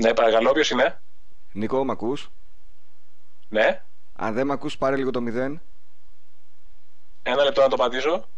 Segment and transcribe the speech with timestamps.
[0.00, 1.00] Ναι, παρακαλώ, ποιος είναι;
[1.52, 2.30] Νίκο, μ' ακούς;
[3.48, 3.82] Ναι.
[4.16, 5.60] Αν δεν μ' ακούς, πάρε λίγο το μηδέν.
[7.22, 8.28] Ένα λεπτό να το πατήσω.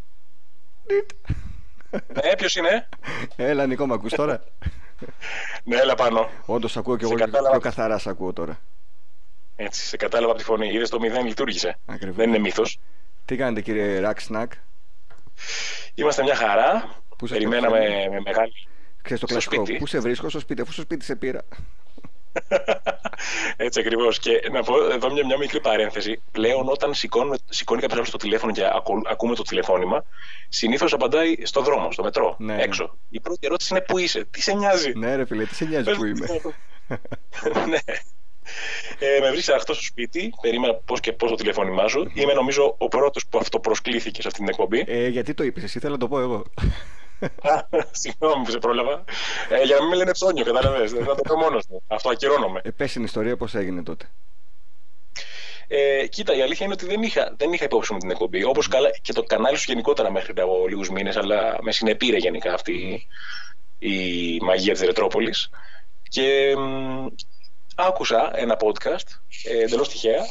[1.91, 2.89] ναι, ποιος είναι;
[3.35, 4.43] Έλα, Νίκο, μ' ακούς τώρα;
[5.63, 6.29] ναι, έλα πάνω.
[6.45, 7.49] Όντως ακούω και Σε εγώ κατάλαβα.
[7.51, 8.59] πιο καθαρά σ' ακούω τώρα.
[9.55, 10.67] Έτσι, σε κατάλαβα από τη φωνή.
[10.67, 11.77] Είδες το μηδέν λειτουργήσε.
[11.85, 12.15] Ακριβώς.
[12.15, 12.79] Δεν είναι μύθος.
[13.25, 14.51] Τι κάνετε, κύριε Ρακ Σνακ.
[15.93, 16.95] Είμαστε μια χαρά.
[17.17, 18.53] Πού σε Περιμέναμε βρίσκεται; με μεγάλη.
[19.01, 19.55] Ξέρεις το Στο κλασικό.
[19.65, 19.79] σπίτι.
[19.79, 21.41] Πού σε βρίσκω στο σπίτι, αφού στο σπίτι σε πήρα.
[23.57, 24.19] Έτσι ακριβώς.
[24.19, 26.21] Και να πω εδώ μια, μια μικρή παρένθεση.
[26.31, 30.03] Πλέον, όταν σηκώνουμε, σηκώνει κάποιος άλλος το τηλέφωνο και ακου- ακούμε το τηλεφώνημα,
[30.49, 32.61] συνήθως απαντάει στο δρόμο, στο μετρό, Ναι, ναι.
[32.61, 32.97] έξω.
[33.09, 35.85] Η πρώτη ερώτηση είναι πού είσαι, τι σε νοιάζει; ναι, ρε φίλε, τι σε νοιάζει
[35.85, 36.39] Πες που μου, είμαι; τι
[37.29, 37.77] θα το- ναι.
[38.99, 42.11] Ε, με βρίσκει αυτό στο σπίτι, περίμενα πώς και πώς το τηλεφώνημά σου.
[42.13, 44.83] Είμαι νομίζω ο πρώτος που αυτοπροσκλήθηκε σε αυτή την εκπομπή.
[44.87, 46.43] Ε, γιατί το είπες, εσύ θέλω να το πω εγώ.
[47.41, 49.03] Α, Συγγνώμη που σε πρόλαβα.
[49.49, 50.91] Ε, για να μην με λένε ψώνιο, κατάλαβες.
[50.91, 51.83] Δεν θα το πω μόνος μου.
[51.87, 52.61] Αυτό ακυρώνομαι.
[52.63, 54.09] Ε, πες την ιστορία πώς έγινε τότε.
[55.67, 58.43] Ε, κοίτα, η αλήθεια είναι ότι δεν είχα, δεν είχα υπόψη μου την εκπομπή.
[58.43, 58.69] Όπως
[59.01, 63.07] και το κανάλι σου γενικότερα μέχρι πριν από λίγους μήνες, αλλά με συνεπήρε γενικά αυτή
[63.79, 65.49] η, η μαγεία της Ρετρόπολης.
[66.09, 67.07] Και μ,
[67.75, 69.07] άκουσα ένα podcast
[69.43, 70.25] ε, εντελώς τυχαία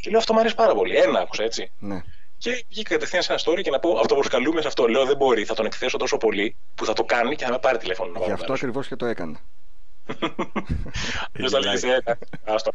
[0.00, 0.96] και λέω αυτό μου αρέσει πάρα πολύ.
[0.96, 1.70] Ένα άκουσα έτσι.
[1.78, 2.02] Ναι.
[2.38, 4.86] Και βγήκα κατευθείαν σε ένα story και να πω αυτοπροσκαλούμε σε αυτό.
[4.88, 7.58] Λέω δεν μπορεί, θα τον εκθέσω τόσο πολύ που θα το κάνει και θα με
[7.58, 8.10] πάρει τηλέφωνο.
[8.12, 8.60] να Γι' πάρω αυτό μέρος.
[8.60, 9.38] ακριβώς και το έκανα.
[11.32, 12.02] Ποιος θα λέγεις, ε,
[12.44, 12.70] άστο.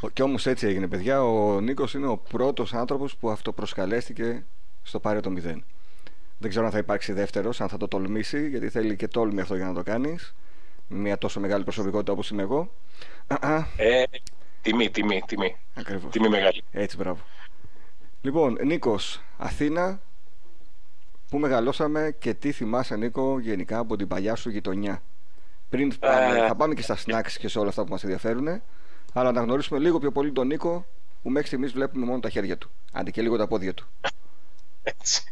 [0.00, 1.22] Ο- Κι όμως έτσι έγινε, παιδιά.
[1.24, 4.44] Ο Νίκος είναι ο πρώτος άνθρωπος που αυτοπροσκαλέστηκε
[4.82, 5.64] στο πάρε το μηδέν.
[6.38, 9.54] Δεν ξέρω αν θα υπάρξει δεύτερος, αν θα το τολμήσει, γιατί θέλει και τόλμη αυτό
[9.56, 10.34] για να το κάνεις.
[10.88, 12.72] Με μια τόσο μεγάλη προσωπικότητα όπως είμαι εγώ.
[13.26, 14.02] Α, α, Ε,
[14.62, 15.56] τιμή, τιμή, τιμή.
[15.74, 16.10] ακριβώς.
[16.12, 16.62] Τιμή μεγάλη.
[16.70, 17.20] Έτσι, μπράβο.
[18.24, 20.00] Λοιπόν, Νίκος, Αθήνα,
[21.30, 25.02] πού μεγαλώσαμε και τι θυμάσαι, Νίκο, γενικά από την παλιά σου γειτονιά.
[25.68, 26.46] Πριν πάμε, Ε.
[26.46, 28.62] θα πάμε και στα snacks και σε όλα αυτά που μας ενδιαφέρουν,
[29.12, 30.86] αλλά να γνωρίσουμε λίγο πιο πολύ τον Νίκο,
[31.22, 33.86] που μέχρι στιγμής βλέπουμε μόνο τα χέρια του, αντί και λίγο τα πόδια του.
[34.82, 35.22] Έτσι.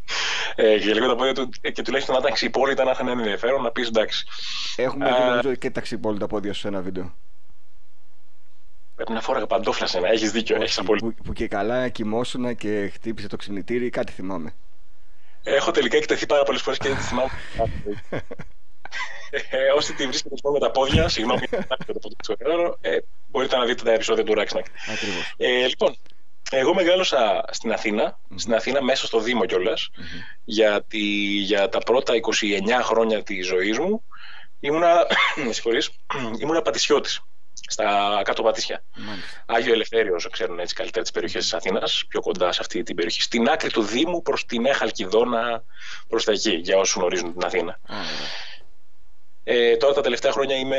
[0.55, 3.21] Ε, και λίγο τα πόδια του, ε, και τουλάχιστον να ήταν ξυπόλυτα, να είχαν ένα
[3.21, 4.25] ενδιαφέρον, να πεις εντάξει.
[4.77, 5.13] Έχουμε Ε.
[5.13, 7.15] δει νομίζω και τα ξυπόλυτα πόδια σου σε ένα βίντεο.
[9.01, 10.09] Πρέπει να φόραγα παντόφλα σε ένα.
[10.09, 11.07] Έχεις δίκιο, έχεις απόλυτο.
[11.07, 14.55] Που, που και καλά κοιμόσουνα και χτύπησε το ξυπνητήρι, κάτι θυμάμαι.
[15.43, 17.31] Έχω τελικά εκτεθεί πάρα πολλές φορές και δεν τη θυμάμαι.
[19.51, 22.97] ε, όσοι τη βρίσκετε λοιπόν, με τα πόδια, συγγνώμη, για το πόδι του Εραίρο, ε,
[23.27, 24.67] μπορείτε να δείτε τα επεισόδια του Ράξνακ.
[24.93, 25.35] Ακριβώς.
[25.37, 25.97] Ε, λοιπόν,
[26.51, 29.91] εγώ μεγάλωσα στην Αθήνα, στην Αθήνα μέσα στο Δήμο κιόλας,
[30.45, 31.05] γιατί
[31.37, 34.03] για τα πρώτα 29 χρόνια της ζωής μου
[34.61, 35.07] ήμουνα,
[35.47, 35.91] με συγχωρείς,
[36.43, 37.21] ήμουνα πατησιώτης
[37.71, 38.85] στα κάτω Πατήσια.
[38.97, 39.45] Μάλιστα.
[39.47, 43.23] Άγιο Ελευθέριο, ξέρουν έτσι καλύτερα τις περιοχές της Αθήνας, πιο κοντά σε αυτή την περιοχή.
[43.23, 45.65] Στην άκρη του Δήμου προς τη Νέα Χαλκιδόνα,
[46.09, 47.73] προς τα εκεί, για όσους γνωρίζουν την Αθήνα.
[47.73, 48.49] Α, ωραία.
[49.45, 50.77] Ε, τώρα τα τελευταία χρόνια είμαι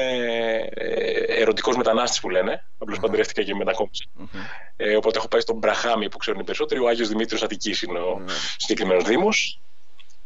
[0.74, 2.66] ε, ερωτικός μετανάστης που λένε.
[2.78, 4.04] Απλώς παντρεύτηκα και μετακόμισα.
[4.14, 4.28] Μμμ.
[4.76, 6.80] Ε, οπότε έχω πάει στον Μπραχάμι που ξέρουν οι περισσότεροι.
[6.80, 8.36] Ο Άγιος Δημήτριος Αττικής είναι ο Ωραία.
[8.58, 9.62] συγκεκριμένος Δήμος.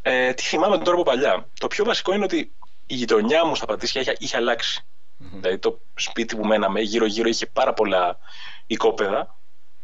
[0.02, 1.48] Ε, τι θυμάμαι τώρα από παλιά.
[1.60, 2.52] Το πιο βασικό είναι ότι
[2.86, 4.86] η γειτονιά μου στα Πατήσια είχε, είχε αλλάξει.
[5.18, 8.18] Δηλαδή το σπίτι που μέναμε γύρω-γύρω είχε πάρα πολλά
[8.66, 9.38] οικόπεδα,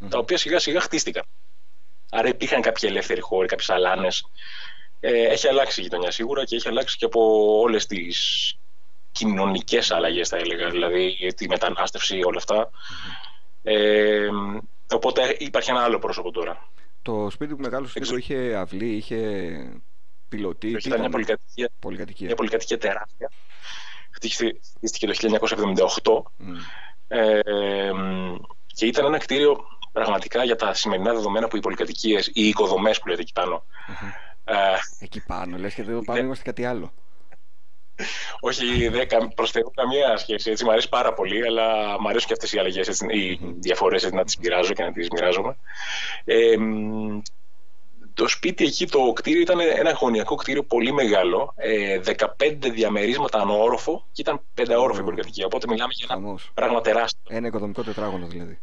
[0.08, 1.22] τα οποία σιγά-σιγά χτίστηκαν.
[2.10, 4.24] Άρα υπήρχαν κάποιοι ελεύθεροι χώροι, κάποιες αλάνες.
[5.00, 7.20] Ε, έχει αλλάξει η γειτονιά σίγουρα και έχει αλλάξει και από
[7.60, 8.54] όλες τις
[9.12, 10.70] κοινωνικές αλλαγές, θα έλεγα.
[10.70, 12.70] Δηλαδή τη μετανάστευση, όλα αυτά.
[13.62, 14.28] Ε,
[14.92, 16.68] οπότε υπάρχει ένα άλλο πρόσωπο τώρα.
[17.02, 19.18] Το σπίτι που μεγάλωσε Εξω- Νίκο είχε αυλή, είχε
[20.28, 20.66] πιλωτή.
[20.66, 22.26] τι Ήταν μια ήταν; πολυκατοικία, πολυκατοικία.
[22.26, 23.30] μια πολυκατοικία τεράστια.
[24.28, 25.12] Χτίστηκε χτίστηκε το
[26.34, 26.54] 1978 Μμ.
[27.08, 28.34] Ε, μ,
[28.66, 33.08] και ήταν ένα κτίριο πραγματικά για τα σημερινά δεδομένα που οι πολυκατοικίες, οι οικοδομές που
[33.08, 33.64] λέτε εκεί πάνω.
[34.44, 34.54] Ε,
[34.98, 36.24] Εκεί πάνω, λες και εδώ πάνω Ναι.
[36.26, 36.92] είμαστε κάτι άλλο.
[38.40, 40.50] όχι, δεν κα- προς Θεού καμία σχέση.
[40.50, 44.24] Έτσι, μου αρέσει πάρα πολύ, αλλά μου αρέσουν και αυτές οι αλλαγές, οι διαφορές να
[44.24, 45.56] τις πειράζω και να τις μοιράζομαι.
[46.24, 47.20] Ε, μ,
[48.14, 54.06] το σπίτι εκεί, το κτίριο ήταν ένα γωνιακό κτίριο πολύ μεγάλο, ε, 15 διαμερίσματα ανώοροφο
[54.12, 55.04] και ήταν πενταόροφη η Ω.
[55.04, 55.46] πολυκατοικία.
[55.46, 56.50] Οπότε μιλάμε για ένα Χαμός.
[56.54, 57.36] πράγμα τεράστιο.
[57.36, 58.58] Ένα οικοδομικό τετράγωνο δηλαδή.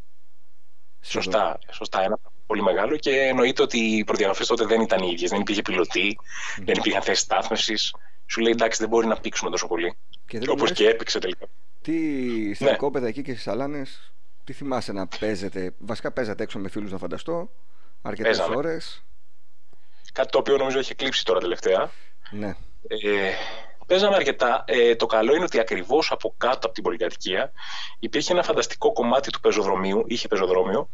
[1.00, 1.24] Σχεδόν.
[1.24, 2.04] Σωστά, σωστά.
[2.04, 5.30] Ένα πολύ μεγάλο και εννοείται ότι οι προδιαγραφές τότε δεν ήταν οι ίδιες.
[5.30, 6.18] Δεν υπήρχε πιλωτή,
[6.66, 7.94] δεν υπήρχαν θέσεις στάθμευσης.
[8.26, 9.98] Σου λέει εντάξει, δεν μπορεί να πήξουμε τόσο πολύ.
[10.28, 11.46] Και δεν μου Όπως λες, και έπαιξε τελικά.
[11.82, 12.72] Τι στα Ναι.
[12.72, 14.14] οικόπεδα εκεί και στις αλάνες,
[14.44, 17.50] τι θυμάσαι να παίζετε; Βασικά παίζατε έξω με φίλους να φανταστώ.
[18.02, 18.56] Αρκετές Παίζαμε.
[18.58, 19.04] ώρες.
[20.20, 21.90] Κάτι το οποίο νομίζω έχει εκλείψει τώρα τελευταία.
[22.32, 22.48] Ναι.
[22.88, 23.32] Ε,
[23.88, 24.64] παίζαμε αρκετά.
[24.68, 27.52] Ε, το καλό είναι ότι ακριβώς από κάτω από την πολυκατοικία
[28.00, 30.04] υπήρχε ένα φανταστικό κομμάτι του πεζοδρομίου.
[30.08, 30.90] Είχε πεζοδρόμιο.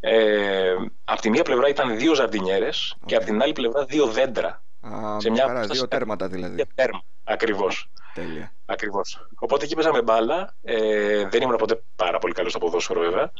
[0.00, 0.74] Ε,
[1.04, 2.68] από τη μία πλευρά ήταν δύο ζαρντινιέρε
[3.06, 4.48] και από την άλλη πλευρά δύο δέντρα.
[4.80, 4.90] Α,
[5.20, 6.54] Σε μια μια χαρά, απόσταση- δύο τέρματα δηλαδή.
[6.54, 7.02] Για τέρμα.
[7.24, 7.90] Ακριβώς.
[8.14, 8.52] Τέλεια.
[8.66, 9.28] Ακριβώς.
[9.38, 10.54] Οπότε εκεί παίζαμε μπάλα.
[10.62, 13.32] Ε, δεν ήμουν ποτέ πάρα πολύ καλός στο ποδόσφαιρο, βέβαια.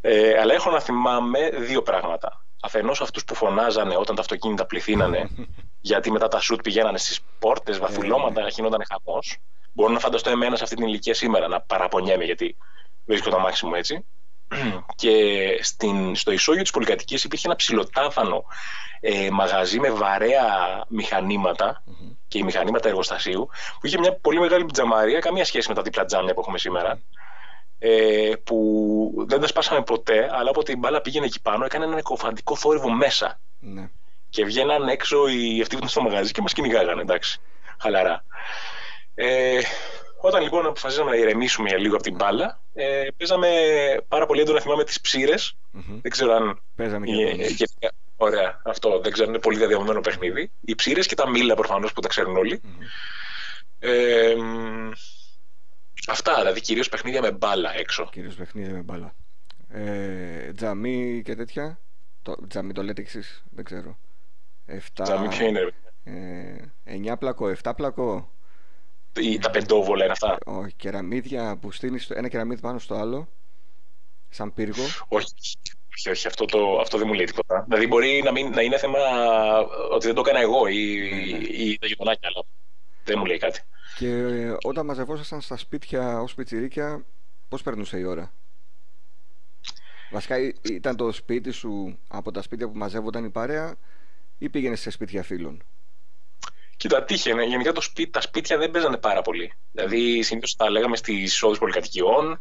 [0.00, 2.44] Ε, αλλά έχω να θυμάμαι δύο πράγματα.
[2.60, 5.30] Αφενός αυτούς που φωνάζανε όταν τα αυτοκίνητα πληθύνανε,
[5.80, 9.38] γιατί μετά τα σουτ πηγαίνανε στις πόρτες, βαθουλώματα, ε, γινόταν χαμός.
[9.72, 12.56] Μπορώ να φανταστώ εμένα σε αυτή την ηλικία σήμερα να παραπονιέμαι γιατί
[13.04, 14.04] βρίσκω το μάξι μου έτσι.
[15.00, 15.14] Και
[15.62, 18.44] στην, στο ισόγειο της πολυκατοικίας υπήρχε ένα ψηλοτάφανο
[19.00, 20.84] ε, μαγαζί με βαρέα
[22.28, 23.48] και μηχανήματα εργοστασίου
[23.80, 27.00] που είχε μια πολύ μεγάλη πιτζαμαρία, καμία σχέση με τα διπλά τζάμια που έχουμε σήμερα.
[27.78, 31.98] Ε, που δεν τα σπάσαμε ποτέ, αλλά όποτε η μπάλα πήγαινε εκεί πάνω, έκανε ένα
[31.98, 33.40] εκοφαντικό θόρυβο μέσα.
[33.60, 33.90] Ναι.
[34.28, 37.40] Και βγαίναν έξω οι αυτοί που ήταν στο μαγαζί και μας κυνηγάγανε, εντάξει.
[37.78, 38.24] Χαλαρά.
[39.14, 39.60] Ε,
[40.20, 43.48] όταν λοιπόν αποφασίσαμε να ηρεμήσουμε λίγο από την μπάλα, ε, παίζαμε
[44.08, 45.56] πάρα πολύ έντονα, θυμάμαι, τις ψήρες.
[45.74, 45.98] Mm-hmm.
[46.02, 46.62] Δεν ξέρω αν.
[46.76, 50.50] Παίζαμε και, ε, Ωραία, αυτό δεν ξέρω, είναι πολύ διαδεδομένο παιχνίδι.
[50.60, 52.60] Οι ψήρες και τα μήλα προφανώς που τα ξέρουν όλοι.
[52.64, 52.84] Mm-hmm.
[53.78, 54.34] Ε,
[56.08, 58.08] αυτά, δηλαδή κυρίως παιχνίδια με μπάλα έξω.
[58.12, 59.14] Κυρίως παιχνίδια με μπάλα.
[59.68, 61.80] Ε, τζαμί και τέτοια.
[62.22, 63.98] Το, τζαμί το λέτε εξή, δεν ξέρω.
[64.66, 65.72] 7, τζαμί ποιο είναι,
[66.04, 68.32] ε, 9 πλακό, 7 πλακό.
[69.20, 73.28] Ή τα πεντόβολα είναι αυτά; Όχι, κεραμίδια που στείνεις ένα κεραμίδι πάνω στο άλλο.
[74.28, 74.82] Σαν πύργο.
[75.08, 75.26] Όχι,
[75.96, 77.64] όχι, όχι αυτό, το, αυτό δεν μου λέει τίποτα.
[77.68, 78.98] Δηλαδή μπορεί να, μην, να είναι θέμα
[79.90, 81.44] ότι δεν το έκανα εγώ ή, ναι, ναι.
[81.44, 82.44] ή τα γειτονάκια, αλλά
[83.04, 83.60] δεν μου λέει κάτι.
[83.98, 87.04] Και ε, όταν μαζευόσασταν στα σπίτια ως πιτσιρίκια,
[87.48, 88.32] πώς περνούσε η ώρα;
[90.10, 93.76] Βασικά ήταν το σπίτι σου από τα σπίτια που μαζεύονταν η παρέα
[94.38, 95.62] ή πήγαινες σε σπίτια φίλων;
[96.76, 97.44] Κοίτα, τύχαινε.
[97.44, 99.52] Γενικά το σπίτι, τα σπίτια δεν παίζανε πάρα πολύ.
[99.72, 102.40] Δηλαδή, συνήθως τα λέγαμε στις εισόδου πολυκατοικιών,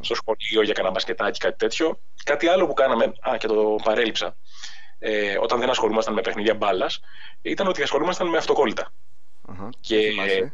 [0.00, 2.00] στο σχολείο για κανένα μπασκετάκι, κάτι τέτοιο.
[2.24, 4.36] Κάτι άλλο που κάναμε, α, και το παρέλειψα,
[4.98, 7.00] ε, όταν δεν ασχολούμασταν με παιχνίδια μπάλας,
[7.42, 8.92] ήταν ότι ασχολούμασταν με αυτοκόλλητα.
[9.48, 9.68] Uh-huh.
[9.80, 10.52] Και ε,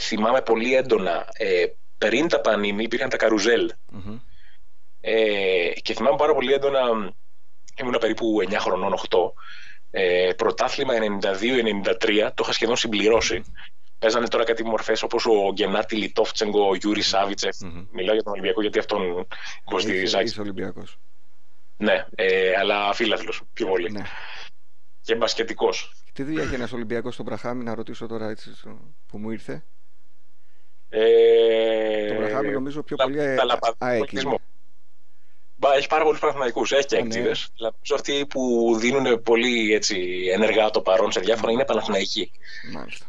[0.00, 1.64] θυμάμαι πολύ έντονα, ε,
[1.98, 3.72] πριν τα Panini υπήρχαν τα καρουζέλ.
[3.92, 4.20] Uh-huh.
[5.00, 6.80] Ε, και θυμάμαι πάρα πολύ έντονα,
[7.80, 9.32] ήμουν περίπου 9 χρονών, 8,
[9.90, 13.44] ε, πρωτάθλημα 92-93 το είχα σχεδόν συμπληρώσει.
[13.98, 17.56] Παίζανε τώρα κάτι μορφές όπως ο Γκενάντι Λιτόφτσενκο, ο Γιούρι Σάβιτσεφ.
[17.64, 17.86] Mm-hmm.
[17.92, 19.26] Μιλάω για τον Ολυμπιακό γιατί αυτόν
[19.66, 20.22] υποστηρίζει.
[20.22, 20.98] Είσαι Ολυμπιακός.
[21.76, 23.90] Ναι, ε, αλλά φίλαθλο πιο πολύ.
[23.90, 24.02] Ναι.
[25.00, 25.92] Και μπασκετικός.
[26.12, 28.50] Τι δουλειά έχει ένας Ολυμπιακός στον Μπραχάμι, να ρωτήσω τώρα έτσι
[29.06, 29.64] που μου ήρθε.
[30.96, 33.20] Ε, το Μπραχάμι νομίζω πιο πολύ
[33.78, 34.12] ΑΕΚ
[35.72, 36.72] έχει πάρα πολλούς Παναθηναϊκούς.
[36.72, 37.28] Έχει και εκτίδε.
[37.28, 37.34] Ναι.
[37.58, 42.30] Αλλά αυτοί που δίνουν πολύ έτσι, ενεργά το παρόν σε διάφορα είναι Παναθηναϊκοί.
[42.72, 43.06] Μάλιστα.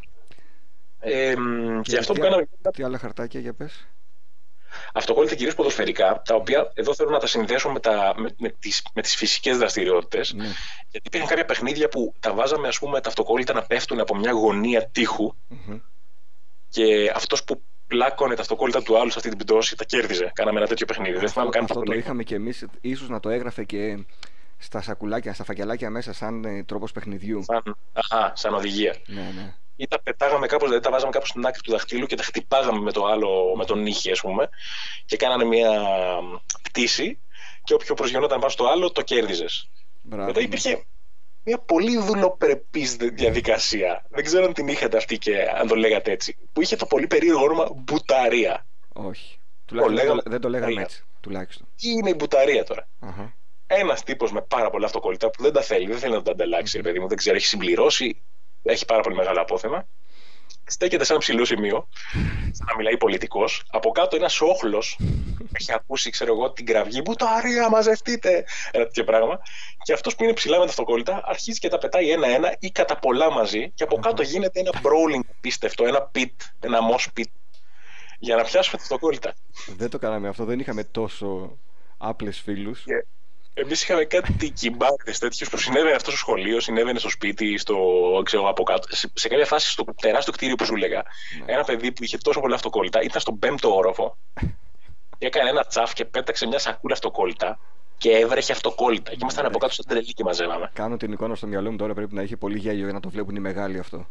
[0.99, 2.47] Ε, και, και, αυτό τι, που κάναμε.
[2.73, 3.87] Τι άλλα χαρτάκια για πες;
[4.93, 8.85] Αυτοκόλλητα κυρίως ποδοσφαιρικά, τα οποία εδώ θέλω να τα συνδέσω με, τα, με, με τις,
[8.93, 10.33] με τις φυσικές δραστηριότητες.
[10.33, 10.43] Ναι.
[10.89, 14.31] Γιατί υπήρχαν κάποια παιχνίδια που τα βάζαμε ας πούμε, τα αυτοκόλλητα να πέφτουν από μια
[14.31, 15.81] γωνία τείχου mm-hmm.
[16.69, 20.31] και αυτός που πλάκωνε τα αυτοκόλλητα του άλλου σε αυτή την πτώση, τα κέρδιζε.
[20.33, 21.17] Κάναμε ένα τέτοιο παιχνίδι.
[21.17, 24.05] Δεν θυμάμαι καν Αυτό το είχαμε και εμείς, ίσως να το έγραφε και
[24.57, 27.43] στα σακουλάκια, στα φακελάκια μέσα, σαν ε, τρόπος παιχνιδιού.
[27.43, 28.95] Σαν, αχα, σαν οδηγία.
[29.05, 29.53] Ναι, ναι.
[29.75, 32.79] Ή τα πετάγαμε κάπως, δηλαδή τα βάζαμε κάπως στην άκρη του δαχτύλου και τα χτυπάγαμε
[32.79, 34.49] με το άλλο, με τον νύχι, ας πούμε,
[35.05, 35.71] και κάνανε μια
[36.61, 37.19] πτήση
[37.63, 39.69] και όποιο προσγειωνόταν πάνω στο άλλο το κέρδιζες.
[40.01, 40.85] Μετά υπήρχε
[41.45, 44.05] μια πολύ δουλοπρεπή διαδικασία.
[44.09, 46.37] Δεν ξέρω αν την είχατε αυτή και αν το λέγατε έτσι.
[46.53, 48.65] Που είχε το πολύ περίεργο όνομα Μπουταρία.
[48.93, 49.39] Όχι.
[49.65, 51.03] Τουλάχιστον δεν το λέγαμε έτσι.
[51.19, 51.67] Τουλάχιστον.
[51.75, 53.31] Τι είναι η Μπουταρία τώρα; Uh-huh.
[53.67, 56.77] Ένας τύπος με πάρα πολλά αυτοκόλλητα που δεν τα θέλει, δεν θέλει να τα ανταλλάξει,
[56.79, 56.83] mm-hmm.
[56.83, 58.21] παιδί μου, δεν ξέρω, έχει συμπληρώσει,
[58.63, 59.87] έχει πάρα πολύ μεγάλο απόθεμα
[60.67, 61.87] στέκεται σε ένα ψηλό σημείο,
[62.51, 63.63] σαν να μιλάει πολιτικός.
[63.71, 64.99] Από κάτω ένας όχλος
[65.51, 67.01] έχει ακούσει, ξέρω εγώ, την κραυγή.
[67.03, 68.45] Μπουταρία, μαζευτείτε!
[68.71, 69.39] Ένα τέτοιο πράγμα.
[69.83, 72.99] Και αυτός που είναι ψηλά με τα αυτοκόλλητα αρχίζει και τα πετάει ένα-ένα ή κατά
[72.99, 73.69] πολλά μαζί.
[73.69, 77.29] Και από κάτω γίνεται ένα brawling απίστευτο, ένα pit, ένα mosh pit.
[78.19, 79.33] Για να πιάσουμε τα αυτοκόλλητα.
[79.77, 81.57] Δεν το κάναμε αυτό, δεν είχαμε τόσο
[81.97, 82.83] άπλες φίλους.
[83.57, 87.77] Εμείς είχαμε κάτι κυμπάρτε τέτοιου που συνέβαινε αυτό στο σχολείο, συνέβαινε στο σπίτι, στο,
[88.23, 88.95] ξέρω, από κάτω.
[88.95, 91.03] Σε, σε κάποια φάση στο τεράστιο κτίριο που σου έλεγα,
[91.45, 91.53] ναι.
[91.53, 94.17] ένα παιδί που είχε τόσο πολλά αυτοκόλλητα ήταν στον πέμπτο όροφο.
[95.17, 97.59] και έκανε ένα τσαφ και πέταξε μια σακούλα αυτοκόλλητα
[97.97, 99.11] και έβρεχε αυτοκόλλητα.
[99.11, 100.71] Και ήμασταν από κάτω στο τρελή και μαζεύαμε.
[100.73, 103.09] Κάνω την εικόνα στο μυαλό μου τώρα πρέπει να έχει πολύ γέλιο για να το
[103.09, 104.07] βλέπουν οι μεγάλοι αυτό.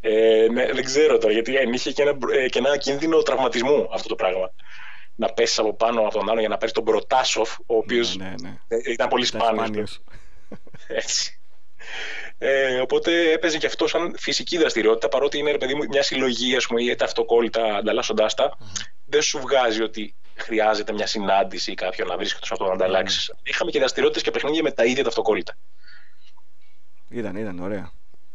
[0.00, 4.08] Ε, ναι, δεν ξέρω τώρα γιατί είχε και ένα, ε, και ένα κίνδυνο τραυματισμού αυτό
[4.08, 4.50] το πράγμα
[5.16, 8.24] να πέσει από πάνω από τον άλλο για να παίρνει τον Προτάσοφ, ο οποίος ναι,
[8.24, 8.58] ναι, ναι.
[8.68, 10.02] Ε, ήταν πολύ σπάνιος.
[10.86, 11.40] Έτσι.
[12.38, 16.66] Ε, οπότε έπαιζε και αυτό σαν φυσική δραστηριότητα, παρότι είναι παιδί μου, μια συλλογή ας
[16.66, 18.82] πούμε, ή τα αυτοκόλλητα ανταλλάσσοντά τα, mm-hmm.
[19.04, 23.32] δεν σου βγάζει ότι χρειάζεται μια συνάντηση ή κάποιον να βρίσκεται αυτό να ανταλλάξεις.
[23.32, 23.48] Mm-hmm.
[23.48, 25.56] Είχαμε και δραστηριότητες και παιχνίδια με τα ίδια τα αυτοκόλλητα.
[27.08, 27.92] Ήταν, ήταν ωραία.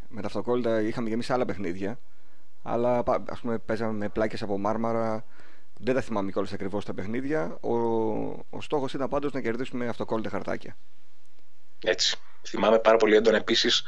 [0.09, 1.99] Με τα αυτοκόλλητα είχαμε και εμείς άλλα παιχνίδια.
[2.63, 5.25] Αλλά ας πούμε παίζαμε με πλάκες από μάρμαρα.
[5.79, 7.57] Δεν τα θυμάμαι κιόλας ακριβώς τα παιχνίδια.
[7.61, 7.75] Ο,
[8.49, 10.77] ο στόχος ήταν πάντως να κερδίσουμε αυτοκόλλητα χαρτάκια.
[11.83, 12.17] Έτσι.
[12.47, 13.83] Θυμάμαι πάρα πολύ έντονα επίσης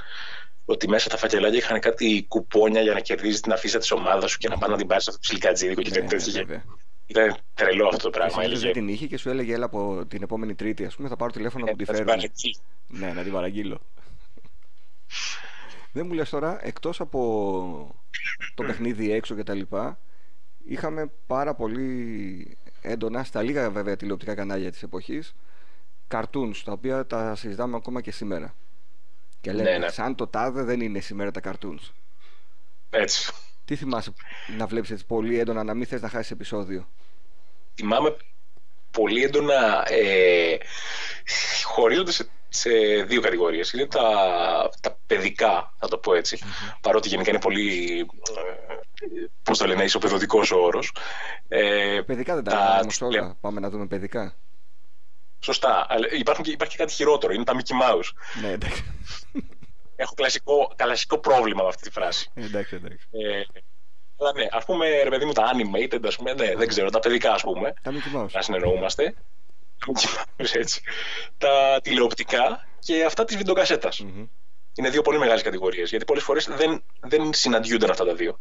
[0.65, 4.37] ότι μέσα τα φακελάκια είχαν κάτι κουπόνια για να κερδίζεις την αφίσα της ομάδας σου
[4.37, 6.61] και να πάνε να την πάρεις αυτό το ψιλικατζίδικο και κάτι τέτοιο.
[7.05, 8.43] Ήταν τρελό αυτό το πράγμα.
[8.43, 11.15] Εσύ δεν την είχε και σου έλεγε έλα από την επόμενη Τρίτη, ας πούμε, θα
[11.15, 12.15] πάρω τηλέφωνο ε, να τη φέρω.
[12.87, 13.81] Ναι, να την παραγγείλω.
[15.91, 17.95] δεν μου λες τώρα, εκτός από
[18.55, 19.99] το παιχνίδι έξω και τα λοιπά,
[20.67, 25.35] είχαμε πάρα πολύ έντονα, στα λίγα βέβαια τηλεοπτικά κανάλια της εποχής,
[26.11, 28.55] cartoons, τα οποία τα συζητάμε ακόμα και σήμερα.
[29.41, 29.89] Και λέμε, ναι, ναι.
[29.89, 31.91] σαν το τάδε δεν είναι σήμερα τα cartoons.
[32.89, 33.31] Έτσι.
[33.65, 34.13] Τι θυμάσαι
[34.57, 36.87] να βλέπεις έτσι πολύ έντονα, να μην θες να χάσεις επεισόδιο;
[37.75, 38.17] Θυμάμαι
[38.91, 40.57] πολύ έντονα ε,
[41.63, 42.69] χωρίζονται σε, σε
[43.03, 43.71] δύο κατηγορίες.
[43.71, 44.09] Είναι τα,
[44.81, 46.39] τα παιδικά, θα το πω ετσι
[46.81, 48.75] παρότι γενικά είναι πολύ, ε,
[49.43, 50.95] πώς το λένε, ισοπεδωτικός ο όρος.
[51.47, 53.37] Ε, παιδικά δεν τα, τα όλα.
[53.41, 54.35] Πάμε να δούμε παιδικά.
[55.39, 55.85] Σωστά.
[55.89, 57.33] Αλλά υπάρχει, υπάρχει και κάτι χειρότερο.
[57.33, 58.09] Είναι τα Mickey Mouse.
[58.41, 58.83] Ναι, εντάξει.
[59.95, 62.31] Έχω κλασικό, κλασικό πρόβλημα με αυτή τη φράση.
[62.33, 63.07] Ε, εντάξει, εντάξει.
[63.11, 63.43] Ε,
[64.19, 66.99] αλλά ναι, ας πούμε, ρε παιδί μου, τα animated, ας πούμε, ναι, δεν ξέρω, τα
[66.99, 67.73] παιδικά, ας πούμε.
[67.81, 68.31] Τα Mickey Mouse.
[68.31, 69.13] Να συνεννοούμαστε.
[69.77, 70.81] Τα Mickey Mouse, έτσι.
[71.37, 74.03] Τα τηλεοπτικά και αυτά της βιντεοκασέτας.
[74.03, 74.27] Mm-hmm.
[74.75, 75.89] Είναι δύο πολύ μεγάλες κατηγορίες.
[75.89, 78.39] Γιατί πολλές φορές δεν, δεν συναντιούνται αυτά τα δύο.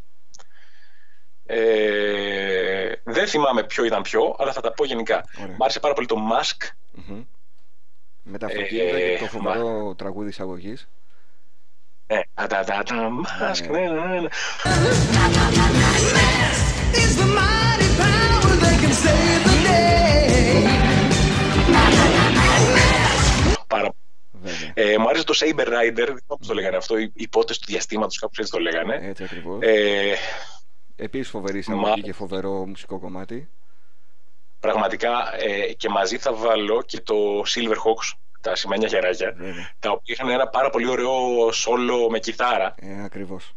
[1.46, 5.24] Ε, δεν θυμάμαι ποιο ήταν ποιο, αλλά θα τα πω γενικά.
[5.58, 6.66] Μ' άρεσε πάρα πολύ το Mask.
[6.98, 7.24] Mm-hmm.
[8.22, 9.94] Με τα αυτοκίνητα ε, και το φοβερό μα...
[9.94, 10.88] τραγούδι εισαγωγής.
[12.06, 14.28] Ναι, τα τα τα Mask, ναι, ναι, ναι.
[23.66, 23.90] Πάρα
[24.74, 27.66] ε, μου άρεσε το Saber Rider, δεν ξέρω πώς το λέγανε αυτό, οι υπότες του
[27.68, 29.00] διαστήματος, κάπως έτσι το λέγανε.
[29.02, 29.58] Έτσι ακριβώς.
[29.62, 30.14] Ε,
[30.96, 33.48] Επίσης φοβερή εισαγωγή και φοβερό μουσικό κομμάτι.
[34.60, 39.34] Πραγματικά ε, και μαζί θα βάλω και το Silverhawks, τα σημαίνια χεράκια,
[39.78, 42.74] τα οποία είχαν ένα πάρα πολύ ωραίο σόλο με κιθάρα.
[42.78, 43.54] Ε, ακριβώς.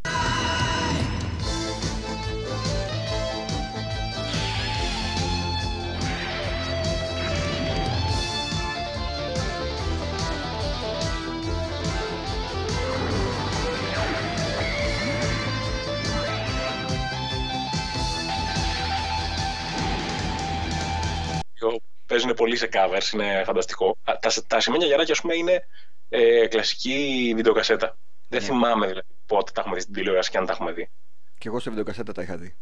[22.09, 23.97] Παίζουν πολύ σε covers, είναι φανταστικό.
[24.03, 25.65] Τα, τα σημαίνια γεράκια, ας πούμε, είναι
[26.09, 27.97] ε, κλασική βιντεοκασέτα.
[28.27, 28.45] Δεν ναι.
[28.45, 30.89] θυμάμαι δηλαδή πότε τα έχουμε δει στην τηλεόραση και αν τα έχουμε δει.
[31.37, 32.55] Και εγώ σε βιντεοκασέτα τα είχα δει.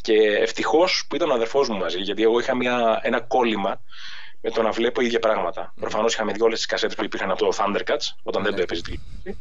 [0.00, 3.82] Και ευτυχώς που ήταν ο αδερφός μου μαζί, γιατί εγώ είχα μια, ένα κόλλημα
[4.40, 5.70] με το να βλέπω ίδια πράγματα.
[5.70, 5.80] Mm.
[5.80, 8.44] Προφανώς είχαμε δει όλες τις κασέτες που υπήρχαν από το Thundercats, όταν mm.
[8.44, 9.40] δεν το έπαιζε τηλεόραση.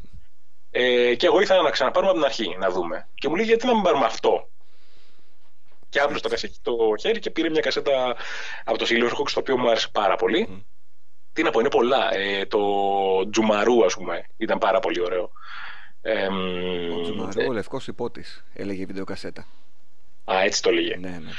[0.71, 3.09] Ε, και εγώ ήθελα να ξαναπάρουμε από την αρχή να δούμε.
[3.13, 4.49] Και μου λέει γιατί να μην πάρουμε αυτό;
[5.93, 8.15] Και άπλωσε το κασέτη το χέρι και πήρε μια κασέτα
[8.63, 10.47] από το Silverhawks το οποίο μου άρεσε πάρα πολύ.
[10.49, 10.63] Mm.
[11.33, 12.15] Τι να πω, είναι πολλά.
[12.15, 12.59] Ε, το
[13.29, 15.31] Τζουμαρού, ας πούμε, ήταν πάρα πολύ ωραίο.
[16.01, 16.27] Ε,
[16.97, 19.45] ο Τζουμαρού, ε, ο λευκός υπότης, έλεγε η βιντεοκασέτα.
[20.31, 20.95] Α, έτσι το έλεγε.
[20.97, 21.31] Ναι, ναι.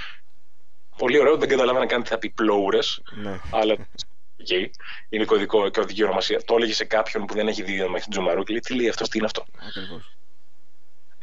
[0.96, 2.78] Πολύ ωραίο, δεν καταλάβαινα καν τι θα πει πλόουρε.
[3.22, 3.40] Ναι.
[3.50, 3.76] Αλλά
[4.48, 4.68] okay.
[5.08, 6.42] είναι κωδικό και οδική ονομασία.
[6.44, 9.08] Το έλεγε σε κάποιον που δεν έχει δει μέχρι Τζουμαρού και λέει τι λέει αυτός,
[9.08, 10.16] τι είναι αυτό; Ακριβώς.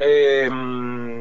[0.03, 0.49] Ε,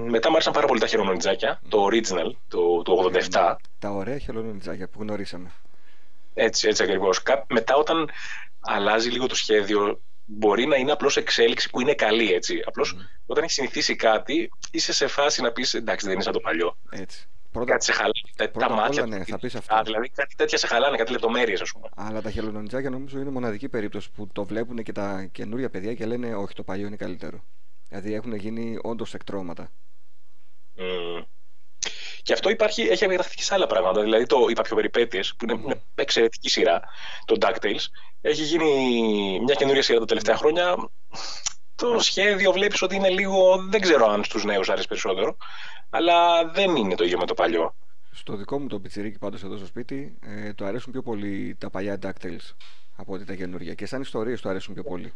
[0.08, 3.54] μετά μου άρεσαν πάρα πολύ τα χελονιτζάκια, το original, το, το 87.
[3.78, 5.50] Τα ωραία χελονιτζάκια που γνωρίσαμε.
[6.34, 7.22] Έτσι, έτσι ακριβώς.
[7.48, 8.10] Μετά όταν
[8.60, 12.62] αλλάζει λίγο το σχέδιο, μπορεί να είναι απλώς εξέλιξη που είναι καλή, έτσι.
[12.66, 13.22] Απλώς mm.
[13.26, 16.76] όταν έχεις συνηθίσει κάτι, είσαι σε φάση να πεις εντάξει δεν είναι σαν το παλιό.
[16.90, 17.28] Έτσι.
[17.52, 18.12] Πρώτα, κάτι σε χαλάνε.
[18.58, 19.06] Τα, μάτια.
[19.06, 19.74] Ναι, θα πεις αυτό.
[19.74, 21.88] Α, δηλαδή κάτι τέτοια σε χαλάνε, κάτι λεπτομέρειες, ας πούμε.
[21.96, 26.06] Αλλά τα χελονιτζάκια νομίζω είναι μοναδική περίπτωση που το βλέπουν και τα καινούρια παιδιά και
[26.06, 27.44] λένε Όχι, το παλιό είναι καλύτερο.
[27.90, 29.70] Δηλαδή έχουν γίνει όντως εκτρώματα.
[30.76, 31.24] Mm.
[32.22, 34.02] Και αυτό υπάρχει, έχει επεκταθεί και σε άλλα πράγματα.
[34.02, 36.82] Δηλαδή το είπα πιο περιπέτειε, που είναι μια εξαιρετική σειρά,
[37.24, 37.84] το DuckTales.
[38.20, 40.90] Έχει γίνει μια καινούρια σειρά τα τελευταία χρόνια.
[41.74, 43.56] Το σχέδιο βλέπεις ότι είναι λίγο.
[43.68, 45.36] Δεν ξέρω αν στους νέους αρέσει περισσότερο.
[45.90, 47.74] Αλλά δεν είναι το ίδιο με το παλιό.
[48.10, 51.70] Στο δικό μου το πιτσιρίκι πάντως εδώ στο σπίτι, ε, το αρέσουν πιο πολύ τα
[51.70, 52.54] παλιά DuckTales
[52.96, 53.74] από ότι τα καινούργια.
[53.74, 55.12] Και σαν ιστορίες το αρέσουν πιο πολύ.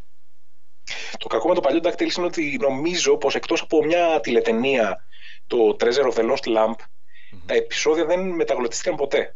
[1.17, 5.05] Το κακό με το παλιό DuckTales είναι ότι νομίζω πως εκτός από μια τηλετενία
[5.47, 6.75] το Treasure of the Lost Lamp
[7.45, 9.35] τα επεισόδια δεν μεταγλωτίστηκαν ποτέ.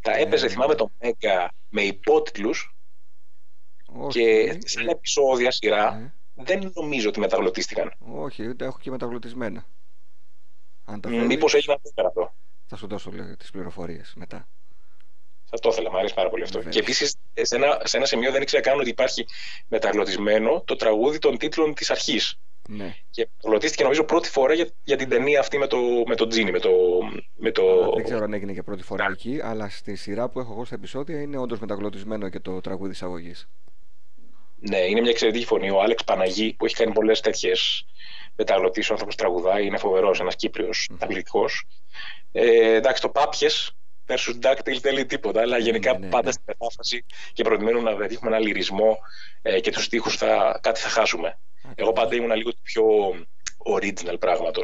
[0.00, 0.78] Τα ναι, έπαιζε, ναι, θυμάμαι, ναι.
[0.78, 2.74] το Mega με υπότιτλους
[4.08, 7.92] και σαν επεισόδια σειρά δεν νομίζω ότι μεταγλωτίστηκαν.
[7.98, 9.66] Όχι, τα έχω και μεταγλωτισμένα.
[10.84, 12.34] Αν Μήπως έγινε αυτό.
[12.66, 14.48] Θα σου δώσω τις πληροφορίες μετά.
[15.50, 16.58] Θα το ήθελα, μου αρέσει πάρα πολύ αυτό.
[16.62, 19.26] Και επίσης σε ένα, σε ένα σημείο δεν ήξερα καν ότι υπάρχει
[19.68, 22.38] μεταγλωτισμένο το τραγούδι των τίτλων της αρχής.
[22.68, 22.94] Ναι.
[23.10, 26.50] Και πρωτίστηκε νομίζω πρώτη φορά για, για την ταινία αυτή με το, με το Τζίνι.
[26.50, 26.70] Με το,
[27.36, 27.92] με το...
[27.94, 30.74] Δεν ξέρω αν έγινε και πρώτη φορά εκεί, αλλά στη σειρά που έχω εγώ στα
[30.74, 33.32] επεισόδια είναι όντως μεταγλωτισμένο και το τραγούδι εισαγωγή.
[34.60, 35.70] Ναι, είναι μια εξαιρετική φωνή.
[35.70, 37.86] Ο Άλεξ Παναγί που έχει κάνει πολλές τέτοιες
[38.36, 38.90] μεταγλωτήσεις.
[38.90, 41.44] Ο άνθρωπος τραγουδάει, είναι φοβερός, ένας Κύπριος ταγλικό.
[42.32, 43.74] Ε, εντάξει, το Πάπιες
[44.10, 46.32] versus DuckTales δεν λέει τίποτα, αλλά γενικά ναι, ναι, πάντα ναι.
[46.32, 48.98] στην μετάφραση και προκειμένου να πετύχουμε ένα λυρισμό
[49.42, 51.38] ε, και τους στίχους θα, κάτι θα χάσουμε.
[51.74, 52.84] Εγώ πάντα ήμουν λίγο πιο
[53.76, 54.60] original πραγματο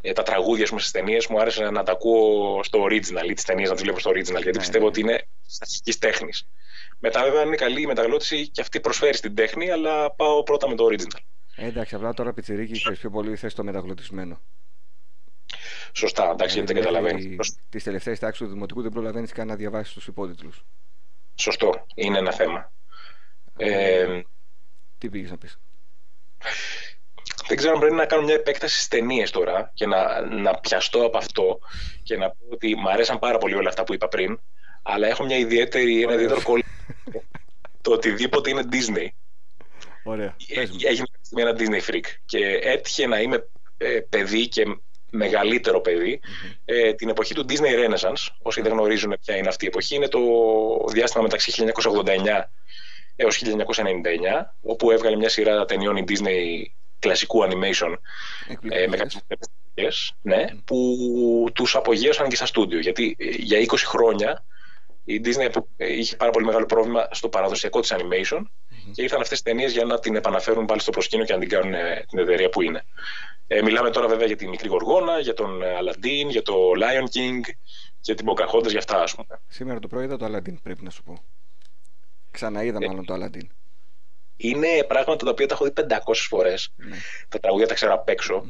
[0.00, 3.44] Ε, τα τραγούδια πούμε, στις ταινίες μου άρεσε να τα ακούω στο original ή τις
[3.44, 4.88] ταινίες να τις βλέπω στο original, γιατί Ναι, πιστεύω ναι.
[4.90, 5.26] ότι είναι
[5.60, 6.46] αρχική τέχνης.
[6.98, 10.68] Μετά, βέβαια, αν είναι καλή η μεταγλώτηση και αυτή προσφέρει στην τέχνη, αλλά πάω πρώτα
[10.68, 11.20] με το original.
[11.56, 14.40] Ε, εντάξει, απλά τώρα πιτσιρίκι ξέρεις πιο πολύ θες το μεταγλωτισμένο.
[15.92, 17.56] Σωστά, εντάξει, γιατί δεν καταλαβαίνεις.
[17.68, 20.64] Τις τελευταίες τάξεις του δημοτικού δεν προλαβαίνεις καν να διαβάσεις τους υπότιτλους.
[21.34, 22.72] Σωστό, είναι ένα θέμα.
[23.56, 24.20] Ε,
[24.98, 25.58] Τι πήγες να πεις;
[27.46, 31.04] δεν ξέρω αν πρέπει να κάνω μια επέκταση στις ταινίες τώρα και να, να πιαστώ
[31.04, 31.58] από αυτό
[32.02, 34.40] και να πω ότι μου αρέσαν πάρα πολύ όλα αυτά που είπα πριν,
[34.82, 36.68] αλλά έχω μια ιδιαίτερη, ένα ιδιαίτερο κόλλημα.
[37.82, 39.08] το οτιδήποτε είναι Disney.
[40.02, 40.36] Ωραία.
[40.54, 40.76] Πες μου.
[40.82, 44.62] Έγινε με ένα Disney freak και έτυχε να είμαι ε, παιδί και
[45.10, 46.20] μεγαλύτερο παιδί
[46.64, 48.28] ε, την εποχή του Disney Renaissance.
[48.42, 50.20] Όσοι δεν γνωρίζουν ποια είναι αυτή η εποχή, είναι το
[50.92, 51.72] διάστημα μεταξύ
[52.04, 52.06] 1989
[53.16, 53.52] έως 1999,
[54.62, 56.64] όπου έβγαλε μια σειρά ταινιών η Disney
[56.98, 57.94] κλασικού animation
[58.68, 59.22] ε, με Εκπληκτικές.
[59.74, 60.96] κάποιες ναι, που
[61.54, 62.78] τους απογείωσαν και στα στούντιο.
[62.78, 64.44] Γιατί ε, για 20 χρόνια
[65.04, 68.42] η Disney ε, είχε πάρα πολύ μεγάλο πρόβλημα στο παραδοσιακό της animation
[68.92, 71.48] και ήρθαν αυτές τις ταινίες για να την επαναφέρουν πάλι στο προσκήνιο και να την
[71.48, 72.84] κάνουν ε, την εταιρεία που είναι.
[73.52, 77.16] Ε, μιλάμε τώρα βέβαια για τη Μικρή Γοργόνα, για τον ε, Aladdin, για το Lion
[77.16, 77.40] King,
[78.00, 79.40] για την Pocahontas, για αυτά ας πούμε.
[79.48, 81.22] Σήμερα το πρωί είδα το Aladdin, πρέπει να σου πω.
[82.30, 83.46] Ξαναείδα Ε, μάλλον το Aladdin.
[84.36, 86.72] Είναι πράγματα τα οποία τα έχω δει 500 φορές.
[86.76, 86.96] Ναι.
[87.28, 88.44] Τα τραγούδια τα ξέρω απ' έξω.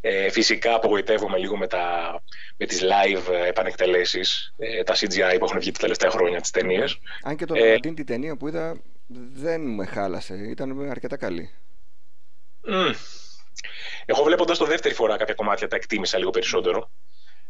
[0.00, 2.14] Ε, φυσικά απογοητεύομαι λίγο με, τα,
[2.56, 6.50] με τις live ε, επανεκτελέσεις, ε, τα CGI που έχουν βγει τα τελευταία χρόνια τις
[6.50, 6.98] ταινίες.
[7.22, 8.80] Αν και το Ε, Aladdin την ταινία που είδα
[9.32, 10.34] δεν με χάλασε.
[10.34, 11.50] Ήταν αρκετά καλή.
[12.62, 12.90] Μμ.
[14.04, 16.90] Εγώ βλέποντας το δεύτερη φορά κάποια κομμάτια τα εκτίμησα λίγο περισσότερο.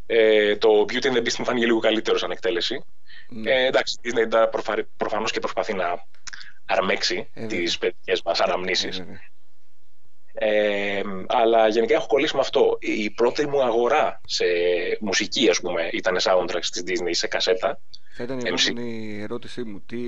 [0.06, 2.84] Ε, το Beauty and the Beast μου φάνηκε λίγο καλύτερο σαν εκτέλεση.
[3.28, 3.50] Ναι.
[3.50, 4.86] Ε, εντάξει, η Disney τα προφα...
[4.96, 6.04] προφανώς και προσπαθεί να
[6.66, 7.78] αρμέξει Ε, τις βέβαια.
[7.78, 8.98] παιδικές μας Ε, αναμνήσεις.
[8.98, 9.20] βέβαια.
[10.34, 12.76] Ε, αλλά γενικά έχω κολλήσει με αυτό.
[12.80, 14.44] Η πρώτη μου αγορά σε
[15.00, 17.80] μουσική, ας πούμε, ήταν soundtracks της Disney σε κασέτα.
[18.16, 18.68] Θα ήταν η MC.
[18.68, 19.80] επόμενη ερώτησή μου.
[19.86, 19.98] Τι,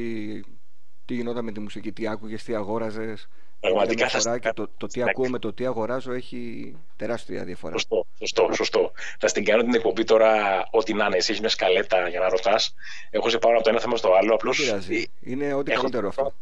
[1.04, 3.28] τι γινόταν με τη μουσική, τι άκουγες, τι αγόραζες;
[3.62, 7.44] Πραγματικά θα φορά και το, το τι θα- ακούω με το τι αγοράζω έχει τεράστια
[7.44, 7.72] διαφορά.
[7.72, 8.92] Σωστό, σωστό, σωστό.
[9.18, 11.16] Θα στην κάνω την εκπομπή τώρα, ό,τι να είναι.
[11.16, 12.74] Εσύ έχεις μια σκαλέτα για να ρωτάς.
[13.10, 14.34] Εγώ σε πάω από το ένα θέμα στο άλλο.
[14.34, 14.56] Απλώς.
[14.56, 15.06] Δεν πειράζει.
[15.20, 16.34] Είναι ό,τι καλύτερο αυτό.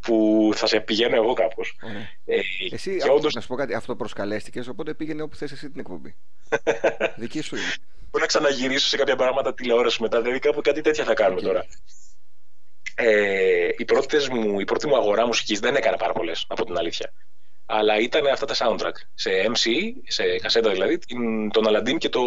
[0.00, 1.76] Που θα σε πηγαίνω εγώ κάπως.
[1.82, 2.08] Ωραία.
[2.24, 5.70] Ε, Εσύ, και αυτό- όντως, να σου πω κάτι, αυτοπροσκαλέστηκες, οπότε πήγαινε όπου θες εσύ
[5.70, 6.14] την εκπομπή.
[7.16, 7.64] Δική σου είναι.
[8.10, 10.20] Μπορεί να ξαναγυρίσω σε κάποια πράγματα τηλεόραση μετά.
[10.22, 11.46] Δηλαδή κάπου κάτι τέτοια θα κάνουμε Οκ.
[11.46, 11.64] τώρα.
[13.00, 16.78] Ε, οι πρώτες μου, η πρώτη μου αγορά μουσικής δεν έκανα πάρα πολλές, από την
[16.78, 17.12] αλήθεια.
[17.66, 18.94] Αλλά ήταν αυτά τα soundtrack.
[19.14, 19.70] Σε MC,
[20.06, 22.20] σε κασέτα δηλαδή, την- τον Aladdin και το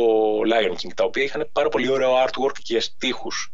[0.53, 3.51] Lion King, τα οποία είχαν πάρα πολύ ωραίο artwork και στίχους.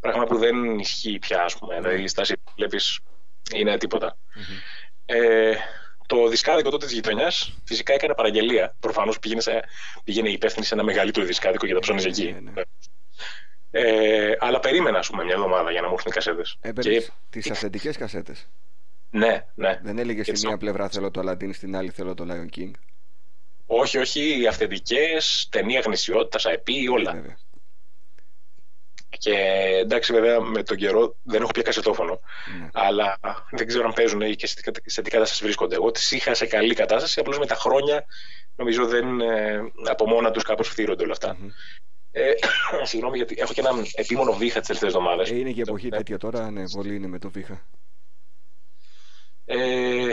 [0.00, 1.74] Πράγμα που δεν ισχύει πια, ας πούμε.
[1.80, 3.00] Δηλαδή, η στάση που βλέπεις
[3.54, 4.18] είναι τίποτα.
[5.06, 5.54] Ε,
[6.06, 8.76] το δισκάδικο τότε της γειτονιάς φυσικά έκανε παραγγελία.
[8.80, 9.64] Προφανώς πήγαινε, σε-
[10.04, 12.32] πήγαινε η υπεύθυνη σε ένα μεγαλύτερο δισκάδικο και τα ψώνιζε εκεί.
[12.32, 12.62] Ναι, ναι.
[13.70, 16.56] Ε, αλλά περίμενα, ας πούμε, μια εβδομάδα για να μου έρθουν οι κασέτες.
[16.60, 18.48] Έπαιρνε τις αυθεντικέ κασέτες.
[19.10, 19.80] Ναι, ναι.
[19.82, 22.58] Δεν έλεγες Και στη τις- μία πλευρά θέλω το Aladdin, στην άλλη θέλω το Lion
[22.58, 22.70] King.
[23.66, 27.12] Όχι, όχι, αυθεντικές, ταινία γνησιότητας, IP, όλα.
[27.12, 27.36] Βέβαια.
[29.18, 29.32] Και
[29.80, 32.20] εντάξει, βέβαια, με τον καιρό δεν έχω πια κασετόφωνο.
[32.60, 32.68] Ναι.
[32.72, 33.18] Αλλά
[33.50, 35.74] δεν ξέρω αν παίζουν ή και σε τι, σε τι κατάσταση βρίσκονται.
[35.74, 38.04] Εγώ τις είχα σε καλή κατάσταση, απλώς με τα χρόνια
[38.56, 41.36] νομίζω δεν ε, από μόνα τους κάπως φτύρονται όλα αυτά.
[41.40, 41.48] Μμμ.
[42.12, 42.30] Ε,
[42.88, 45.30] συγγνώμη, γιατί έχω και έναν επίμονο βήχα τις τελευταίες εβδομάδες.
[45.30, 45.96] Ε, είναι και εποχή Ναι.
[45.96, 47.66] τέτοια τώρα, ναι, πολύ είναι με το βήχα.
[49.44, 50.08] Ε,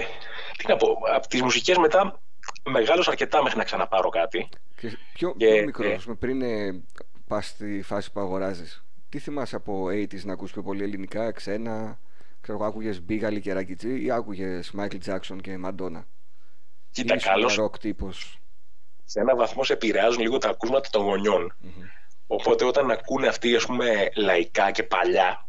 [0.58, 2.22] τι να πω, από τις μουσικές μετά
[2.70, 4.50] μεγάλωσα αρκετά μέχρι να ξαναπάρω κάτι.
[4.76, 5.94] Και πιο, Και- πιο μικρός, ε.
[5.94, 6.84] ας πούμε, πριν ε,
[7.28, 12.00] πας στη φάση που αγοράζεις, τι θυμάσαι από 80s να ακούς πιο πολύ ελληνικά, ξένα,
[12.42, 16.08] ξέρω εγώ, άκουγε Μπίγαλη και Ρακιτζή ή άκουγες Michael Jackson και Μαντόνα.
[16.92, 18.10] Κοίτα, Ήσουν καλώ ροκ τύπο.
[19.08, 21.56] Σε έναν βαθμό σε επηρεάζουν λίγο τα ακούσματα των γονιών.
[22.28, 25.48] Οπότε όταν ακούνε αυτοί ας πούμε λαϊκά και παλιά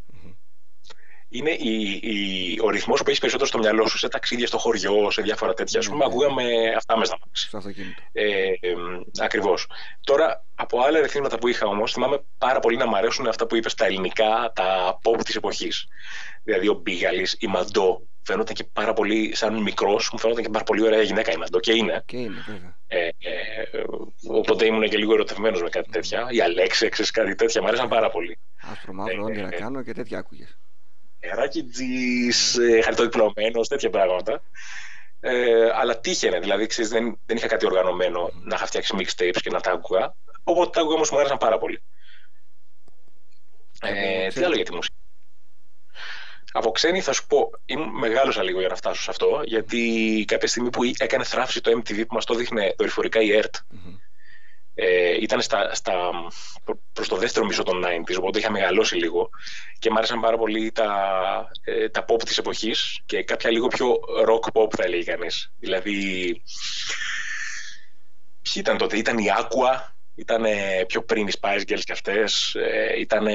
[1.28, 5.10] είναι η, η, ο ρυθμός που έχει περισσότερο στο μυαλό σου σε ταξίδια στο χωριό,
[5.10, 5.78] σε διάφορα τέτοια.
[5.78, 6.10] Ας πούμε, Ναι, ναι.
[6.14, 6.44] ακούγαμε
[6.76, 8.02] αυτά μέσα να Στο αυτοκίνητο.
[8.12, 8.22] Ε,
[8.60, 8.74] ε,
[9.18, 9.66] Ακριβώς.
[10.00, 13.56] Τώρα, από άλλα ρεθίσματα που είχα όμως, θυμάμαι πάρα πολύ να μου αρέσουν αυτά που
[13.56, 15.86] είπες στα ελληνικά, τα pop της εποχής.
[16.42, 20.64] Δηλαδή, ο Μπίγαλης, η Μαντό, φαίνονταν και πάρα πολύ, σαν μικρός, μου φαίνονταν και πάρα
[20.64, 22.02] πολύ ωραία γυναίκα η Μαντό και είναι.
[22.06, 22.76] Και είναι, βέβαια.
[22.86, 23.82] Ε, ε,
[24.28, 26.26] οπότε ήμουν και λίγο ερωτευμένος με κάτι τέτοια.
[26.30, 28.38] Η Αλέξη, ξέρεις κάτι τέτοια, μου άρεσαν πάρα πολύ.
[28.72, 30.56] Άσπρο μαύρο, Ε, όνειρα ε, κάνω και τέτοια άκουγες.
[31.20, 32.28] Νεράκι τζι,
[32.62, 34.42] ε, χαριτοδιπλωμένος, τέτοια πράγματα.
[35.20, 39.50] Ε, αλλά τύχαινε, δηλαδή ξέρεις, δεν, δεν είχα κάτι οργανωμένο να είχα φτιάξει mixtapes και
[39.50, 40.14] να τα άκουγα.
[40.42, 41.82] Οπότε τα άκουγα όμως μου άρεσαν πάρα πολύ.
[43.82, 44.96] Ε, Από τι ξένη; άλλο για τη μουσική;
[46.58, 50.48] Από ξένη θα σου πω, ήμουν μεγάλωσα λίγο για να φτάσω σε αυτό, γιατί κάποια
[50.48, 53.94] στιγμή που έκανε θράψη το MTV που μας το δείχνε δορυφορικά η ERT, Μμμ.
[54.74, 55.92] ε, ήταν στα, στα,
[56.64, 59.28] προ- προς το δεύτερο μισό των 90s, οπότε είχα μεγαλώσει λίγο
[59.78, 60.92] και μου άρεσαν πάρα πολύ τα,
[61.64, 63.96] ε, τα pop της εποχής και κάποια λίγο πιο
[64.28, 65.52] rock pop θα έλεγε κανείς.
[65.58, 65.92] Δηλαδή,
[68.42, 70.44] ποιοι ήταν τότε, ήταν η Aqua, ήταν
[70.86, 73.26] πιο πριν οι Spice Girls και αυτές, ε, ήταν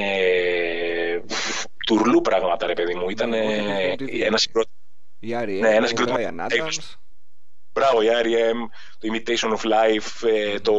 [1.86, 4.74] τουρλού πράγματα ρε παιδί μου, ήταν Ναι, εγώ το έχω δεις; ένα συγκρότημα
[5.18, 6.94] Η R.E.M., Ναι, ένα ο συγκρότημα- Brian Adams.
[7.72, 8.68] Μπράβο, η R.E.M.,
[8.98, 10.74] το Imitation of Life, ε, το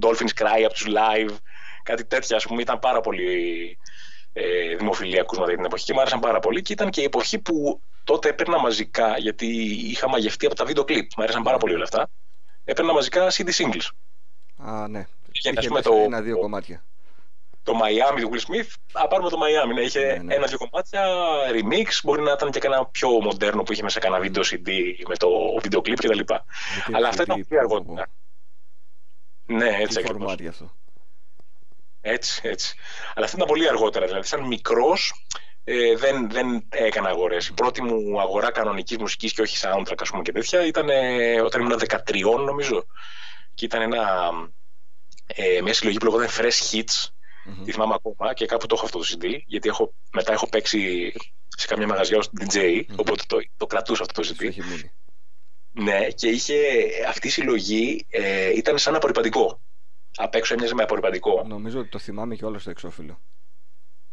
[0.00, 1.36] Dolphins Cry από τους Live,
[1.82, 3.78] κάτι τέτοια, ας πούμε, ήταν πάρα πολύ
[4.32, 7.04] ε, δημοφιλή ακούσματα για την εποχή και μου άρεσαν πάρα πολύ και ήταν και η
[7.04, 9.46] εποχή που τότε έπαιρνα μαζικά, γιατί
[9.90, 12.10] είχα μαγευτεί από τα βίντεο κλιπ, μου άρεσαν πάρα πολύ όλα αυτά,
[12.64, 13.88] έπαιρνα μαζικά CD singles.
[14.56, 15.06] Α, ναι.
[15.32, 16.84] Είχε, ας Είχε πούμε, μέσα το, ένα-δύο κομμάτια.
[17.68, 20.34] Το Miami του Will Smith, α πάρουμε το Miami, ναι, είχε Ναι, ναι.
[20.34, 21.02] ένα-δύο κομμάτια,
[21.52, 24.68] remix, μπορεί να ήταν και κανένα πιο μοντέρνο που είχε μέσα κανένα βίντεο CD
[25.08, 25.28] με το
[25.62, 26.12] βίντεο κλιπ κτλ.
[26.12, 26.26] Γιατί
[26.92, 28.06] Αλλά αυτά CD, ήταν πολύ πω, πω, αργότερα.
[29.46, 30.08] Ναι, έτσι Τι ακριβώς.
[30.08, 30.72] φορμάτι αυτό.
[32.00, 32.74] Έτσι, έτσι.
[33.14, 34.06] Αλλά αυτό ήταν πολύ αργότερα.
[34.06, 35.26] Δηλαδή, σαν μικρός,
[35.64, 37.48] ε, δεν, δεν έκανα αγορές.
[37.48, 41.40] Η πρώτη μου αγορά κανονικής μουσικής και όχι soundtrack, ας πούμε και τέτοια, ήταν ε,
[41.40, 42.86] όταν ήμουν 13, νομίζω.
[43.54, 44.30] Και ήταν ένα,
[45.26, 47.08] ε, μια συλλογή που λεγόταν Fresh Hits.
[47.56, 47.64] Μμμ.
[47.64, 51.12] Τη θυμάμαι ακόμα και κάπου το έχω αυτό το CD, γιατί έχω, μετά έχω παίξει
[51.56, 52.94] σε καμιά μαγαζιά ως DJ, Μμμ.
[52.98, 54.44] οπότε το, το κρατούσα αυτό το Σου CD.
[54.46, 54.90] έχει μείνει.
[55.72, 56.56] Ναι, και είχε
[57.08, 59.60] αυτή η συλλογή ε, ήταν σαν απορριπαντικό.
[60.16, 61.44] Απ' έξω έμοιαζε με απορριπαντικό.
[61.46, 63.20] Νομίζω ότι το θυμάμαι και όλο στο εξώφυλλο.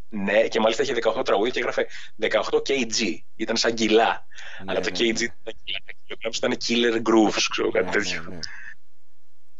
[0.09, 1.87] Ναι, και μάλιστα είχε 18 τραγούδια και έγραφε
[2.21, 3.17] 18 kg.
[3.35, 4.25] Ήταν σαν κιλά.
[4.65, 5.07] Ναι, Αλλά το ναι, kg ναι.
[5.23, 5.79] ήταν κιλά.
[5.85, 8.39] Τα kilograms ήταν killer grooves, ξέρω, κάτι Ναι, τέτοιο.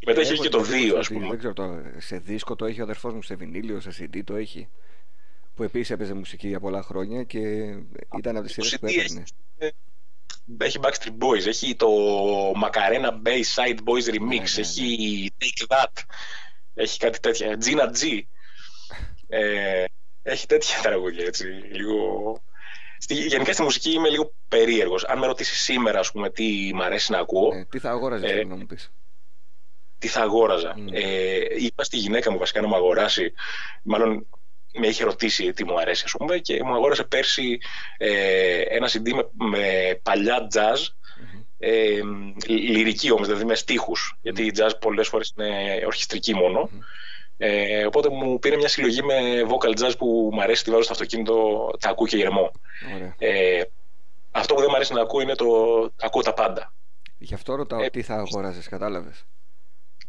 [0.06, 0.22] Ναι, ναι.
[0.22, 1.28] Και μετά είχε Έχω και το την εντύπωση 2, ας ότι, πούμε.
[1.30, 4.36] Δεν ξέρω, το, σε δίσκο το έχει ο αδερφός μου, σε βινίλιο, σε CD το
[4.36, 4.70] έχει.
[5.56, 7.40] Που επίσης έπαιζε μουσική για πολλά χρόνια και
[8.18, 9.24] ήταν από τις Το σειρές που CD έπαιρνε.
[9.58, 9.74] έχει,
[10.58, 11.88] έχει Backstreet Boys, έχει το
[12.52, 14.62] Macarena Bayside Boys Remix, Ναι, ναι, ναι.
[14.62, 16.02] έχει Take That,
[16.74, 17.58] έχει κάτι τέτοια.
[17.66, 18.22] Gina G.
[19.28, 19.84] Ε,
[20.24, 21.98] έχει τέτοια τραγούδια, έτσι, λίγο...
[22.98, 25.04] Στη, γενικά στη μουσική είμαι λίγο περίεργος.
[25.06, 28.30] Αν με ρωτήσεις σήμερα, ας πούμε, τι μ' αρέσει να ακούω, Ε, τι θα αγόραζες
[28.32, 28.92] Ε, θέλω να μου πεις;
[30.06, 30.74] Τι θα αγόραζα.
[30.78, 30.88] Μμ.
[30.92, 31.02] Ε,
[31.58, 33.34] είπα στη γυναίκα μου βασικά να μου αγοράσει,
[33.84, 34.28] μάλλον
[34.74, 37.58] με είχε ρωτήσει τι μου αρέσει, ας πούμε, και μου αγόρασε πέρσι
[37.98, 40.78] ε, ένα CD με, με παλιά jazz,
[41.20, 41.42] Μμμ.
[41.60, 42.00] ε,
[42.48, 46.70] λυρική όμως, δηλαδή με στίχους, γιατί η jazz πολλές φορές είναι ορχιστρική μόνο.
[46.72, 46.80] Μμμ.
[47.38, 50.94] Ε, οπότε μου πήρε μια συλλογή με vocal jazz που μου αρέσει, τη βάζω στο
[50.94, 52.52] αυτοκίνητο, τα ακούω και ηρεμό.
[52.96, 53.16] Ωραία.
[53.18, 53.62] Ε,
[54.32, 55.46] αυτό που δεν μου αρέσει να ακούω είναι το
[56.02, 56.74] ακούω τα πάντα.
[57.18, 59.26] Γι' αυτό ρωτάω Ε, τι θα αγόραζες, κατάλαβες;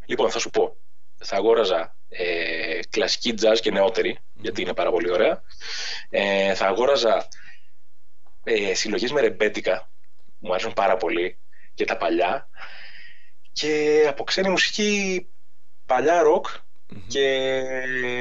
[0.07, 0.77] Λοιπόν, θα σου πω.
[1.17, 5.41] Θα αγόραζα ε, κλασική jazz και νεότερη, γιατί είναι πάρα πολύ ωραία.
[6.09, 7.27] Ε, θα αγόραζα
[8.43, 9.91] ε, συλλογές με ρεμπέτικα,
[10.39, 11.37] μου αρέσουν πάρα πολύ,
[11.73, 12.49] και τα παλιά.
[13.51, 15.27] Και από ξένη μουσική
[15.85, 16.47] παλιά ροκ,
[16.89, 17.07] Μμμ.
[17.07, 17.61] και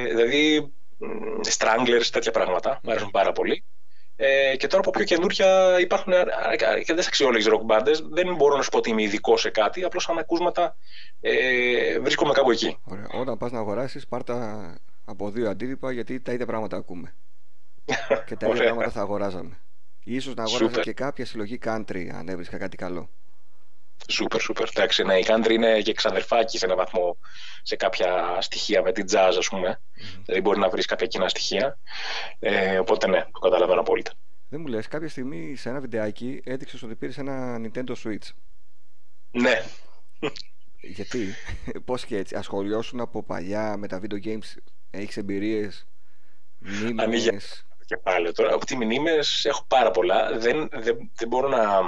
[0.08, 1.06] δηλαδή μ,
[1.58, 3.64] Stranglers, τέτοια πράγματα, μου αρέσουν πάρα πολύ.
[4.16, 6.12] Ε, και τώρα από πιο καινούρια υπάρχουν
[6.70, 8.00] αρκετέ αξιόλογες ροκ μπάντες.
[8.00, 10.76] Δεν μπορώ να σου πω ότι είμαι ειδικό σε κάτι, απλώς σαν ακούσματα
[11.20, 12.78] ε, βρίσκομαι κάπου εκεί.
[12.84, 13.06] Ωραία.
[13.12, 17.14] Όταν πας να αγοράσεις, πάρ' τα από δύο αντίτυπα γιατί τα ίδια πράγματα ακούμε.
[18.26, 18.62] και τα ίδια Ωραία.
[18.62, 19.60] πράγματα θα αγοράζαμε.
[20.04, 20.82] Ίσως να αγόραζα Σούπερ.
[20.82, 23.10] και κάποια συλλογή country αν έβρισκα κάτι καλό.
[24.08, 24.68] Σούπερ, σούπερ.
[24.68, 27.18] Εντάξει, ναι, η country είναι και ξαδερφάκι σε έναν βαθμό
[27.62, 29.80] σε κάποια στοιχεία με την jazz, ας πούμε.
[29.94, 30.22] Μμμ.
[30.24, 31.78] Δηλαδή μπορεί να βρεις κάποια κοινά στοιχεία.
[32.38, 34.12] Ε, οπότε ναι, το καταλαβαίνω απόλυτα.
[34.48, 38.28] Δεν μου λες, κάποια στιγμή σε ένα βιντεάκι έδειξες ότι πήρες ένα Nintendo Switch.
[39.30, 39.64] Ναι,
[40.80, 41.34] Γιατί,
[41.84, 44.54] πώς και έτσι, ασχολιώσουν από παλιά με τα video games,
[44.90, 45.86] έχεις εμπειρίες,
[46.96, 47.66] Ανοίγει μνήμες.
[47.78, 48.54] το κεφάλαιο τώρα.
[48.54, 50.38] Από τι μνήμες έχω πάρα πολλά.
[50.38, 51.80] Δεν, δεν, δεν μπορώ να,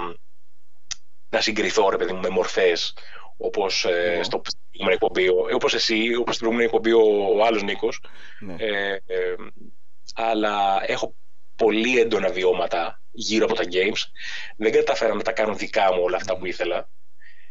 [1.31, 2.95] να συγκριθώ, ρε παιδί μου, με μορφές
[3.37, 4.23] όπως ε, Εγώ.
[4.23, 8.01] στο προηγούμενο εκπομπή, ο- ε, όπως εσύ, όπως στην προηγούμενη εκπομπή ο, ο άλλος Νίκος.
[8.41, 8.55] Ναι.
[8.59, 9.35] Ε, ε,
[10.15, 11.15] αλλά έχω
[11.57, 14.03] πολύ έντονα βιώματα γύρω από τα games.
[14.57, 16.89] Δεν κατάφερα να τα κάνω δικά μου όλα αυτά που ήθελα.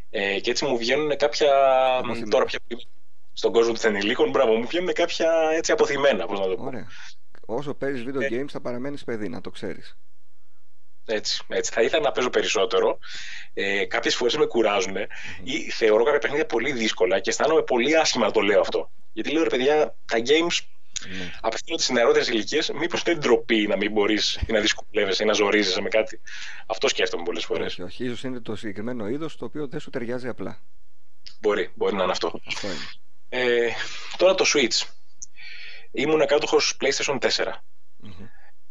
[0.10, 1.52] Ε, και έτσι μου βγαίνουν κάποια.
[1.98, 2.30] Αποθυμένα.
[2.30, 2.82] Τώρα πια που είμαι
[3.34, 6.64] στον κόσμο των ενηλίκων, μπράβο, μου βγαίνουν κάποια έτσι αποθυμένα, πώς να το πω.
[6.64, 6.88] Ωραία.
[7.46, 8.28] Όσο παίζεις video Ε.
[8.32, 9.98] games θα παραμένεις παιδί, να το ξέρεις.
[11.10, 11.72] Έτσι, έτσι.
[11.74, 12.98] Θα ήθελα να παίζω περισσότερο.
[13.54, 14.96] Ε, Κάποιες φορές με κουράζουν
[15.44, 18.92] ή θεωρώ κάποια παιχνίδια πολύ δύσκολα και αισθάνομαι πολύ άσχημα να το λέω αυτό.
[19.14, 20.60] Γιατί λέω ρε παιδιά, τα games
[21.10, 21.32] ναι.
[21.42, 22.72] απευθύνονται στις νεαρότερες ηλικίες.
[22.74, 26.22] Μήπως είναι ντροπή να μην μπορείς να δυσκολεύεσαι ή να ζορίζεσαι με κάτι.
[26.66, 27.72] Αυτό σκέφτομαι πολλές φορές.
[27.72, 28.06] Όχι, όχι.
[28.06, 30.62] ίσως είναι το συγκεκριμένο είδος το οποίο δεν σου ταιριάζει απλά.
[31.40, 32.42] Μπορεί, μπορεί να είναι αυτό.
[32.46, 32.88] αυτό είναι.
[33.30, 33.70] Ε,
[34.18, 34.88] τώρα το Switch.
[35.92, 37.28] Ήμουν κάτοχος PlayStation 4.
[37.28, 38.28] Mm-hmm.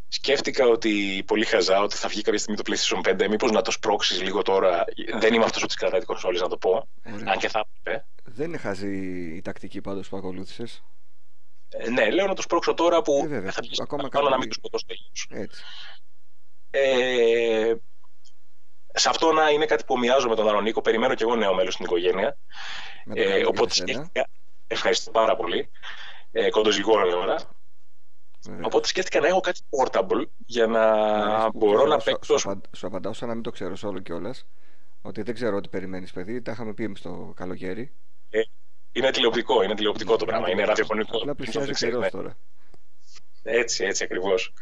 [0.08, 3.28] Σκέφτηκα ότι πολύ χαζά ότι θα βγει κάποια στιγμή το PlayStation 5.
[3.28, 4.84] Μήπως να το σπρώξεις λίγο τώρα.
[5.18, 6.88] Δεν είμαι αυτός που τη κρατάει την κονσόλη, να το πω.
[7.04, 8.06] Αν και θα έπρεπε.
[8.24, 8.96] Δεν είναι χαζή
[9.36, 10.82] η τακτική πάντως που ακολούθησες.
[11.68, 13.52] Ε, ναι, λέω να το σπρώξω τώρα που ε, βέβαια.
[13.52, 13.74] θα βγει.
[13.82, 14.84] Ακόμα καλό να μην του σκοτώσω
[15.28, 15.62] Έτσι.
[16.70, 17.74] Ε,
[18.92, 20.80] σε αυτό να είναι κάτι που μοιάζω με τον Αρονίκο.
[20.80, 22.36] Περιμένω και εγώ νέο μέλος στην οικογένεια.
[23.14, 24.28] Ε, οπότε σκέφτηκα.
[24.66, 25.70] Ευχαριστώ πάρα πολύ.
[26.32, 27.55] Ε, Κοντοζυγό ώρα.
[28.62, 32.38] Οπότε σκέφτηκα να έχω κάτι portable για να μπορώ να παίξω.
[32.38, 34.46] Σου, απαντάω σαν να μην το ξέρω όλο κιόλας.
[35.02, 36.42] Ότι δεν ξέρω τι περιμένεις, παιδί.
[36.42, 37.92] Τα είχαμε πει εμείς το καλοκαίρι.
[38.30, 38.40] Ε,
[38.92, 40.50] είναι τηλεοπτικό, είναι τηλεοπτικό το πράγμα.
[40.50, 41.18] Είναι ραδιοφωνικό.
[41.18, 42.36] Απλά πλησιάζει καιρός τώρα.
[43.46, 44.52] Έτσι, έτσι ακριβώς.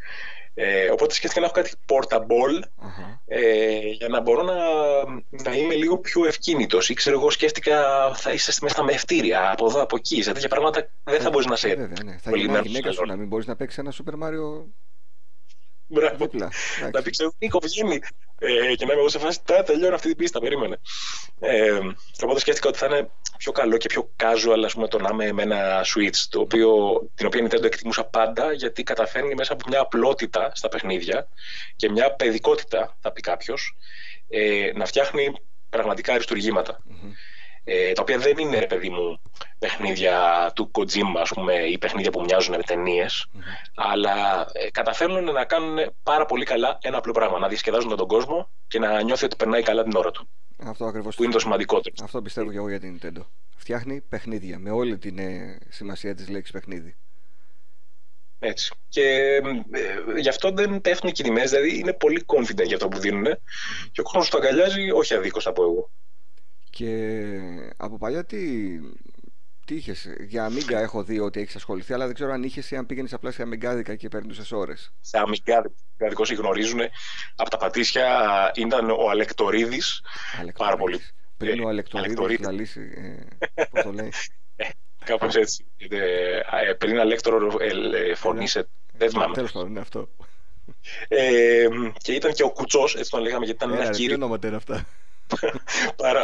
[0.56, 3.18] Ε, οπότε σκέφτηκα να έχω κάτι portable uh-huh.
[3.26, 4.54] ε, για να μπορώ να,
[5.42, 6.88] να είμαι λίγο πιο ευκίνητος.
[6.88, 10.22] Ή ξέρω εγώ, σκέφτηκα θα είσαι μέσα στα μευτήρια από εδώ, από εκεί.
[10.22, 11.68] Σε τέτοια πράγματα δεν θα μπορείς να σε.
[11.68, 12.16] Βέβαια, ναι.
[12.18, 14.66] Θα γίνει γυναίκα σου να μην μπορείς να παίξεις ένα Super Mario
[15.94, 16.30] Μπράβο.
[16.92, 18.00] Να πει ξέρω, Νίκο, βγαίνει.
[18.38, 20.76] Ε, και να είμαι εγώ σε φάση, τώρα τελειώνω αυτή την πίστα, περίμενε.
[21.40, 21.80] Ε,
[22.22, 25.32] οπότε σκέφτηκα ότι θα είναι πιο καλό και πιο casual, ας πούμε, το να είμαι
[25.32, 26.70] με ένα Switch, το οποίο,
[27.14, 31.28] την οποία Nintendo εκτιμούσα πάντα, γιατί καταφέρνει μέσα από μια απλότητα στα παιχνίδια
[31.76, 33.76] και μια παιδικότητα, θα πει κάποιος,
[34.28, 35.32] ε, να φτιάχνει
[35.70, 36.12] πραγματικά
[37.64, 39.20] ε, τα οποία δεν είναι, παιδί μου,
[39.58, 43.26] παιχνίδια του Kojima, ας πούμε, ή παιχνίδια που μοιάζουν με ταινίες,
[43.74, 48.50] αλλά ε, καταφέρνουν να κάνουν πάρα πολύ καλά ένα απλό πράγμα, να διασκεδάζουν τον κόσμο
[48.68, 50.28] και να νιώθει ότι περνάει καλά την ώρα του.
[50.66, 51.94] Αυτό ακριβώς που είναι το σημαντικότερο.
[52.02, 53.26] Αυτό πιστεύω και εγώ για την Nintendo.
[53.56, 56.96] Φτιάχνει παιχνίδια, με όλη την ε, σημασία της λέξης παιχνίδι.
[58.38, 58.74] Έτσι.
[58.88, 62.98] Και ε, γι' αυτό δεν πέφτουν οι κινημές, δηλαδή είναι πολύ confident για αυτό που
[62.98, 63.24] δίνουν
[63.92, 65.90] και ο κόσμος το αγκαλιάζει, όχι αδίκως θα πω εγώ.
[66.74, 67.22] Και
[67.76, 68.38] από παλιά τι,
[69.64, 72.76] τι είχες; Για Amiga έχω δει ότι έχεις ασχοληθεί, αλλά δεν ξέρω αν είχες ή
[72.76, 74.92] αν πήγαινες απλά σε Αμιγκάδικα και περνούσες ώρες.
[75.00, 75.74] Σε Αμιγκάδικα,
[76.16, 76.80] όσοι γνωρίζουν,
[77.36, 80.02] από τα πατήσια ήταν ο Αλεκτορίδης.
[80.56, 81.00] Πάρα πολύ.
[81.36, 82.80] Πριν ο Αλεκτορίδης να λύσει.
[83.54, 84.12] Ε, Πώς το λέει.
[84.56, 84.68] Ε,
[85.04, 85.66] Κάπως έτσι.
[85.78, 88.68] Ε, πριν Αλέκτορο ε, φωνήσε.
[88.96, 89.34] Δεν θυμάμαι.
[89.34, 90.08] Τέλος πάντων, είναι αυτό.
[91.08, 91.66] Ε,
[92.02, 94.38] και ήταν και ο Κουτσός, έτσι τον λέγαμε, γιατί ήταν ένα κύριο.
[94.38, 94.86] Τι αυτά;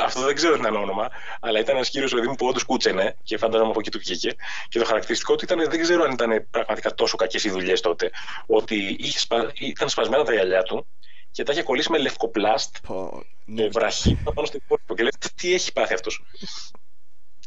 [0.02, 1.10] Αυτό δεν ξέρω τι είναι όνομα,
[1.40, 4.34] αλλά ήταν ένας κύριος παιδί μου που όντως κούτσενε και φαντάζομαι από εκεί του βγήκε.
[4.68, 8.10] Και το χαρακτηριστικό του ήταν, δεν ξέρω αν ήταν πραγματικά τόσο κακές οι δουλειές τότε,
[8.46, 9.52] ότι είχε σπα...
[9.54, 10.86] ήταν σπασμένα τα γυαλιά του
[11.30, 13.08] και τα είχε κολλήσει με λευκοπλάστ oh,
[13.44, 13.62] ναι.
[13.62, 14.94] το βραχή πάνω στο υπόλοιπο.
[14.94, 16.22] Και λέει, τι έχει πάθει αυτός;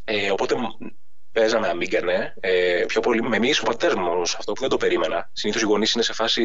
[0.03, 0.55] Ε, οπότε
[1.33, 2.33] Παίζαμε Amiga, ναι.
[2.39, 5.29] Ε, πιο πολύ με μίλησε ο πατέρας μου αυτό που δεν το περίμενα.
[5.33, 6.43] Συνήθως οι γονείς είναι σε φάση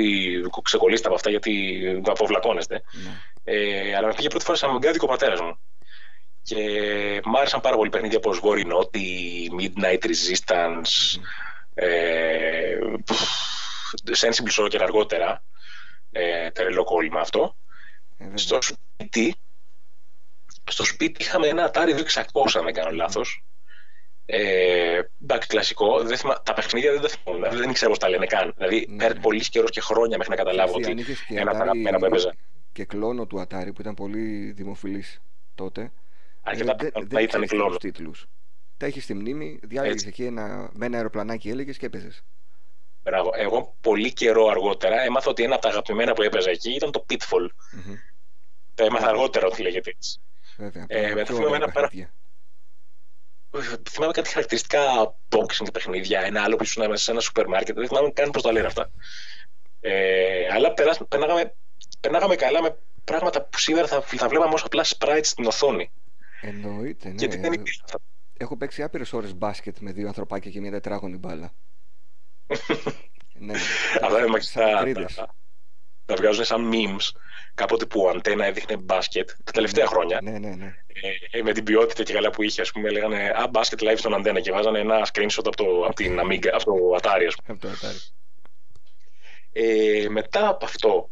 [0.62, 2.82] ξεκολλήστε από αυτά γιατί αποβλακώνεστε.
[3.04, 3.10] Ναι.
[3.50, 5.58] Ε, αλλά με πήγε πρώτη φορά σε Amiga ο πατέρας μου.
[6.42, 6.56] Και
[7.24, 11.22] μ' άρεσαν πάρα πολύ παιχνίδια όπως Βόρειο Νότι, Midnight Resistance, mm.
[11.74, 12.78] ε,
[14.16, 15.44] Sensible Soccer αργότερα.
[16.12, 17.56] Ε, τρελό κόλλημα αυτό.
[18.18, 19.34] Ε, στο σπίτι,
[20.64, 22.02] στο σπίτι είχαμε ένα Atari 2600,
[22.54, 23.42] αν δεν κάνω λάθος
[24.30, 26.02] ε, εντάξει, κλασικό.
[26.02, 26.42] Δεν θυμα...
[26.42, 27.48] Τα παιχνίδια δεν τα θυμάμαι.
[27.48, 28.52] Δεν ξέρω πώς τα λένε καν.
[28.56, 28.96] Δηλαδή, ναι.
[28.96, 30.90] παίρνει πολύ καιρός και χρόνια μέχρι να καταλάβω ότι
[31.28, 32.34] ένα από τα αγαπημένα που έπαιζα.
[32.72, 35.20] Και κλόνο του Atari που ήταν πολύ δημοφιλής
[35.54, 35.92] τότε.
[36.42, 37.76] Αρκετά ε, δεν ήταν κλόνο.
[37.76, 38.26] τίτλους.
[38.76, 42.24] Τα έχεις στη μνήμη, διάλεγε εκεί ένα, με ένα αεροπλανάκι έλεγες και έπαιζες.
[43.02, 43.31] Μπράβο.
[43.35, 47.04] Εγώ πολύ καιρό αργότερα έμαθα ότι ένα από τα αγαπημένα που έπαιζα εκεί ήταν το
[47.09, 47.46] Pitfall.
[47.46, 47.96] Mm-hmm.
[48.74, 50.20] Το έμαθα αργότερα ότι λέγεται έτσι.
[50.57, 50.85] Βέβαια.
[50.88, 51.90] Ε, μετά θυμάμαι ένα πάρα
[53.90, 54.81] θυμάμαι κάτι χαρακτηριστικά
[55.28, 58.42] boxing παιχνίδια, ένα άλλο που ήσουν μέσα σε ένα σούπερ μάρκετ, δεν θυμάμαι καν πώς
[58.42, 58.90] τα λένε αυτά.
[59.81, 60.74] Ε, αλλά
[61.09, 61.54] περνάγαμε,
[62.00, 65.90] περνάγαμε καλά με πράγματα που σήμερα θα, θα βλέπαμε ως απλά sprites στην οθόνη.
[66.40, 67.14] Εννοείται, ναι.
[67.14, 67.98] Γιατί δεν υπήρχε αυτά.
[68.37, 71.52] Έχω παίξει άπειρες ώρες μπάσκετ με δύο ανθρωπάκια και μια τετράγωνη μπάλα.
[73.38, 73.54] ναι,
[74.02, 75.28] Αυτά είναι μαγικά.
[76.04, 77.18] Τα βγάζουν σαν memes
[77.54, 80.20] κάποτε που ο Αντένα έδειχνε μπάσκετ τα τελευταία ναι, χρόνια.
[80.22, 80.74] Ναι, ναι, ναι.
[81.30, 84.14] Ε, με την ποιότητα και καλά που είχε, ας πούμε, λέγανε Α, μπάσκετ live στον
[84.14, 87.46] Αντένα και βάζανε ένα screenshot από το, από την Amiga, από το Atari, ας πούμε.
[87.46, 88.11] Από το Atari.
[89.52, 91.11] Ε, μετά από αυτό,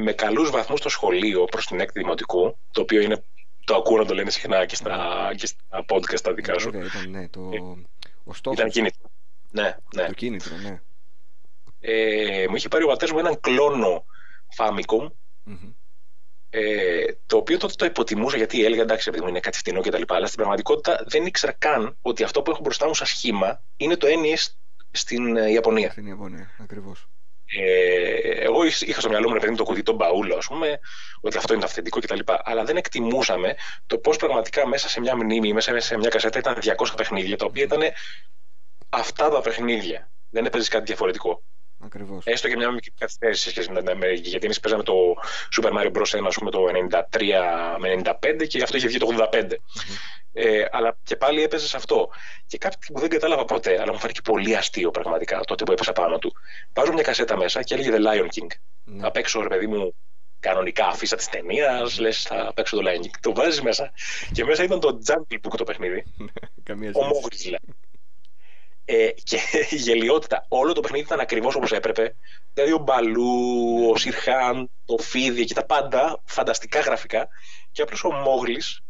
[0.00, 3.24] με καλούς βαθμούς στο σχολείο προς την έκτη δημοτικού, το οποίο είναι,
[3.64, 6.70] το ακούω να το λένε συχνά και στα, και στα podcast τα δικά σου.
[6.70, 7.58] Βέβαια, ήταν, ναι, το, ε,
[8.24, 8.58] ο στόχος.
[8.58, 9.10] Ήταν κίνητρο.
[9.50, 10.06] Ναι, ναι.
[10.06, 10.80] Το κίνητρο, ναι.
[11.80, 14.04] Ε, μου είχε πάρει ο πατέρας μου έναν κλόνο
[14.56, 15.10] Famicom
[16.50, 20.02] Ε, το οποίο τότε το υποτιμούσα γιατί έλεγα εντάξει, επειδή μου είναι κάτι φτηνό κτλ.
[20.06, 23.96] Αλλά στην πραγματικότητα δεν ήξερα καν ότι αυτό που έχω μπροστά μου σαν σχήμα είναι
[23.96, 24.52] το NES
[24.90, 25.90] στην ε, Ιαπωνία.
[25.90, 27.08] Στην Ιαπωνία, ακριβώς.
[27.56, 30.78] Ε, εγώ είχα στο μυαλό μου παιδί το κουτί τον μπαούλο, ας πούμε,
[31.20, 32.18] ότι αυτό είναι το αυθεντικό κτλ.
[32.42, 33.54] Αλλά δεν εκτιμούσαμε
[33.86, 37.44] το πώς πραγματικά μέσα σε μια μνήμη, μέσα σε μια κασέτα ήταν 200 παιχνίδια, τα
[37.46, 37.80] οποία ήταν
[38.88, 40.10] αυτά τα παιχνίδια.
[40.30, 41.42] Δεν έπαιζες κάτι διαφορετικό.
[41.84, 42.24] Ακριβώς.
[42.26, 44.28] Έστω και μια μικρή καθυστέρηση σε σχέση με την Αμερική.
[44.28, 44.94] Γιατί εμείς παίζαμε το
[45.56, 46.28] Super Mario Bros.
[46.28, 49.52] 1 πούμε, το 93 με 95 και αυτό είχε βγει το 85.
[50.32, 52.08] Ε, αλλά και πάλι έπαιζες αυτό.
[52.46, 55.92] Και κάτι που δεν κατάλαβα ποτέ, αλλά μου φάνηκε πολύ αστείο πραγματικά τότε που έπεσα
[55.92, 56.32] πάνω του.
[56.72, 58.46] Βάζω μια κασέτα μέσα και έλεγε The Lion King.
[58.46, 58.98] Mm.
[59.00, 59.94] Θα παίξω, ρε παιδί μου,
[60.40, 63.18] κανονικά αφήσα της ταινίας, λες θα παίξω το Lion King.
[63.20, 63.92] Το βάζεις μέσα.
[64.32, 66.04] Και μέσα ήταν το Jungle Book το παιχνίδι.
[66.92, 67.74] Ο Μόγρι δηλαδή.
[68.90, 69.38] Ε, και
[69.70, 70.44] η γελιότητα.
[70.48, 72.16] Όλο το παιχνίδι ήταν ακριβώς όπως έπρεπε.
[72.52, 77.28] Δηλαδή ο Μπαλού, ο Σιρχάν, το Φίδι και τα πάντα φανταστικά γραφικά.
[77.72, 78.80] Και απλώς ο Μόγλης,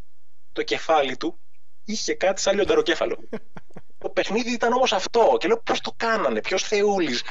[0.53, 1.39] το κεφάλι του,
[1.85, 3.19] είχε κάτι σαν λιονταροκέφαλο.
[4.03, 5.37] το παιχνίδι ήταν όμως αυτό.
[5.39, 7.23] Και λέω πώς το κάνανε, ποιος Θεούλης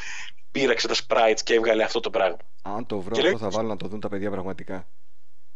[0.51, 2.38] πήραξε τα sprites και έβγαλε αυτό το πράγμα.
[2.62, 4.88] Αν το βρω, αυτό θα βάλω να το δουν τα παιδιά πραγματικά.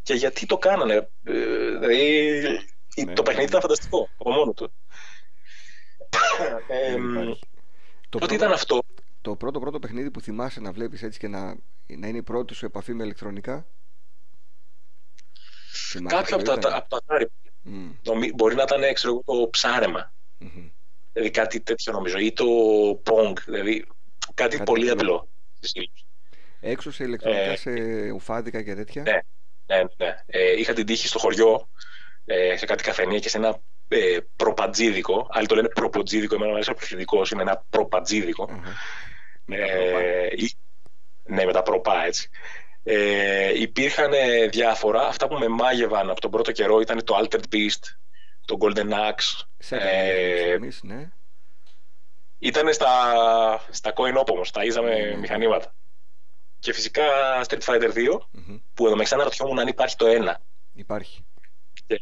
[0.01, 1.09] Και γιατί το κάνανε.
[1.23, 1.33] Ε,
[1.79, 2.41] δηλαδή,
[2.95, 4.73] ναι, το παιχνίδι ήταν φανταστικό από μόνο του
[6.67, 6.95] ε,
[8.09, 8.81] το πρώτο, ήταν αυτό.
[9.21, 11.45] Το πρώτο πρώτο παιχνίδι που θυμάσαι να βλέπεις έτσι και να,
[11.87, 13.67] να είναι η πρώτη σου επαφή με ηλεκτρονικά;
[16.07, 17.01] Κάποιο από τα, από τα
[17.65, 18.31] mm.
[18.35, 20.13] Μπορεί να ήταν ξέρω, το ψάρεμα.
[20.41, 20.71] Mm-hmm.
[21.13, 22.17] Δηλαδή κάτι τέτοιο νομίζω.
[22.17, 22.45] Ή το
[23.03, 23.33] Pong.
[23.45, 23.85] Δηλαδή
[24.33, 25.29] κάτι, κάτι πολύ απλό.
[26.59, 27.71] Έξω σε ηλεκτρονικά, ε, σε
[28.11, 29.19] ουφάδικα και τέτοια; Ναι,
[29.65, 30.15] ναι, ναι.
[30.25, 31.69] Ε, είχα την τύχη στο χωριό,
[32.25, 33.61] ε, σε κάτι καφενεία και σε ένα
[33.93, 35.27] ε, προπατζίδικο.
[35.29, 38.49] Άλλοι το λένε προποτζίδικο, εμένα μου αρέσει ο πληθυντικό, είναι ένα προπατζίδικο.
[38.49, 39.53] Mm-hmm.
[39.55, 40.27] Ε,
[41.23, 42.29] ναι, με τα προπά έτσι.
[42.83, 44.11] Ε, υπήρχαν
[44.49, 45.07] διάφορα.
[45.07, 47.95] Αυτά που με μάγευαν από τον πρώτο καιρό ήταν το Altered Beast,
[48.45, 49.45] το Golden Axe.
[49.69, 51.09] Ε, εμείς, ναι.
[52.39, 52.89] Ήταν στα,
[53.69, 55.19] στα coin op όμως, τα ίζαμε mm-hmm.
[55.19, 55.73] μηχανήματα.
[56.59, 57.03] Και φυσικά
[57.47, 58.59] Street Fighter 2, mm-hmm.
[58.73, 60.33] που εδώ με αναρωτιόμουν αν υπάρχει το 1.
[60.73, 61.25] Υπάρχει.
[61.87, 62.01] Και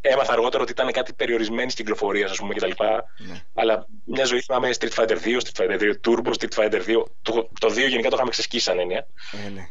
[0.00, 2.70] έμαθα αργότερα ότι ήταν κάτι περιορισμένη κυκλοφορία, ας πούμε, κτλ.
[3.18, 3.42] Ναι.
[3.54, 7.02] Αλλά μια ζωή θυμάμαι Street Fighter 2, Street Fighter 2 Turbo, Street Fighter 2.
[7.22, 9.06] Το, το 2 γενικά το είχαμε ξεσκίσει σαν έννοια.
[9.46, 9.68] Ε, ναι.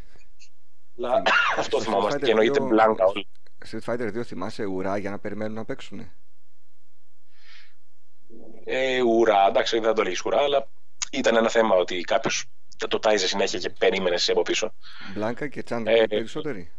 [0.97, 1.21] Αλλά
[1.57, 2.25] αυτό θυμάμαστε.
[2.25, 3.27] Και εννοείται μπλάνκα όλοι.
[3.71, 6.11] Street Fighter 2 θυμάσαι ουρά για να περιμένουν να παίξουν.
[8.65, 10.67] Ε, ουρά, εντάξει, δεν θα το λέγει ουρά, αλλά
[11.11, 12.45] ήταν ένα θέμα ότι κάποιος
[12.87, 14.73] το τάιζε συνέχεια και περίμενε από πίσω.
[15.13, 16.71] Μπλάνκα και τσάντα ε, περισσότεροι.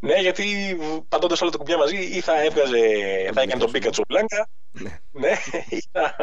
[0.00, 0.76] Ναι, γιατί
[1.08, 2.78] πατώντας όλα τα κουμπιά μαζί ή θα έβγαζε,
[3.34, 4.48] θα έκανε τον Πίκατσο Μπλάνκα.
[4.70, 5.00] Ναι.
[5.10, 5.32] ναι,
[5.68, 6.14] ή θα,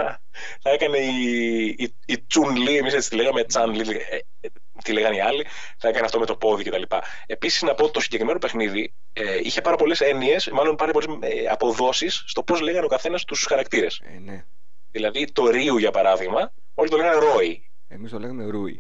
[0.61, 4.47] θα έκανε η, η, η Τσουν Λί, εμείς έτσι τη λέγαμε, Τσαν Λί, ε, ε,
[4.83, 5.45] τι λέγανε οι άλλοι,
[5.77, 6.81] θα έκανε αυτό με το πόδι κτλ.
[7.25, 11.17] Επίσης, να πω ότι το συγκεκριμένο παιχνίδι ε, είχε πάρα πολλές έννοιες, μάλλον πάρα πολλές
[11.19, 14.01] ε, αποδόσεις στο πώς λέγανε ο καθένας τους χαρακτήρες.
[14.03, 14.45] Ε, ναι.
[14.91, 17.69] Δηλαδή, το Ρίου για παράδειγμα, όλοι το λέγανε Ρόι.
[17.87, 18.79] Εμείς το λέγαμε Ρούι.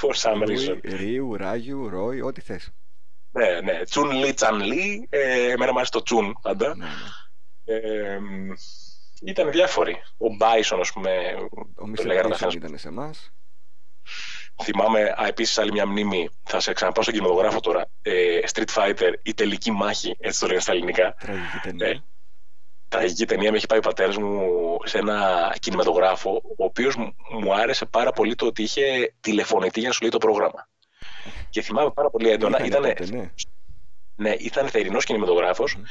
[0.00, 0.78] For some reason.
[0.82, 2.72] Ρίου, Ράγιου, Ρόι, ό,τι θες.
[3.36, 3.82] Ναι, ναι.
[3.84, 5.06] Τσουν Λί, Τσαν Λί.
[5.10, 6.76] Ε, εμένα μου άρεσε το Τσουν πάντα.
[6.76, 7.74] Ναι, ναι.
[7.76, 8.18] Ε,
[9.22, 10.02] ήταν διάφοροι.
[10.18, 11.10] Ο Μπάισον, ας πούμε.
[11.76, 12.10] Ο Μισελ
[12.54, 13.32] ήταν σε εμάς.
[14.62, 16.28] Θυμάμαι επίσης άλλη μια μνήμη.
[16.42, 17.88] Θα σε ξαναπάω στον κινηματογράφο τώρα.
[18.02, 21.14] Ε, Street Fighter, η τελική μάχη, έτσι το λένε στα ελληνικά.
[21.18, 21.86] Τραγική ταινία.
[21.86, 22.02] Ε,
[22.88, 23.50] τραγική ταινία.
[23.50, 24.50] Με έχει πάει ο πατέρας μου
[24.84, 26.96] σε ένα κινηματογράφο, ο οποίος
[27.40, 30.68] μου άρεσε πάρα πολύ το ότι είχε τηλεφωνητή για να σου λέει το πρόγραμμα.
[31.50, 32.64] Και θυμάμαι πάρα πολύ έντονα.
[32.64, 33.30] Ήταν, ναι.
[34.16, 35.82] ναι, ήταν θερινός κινηματογράφος mm.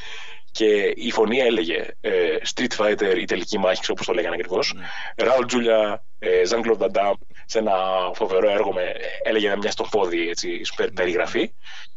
[0.52, 4.76] και η φωνή έλεγε ε, Street Fighter, η τελική μάχη, όπως το λέγανε ακριβώς.
[4.76, 5.24] Mm.
[5.26, 6.04] Ραουλ Τζούλια,
[6.46, 7.14] Ζαν Κλοντ Βαντάμ,
[7.46, 7.76] σε ένα
[8.14, 11.46] φοβερό έργο με, έλεγε μια στο πόδι έτσι, mm.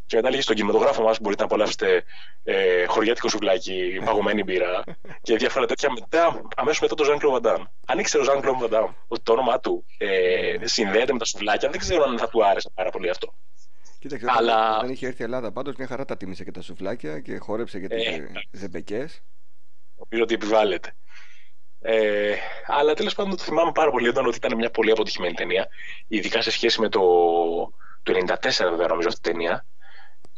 [0.08, 0.16] Περιγραφή.
[0.16, 2.04] Και μετά έλεγε στον κινηματογράφο μας μπορείτε να απολαύσετε
[2.44, 4.84] ε, χωριάτικο σουβλάκι, παγωμένη μπύρα
[5.22, 5.90] και διάφορα τέτοια.
[5.92, 7.62] Μετά, αμέσως μετά το Ζαν Κλοντ Βαντάμ.
[7.86, 11.68] Αν ήξερε ο Ζαν Κλοντ Βαντάμ ότι το όνομά του ε, συνδέεται με τα σουβλάκια,
[11.68, 13.34] δεν ξέρω αν θα του άρεσε πάρα πολύ αυτό.
[13.98, 14.76] Κοίταξε, αλλά...
[14.76, 17.80] όταν είχε έρθει η Ελλάδα πάντως μια χαρά τα τίμησε και τα σουφλάκια και χόρεψε
[17.80, 19.22] και τις ε, ζεμπεκές.
[19.96, 20.92] Νομίζω ότι επιβάλλεται.
[21.80, 22.34] Ε,
[22.66, 25.68] αλλά τέλος πάντων το θυμάμαι πάρα πολύ όταν ότι ήταν μια πολύ αποτυχημένη ταινία.
[26.06, 27.00] Ειδικά σε σχέση με το,
[28.02, 29.66] το 94 βέβαια νομίζω αυτή η ταινία.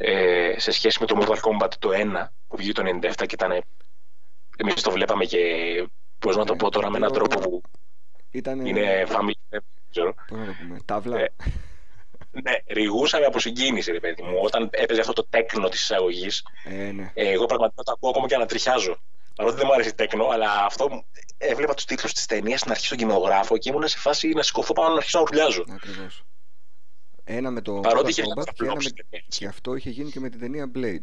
[0.03, 3.63] Ε, σε σχέση με το Mortal Kombat το 1 που βγήκε το 97 και ήταν...
[4.57, 5.39] Εμείς το βλέπαμε και
[6.19, 7.63] πώς να το πω τώρα με έναν τρόπο που
[8.31, 8.67] ήταν...
[8.67, 9.59] είναι family.
[10.29, 11.19] Πώς να το πούμε, τάβλα.
[11.19, 11.33] Ε,
[12.31, 14.39] ναι, ρηγούσαμε από συγκίνηση, ρε παιδί μου.
[14.43, 17.11] Όταν έπαιζε αυτό το τέκνο της εισαγωγής, ε, ναι.
[17.15, 19.01] ε, εγώ πραγματικά το ακούω ακόμα και ανατριχιάζω.
[19.35, 21.05] Παρότι δεν μου αρέσει τέκνο, αλλά αυτό
[21.39, 24.73] έβλεπα τους τίτλους της ταινίας στην αρχή στον κινηματογράφο και ήμουν σε φάση να σηκωθώ
[24.73, 25.65] πάνω να αρχίσω να ουρλιάζω.
[25.71, 26.25] Ακριβώς.
[27.25, 28.81] Ένα με το Παρότι Mortal είχε Kombat και, ένα με...
[28.81, 29.25] ταινίες.
[29.29, 31.03] και αυτό είχε γίνει και με την ταινία Blade.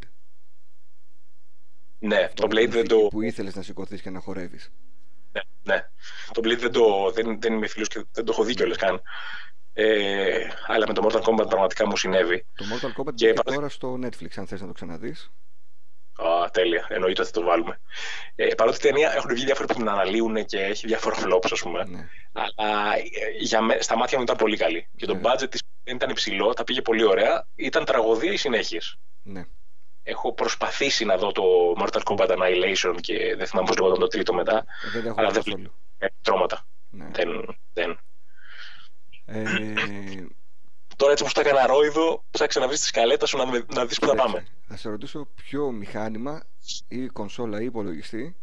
[1.99, 3.07] Ναι, το με Blade την δεν μουσική το.
[3.07, 4.71] Που ήθελες να σηκωθείς και να χορεύεις.
[5.31, 5.89] Ναι, ναι.
[6.31, 9.01] Το Blade δεν, το, δεν, δεν είμαι φίλος και δεν το έχω δει κιόλας καν.
[9.73, 12.45] Ε, αλλά με το Mortal Kombat πραγματικά μου συνέβη.
[12.55, 15.31] Το Mortal Kombat Και και παρότι- τώρα στο Netflix, αν θες να το ξαναδείς.
[16.17, 16.85] Α, τέλεια.
[16.89, 17.79] Εννοείται ότι θα το βάλουμε.
[18.35, 21.61] Ε, παρότι η ταινία έχουν βγει διάφοροι που την αναλύουν και έχει διάφορα flops, ας
[21.61, 21.83] πούμε.
[21.87, 22.07] Ναι.
[22.33, 23.03] Αλλά ε,
[23.39, 24.87] για με, στα μάτια μου ήταν πολύ καλή.
[24.95, 25.21] Και το Ναι.
[25.23, 27.47] budget της δεν ήταν υψηλό, τα πήγε πολύ ωραία.
[27.55, 29.45] Ήταν τραγωδία οι συνέχειες; ναι.
[30.03, 31.43] Έχω προσπαθήσει να δω το
[31.79, 34.57] Mortal Kombat Annihilation και δεν θυμάμαι πώς λεγόταν το τρίτο μετά.
[34.57, 35.73] Ε, Δεν τα έχω Αλλά δει δεν καθόλου.
[35.97, 36.65] Ε, τρώματα.
[36.89, 37.07] Ναι.
[37.11, 37.99] Δεν, δεν.
[39.25, 39.73] Ε,
[40.97, 43.85] Τώρα έτσι όπως τα έκανα ρόιδο, ψάξε να βρει τη σκαλέτα σου να, με- να
[43.85, 44.31] δεις που θα πάμε.
[44.39, 46.43] κοίταξε, Θα σε ρωτήσω ποιο μηχάνημα
[46.87, 48.35] ή κονσόλα ή υπολογιστή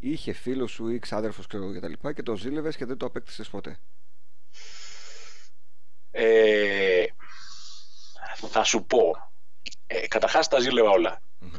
[0.00, 3.06] είχε φίλο σου ή ξάδερφο ξέρω και τα λοιπά και το ζήλευες και δεν το
[3.06, 3.78] απέκτησες ποτέ;
[6.10, 7.04] Ε,
[8.50, 9.10] θα σου πω.
[9.86, 11.20] Ε, Καταρχάς τα ζήλευα όλα.
[11.38, 11.50] Μμμ.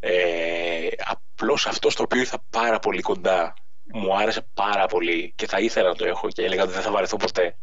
[0.00, 3.54] Ε, απλώς αυτό στο οποίο ήρθα πάρα πολύ κοντά
[3.92, 6.90] μου άρεσε πάρα πολύ και θα ήθελα να το έχω και έλεγα ότι δεν θα
[6.90, 7.56] βαρεθώ ποτέ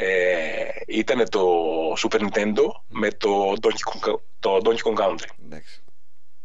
[0.00, 1.42] ε, ήταν το
[1.92, 5.28] Super Nintendo με το Donkey Kong, το Donkey Kong Country.
[5.44, 5.82] Εντάξει.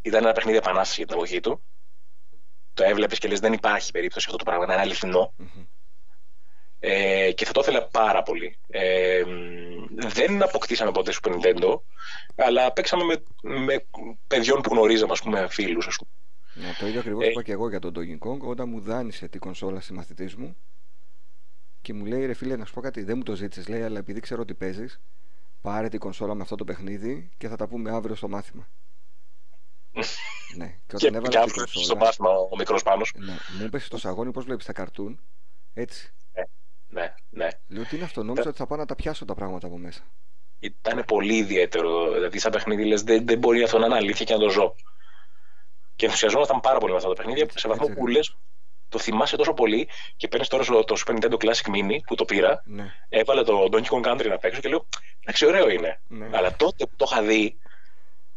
[0.02, 1.62] Ήταν ένα παιχνίδι επανάστασης για την εποχή του.
[2.74, 5.34] Το έβλεπες και λες δεν υπάρχει περίπτωση αυτό το πράγμα να είναι αληθινό.
[5.38, 5.66] Μμμ.
[6.80, 8.58] Ε, και θα το ήθελα πάρα πολύ.
[8.70, 11.80] Ε, μ, δεν αποκτήσαμε ποτέ Super Nintendo,
[12.36, 13.86] αλλά παίξαμε με, με
[14.28, 16.12] παιδιών που γνωρίζαμε, ας πούμε, φίλους, ας πούμε.
[16.68, 19.28] Ναι, το ίδιο ακριβώς Ε, είπα και εγώ για τον Donkey Kong όταν μου δάνεισε
[19.28, 20.56] την κονσόλα στη μαθητή μου
[21.84, 24.00] και μου λέει ρε φίλε να σου πω κάτι, δεν μου το ζήτησες, λέει, αλλά
[24.00, 25.00] επειδή ξέρω ότι παίζεις,
[25.62, 28.68] πάρε την κονσόλα με αυτό το παιχνίδι και θα τα πούμε αύριο στο μάθημα.
[30.58, 31.86] ναι, και Και, όταν και έβαλα την αύριο κονσόλα.
[31.86, 33.14] στο μάθημα ο μικρός Πάνος.
[33.16, 35.20] Ναι, μου είπε στο σαγόνι πώς βλέπεις τα καρτούν.
[35.74, 36.14] Έτσι.
[36.88, 37.48] Ναι, ναι.
[37.68, 40.02] Λέω τι είναι αυτό, νόμιζα ότι θα πάω να τα πιάσω τα πράγματα από μέσα.
[40.60, 42.12] Ήταν πολύ ιδιαίτερο.
[42.14, 44.76] Δηλαδή, σαν παιχνίδι, λες, δεν, δεν μπορεί αυτό να είναι αλήθεια και να το ζω.
[45.96, 48.38] Και ενθουσιαζόμασταν πάρα πολύ με αυτά τα παιχνίδια, σε βαθμό έτσι που λες,
[48.94, 52.26] το θυμάσαι τόσο πολύ και παίρνεις τώρα στο- το Super Nintendo Classic Mini που το
[52.26, 54.88] πήρα, Ναι, έβαλε το Donkey Kong Country να παίξω και λέω,
[55.22, 56.02] εντάξει, ωραίο είναι.
[56.08, 56.30] ναι.
[56.32, 57.58] Αλλά τότε που το είχα δει,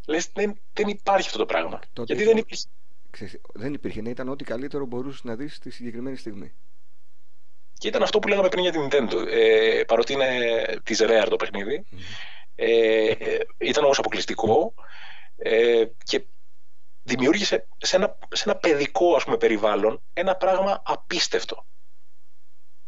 [0.07, 1.79] λες, δεν, δεν υπάρχει αυτό το πράγμα.
[1.93, 2.65] Τότε Γιατί ήταν- δεν υπήρχε.
[3.11, 6.53] Ξέρεις, δεν υπήρχε, ναι, ήταν ό,τι καλύτερο μπορούσες να δεις στη συγκεκριμένη στιγμή.
[7.79, 9.27] Και ήταν αυτό που λέγαμε πριν για την Nintendo.
[9.31, 10.29] Ε, παρότι είναι
[10.83, 12.01] της Rare το παιχνίδι, Μμμ.
[12.55, 13.15] Ε,
[13.59, 14.75] ήταν όμως αποκλειστικό
[15.37, 16.25] ε, και
[17.07, 21.67] δημιούργησε σε ένα, σε ένα παιδικό ας πούμε, περιβάλλον ένα πράγμα απίστευτο.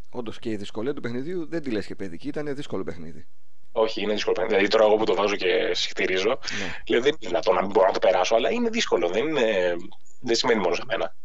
[0.09, 3.27] Όντως και η δυσκολία του παιχνιδιού δεν τη λες και παιδική, ήταν δύσκολο παιχνίδι.
[3.71, 4.35] Όχι, είναι δύσκολο.
[4.35, 4.55] παιχνίδι.
[4.55, 6.27] Δηλαδή τώρα εγώ που το βάζω και συχτηρίζω,
[6.59, 6.83] Ναι.
[6.87, 9.07] λέω δεν είναι δυνατόν να μην μπορώ να το περάσω, αλλά είναι δύσκολο.
[9.09, 9.75] Δεν, είναι,
[10.19, 11.15] δεν σημαίνει μόνο σε μένα.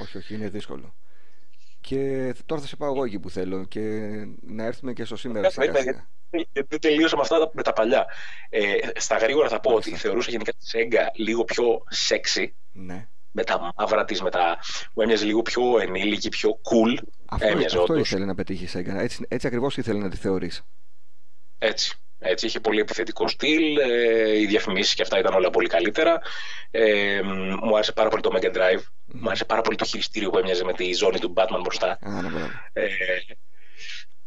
[0.00, 0.94] Όχι, όχι, είναι δύσκολο.
[1.80, 3.80] Και τώρα θα σε πάω εγώ εκεί που θέλω και
[4.40, 6.08] να έρθουμε και στο σήμερα Κάτσε, σιγά περίμενε, σιγά.
[6.30, 8.06] Γιατί δεν τελείωσα με αυτά τα- με τα παλιά.
[8.48, 8.60] Ε,
[8.96, 10.08] στα γρήγορα θα πω ότι Μάλιστα.
[10.08, 13.08] θεωρούσα γενικά τη Sega λίγο πιο sexy, Ναι.
[13.30, 14.58] με τα μαύρα της, με τα...
[14.94, 17.02] μου έμοιαζε λίγο πιο ενήλικη, πιο cool.
[17.26, 18.10] Αυτό, Έμοιαζε αυτό όντως.
[18.10, 18.94] ήθελε να πετύχει η Sega.
[19.00, 20.62] Έτσι, έτσι ακριβώς ήθελε να τη θεωρήσει.
[21.58, 21.96] Έτσι.
[22.20, 26.20] Έτσι, είχε πολύ επιθετικό στυλ, ε, οι διαφημίσεις και αυτά ήταν όλα πολύ καλύτερα.
[26.70, 27.28] Ε, μ,
[27.62, 28.82] μου άρεσε πάρα πολύ το Mega Drive.
[29.04, 31.98] Μου άρεσε πάρα πολύ το χειριστήριο που έμοιαζε με τη ζώνη του Batman μπροστά.
[32.00, 32.50] Α, ναι, μπράβο.
[32.72, 32.86] Ε,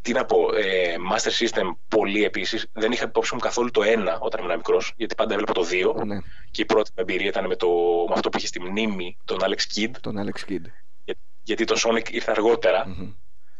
[0.01, 2.67] τι να πω, ε, Master System πολύ επίσης.
[2.73, 6.03] Δεν είχα υπόψη μου καθόλου το 1 όταν ήμουν μικρός, γιατί πάντα έβλεπα το 2.
[6.05, 6.17] Ναι,
[6.51, 7.67] Και η πρώτη μου εμπειρία ήταν με, το,
[8.07, 9.91] με αυτό που είχε στη μνήμη, τον Alex Kidd.
[10.01, 10.61] τον Alex Kidd.
[11.05, 12.87] για- Γιατί το Sonic ήρθε αργότερα.
[12.87, 13.13] Μμμ.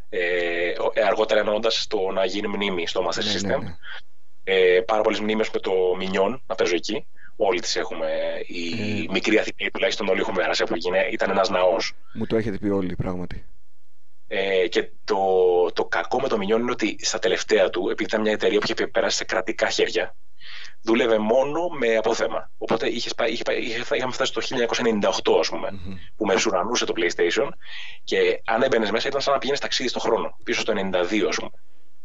[0.10, 3.46] Ε, ο- ε, αργότερα εννοώντα το να γίνει μνήμη στο Master Ναι, System.
[3.46, 3.76] ναι, ναι.
[4.44, 7.06] Ε, πάρα πολλές μνήμες με το Minion να παίζω εκεί.
[7.36, 8.08] Όλοι τις έχουμε.
[8.46, 8.70] Οι
[9.04, 9.12] Ε.
[9.12, 10.88] μικροί Αθηναίοι τουλάχιστον όλοι έχουμε περάσει από εκεί.
[10.88, 11.94] Είναι- Ήταν ένας ναός.
[12.14, 13.46] Μου το έχετε πει όλοι πράγματι.
[14.34, 15.18] Ε, και το,
[15.74, 18.66] το κακό με το Minion είναι ότι στα τελευταία του, επειδή ήταν μια εταιρεία που
[18.70, 20.16] είχε περάσει σε κρατικά χέρια,
[20.82, 22.52] δούλευε μόνο με απόθεμα.
[22.58, 25.96] Οπότε είχε, πάει- είχε, πάει- είχε, είχαμε φτάσει το 1998, ας πούμε, Μμμ.
[26.16, 27.48] που μεσουρανούσε το PlayStation
[28.04, 30.36] και αν έμπαινες μέσα ήταν σαν να πηγαίνεις ταξίδι στον χρόνο.
[30.44, 31.50] Πίσω στο 92, ας πούμε.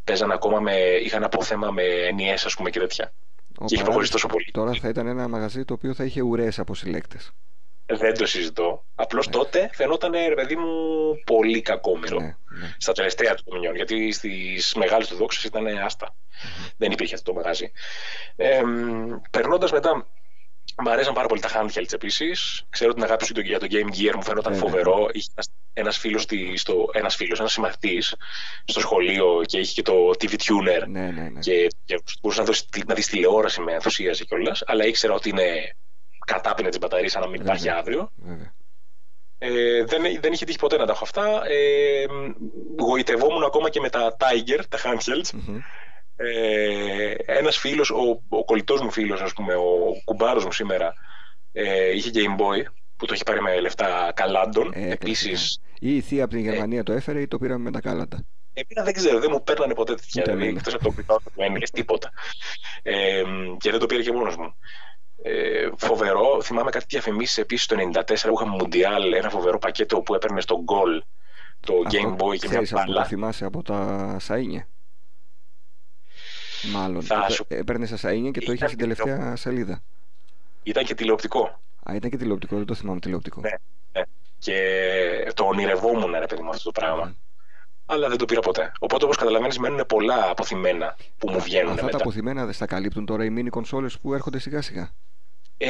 [0.04, 0.74] Παίζανε ακόμα με.
[0.76, 1.82] είχαν απόθεμα με
[2.18, 3.04] NES, ας πούμε και τέτοια.
[3.04, 4.50] Ο Και είχε παράδειγμα- προχωρήσει τόσο πολύ.
[4.52, 7.30] Τώρα θα ήταν ένα μαγαζί το οποίο θα είχε ουρές από συλλέκτες.
[7.86, 8.84] Δεν το συζητώ.
[8.94, 10.68] Απλώς τότε φαινόταν, ρε παιδί μου,
[11.24, 12.20] πολύ κακόμοιρο.
[12.20, 12.74] Ναι, ναι.
[12.78, 13.74] Στα τελευταία του Dominion.
[13.74, 16.14] Γιατί στις μεγάλες του δόξει ήταν άστα.
[16.76, 17.72] Δεν υπήρχε αυτό το μαγάζι.
[18.36, 18.62] Ε,
[19.30, 20.06] Περνώντας μετά,
[20.82, 22.64] μου αρέσαν πάρα πολύ τα handhelds επίσης.
[22.70, 24.68] Ξέρω την αγάπη σου για το Game Gear μου φαίνονταν Βέβαια.
[24.68, 25.08] φοβερό.
[25.12, 25.28] Είχε
[25.72, 26.26] ένας φίλος,
[26.92, 28.14] ένας φίλος, ένας συμμαθητής
[28.64, 30.86] στο σχολείο και είχε και το TV Tuner.
[30.88, 31.40] Ναι, ναι, ναι.
[31.40, 34.62] Και, και μπορούσε να, δώσει, να δεις τηλεόραση με ενθουσίαζε κιόλας.
[34.66, 35.76] Αλλά ήξερα ότι είναι
[36.26, 37.54] κατάπινε τη μπαταρία, σαν να μην Βέβαια.
[37.54, 38.10] υπάρχει αύριο.
[38.16, 38.52] Βέβαια.
[39.38, 41.40] Ε, δεν, δεν είχε τύχει ποτέ να τα έχω αυτά.
[41.48, 42.04] Ε,
[42.78, 45.58] γοητευόμουν ακόμα και με τα Tiger, τα handhelds, Μμμ.
[46.16, 50.94] Ε, ένας φίλος, ο, ο κολλητός μου φίλος, ας πούμε, ο κουμπάρος μου σήμερα,
[51.52, 52.62] ε, είχε Game Boy
[52.96, 54.72] που το είχε πάρει με λεφτά καλάντων.
[54.74, 57.80] Ε, Επίσης, Ή η θεία από την Γερμανία το έφερε ή το πήραμε με τα
[57.80, 58.26] κάλαντα.
[58.54, 60.22] Εμένα δεν ξέρω, δεν μου παίρνανε ποτέ τέτοια.
[60.22, 60.58] Ούτε Δηλαδή, εμένα.
[60.58, 62.10] εκτός από το πιτάω που έννοια, τίποτα.
[62.82, 63.22] Ε,
[63.58, 64.54] και δεν το πήρε και μόνος μου.
[65.22, 70.14] Ε, φοβερό, θυμάμαι κάτι διαφημίσεις επίσης το 94 που είχαμε Μουντιάλ, ένα φοβερό πακέτο που
[70.14, 71.02] έπαιρνε στο γκολ
[71.60, 73.04] το Game Αυτό Boy και μια ξέρεις αυτό που το μπάλα.
[73.04, 74.66] θυμάσαι από τα Σαΐνια.
[76.72, 77.02] Μάλλον.
[77.02, 79.82] Θα Έπαι- σου- Έπαιρνες στα Σαΐνια και το είχες Ήταν στην και τελευταία σελίδα.
[80.62, 81.60] Ήταν και τηλεοπτικό.
[81.90, 83.40] Α, ήταν και τηλεοπτικό, δεν το θυμάμαι τηλεοπτικό.
[83.40, 83.50] Ναι,
[83.92, 84.02] ναι.
[84.38, 87.04] Και το ονειρευόμουν, ρε παιδί μου, αυτό το πράγμα.
[87.04, 87.12] Μμ.
[87.86, 88.72] Αλλά δεν το πήρα ποτέ.
[88.78, 91.96] Οπότε, όπως καταλαβαίνεις, μένουν πολλά αποθυμένα που μου βγαίνουν Αυτά τα μετά.
[91.98, 94.90] αποθυμένα δεν στα καλύπτουν τώρα οι mini κονσόλες που έρχονται σιγά σιγά;
[95.58, 95.68] Ε,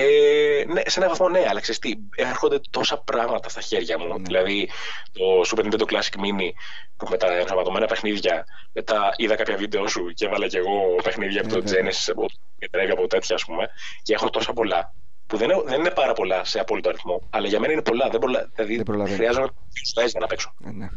[0.66, 4.06] ναι, σε έναν βαθμό ναι, αλλά ξέρεις τι, έρχονται τόσα πράγματα στα χέρια μου.
[4.06, 4.22] Ναι.
[4.22, 4.68] Δηλαδή
[5.12, 6.50] το Super Nintendo Classic Mini
[6.96, 11.40] που με τα ενσωματωμένα παιχνίδια, μετά είδα κάποια βίντεο σου και έβαλα και εγώ παιχνίδια
[11.40, 11.90] από Ε, το βέβαια.
[11.90, 12.26] Genesis, από
[12.58, 13.68] και τρέβει από τέτοια, ας πούμε,
[14.02, 14.94] και έχω τόσα πολλά.
[15.26, 18.08] Που δεν είναι, δεν είναι πάρα πολλά σε απόλυτο αριθμό, αλλά για μένα είναι πολλά.
[18.08, 18.50] Δεν, προλα...
[18.54, 19.18] δηλαδή, Δεν προλαβαίνεις.
[19.18, 19.46] χρειάζομαι
[19.94, 20.54] δύο για να παίξω.
[20.66, 20.88] Ε, ναι.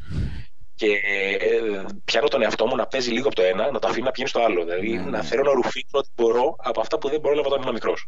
[0.80, 4.06] Και ε, πιάνω τον εαυτό μου να παίζει λίγο από το ένα, να το αφήνει
[4.06, 4.64] να πηγαίνει στο άλλο.
[4.64, 5.10] Δηλαδή Ναι, ναι.
[5.10, 8.08] να θέλω να ρουφήσω ό,τι μπορώ από αυτά που δεν πρόλαβα όταν ήμουν μικρός.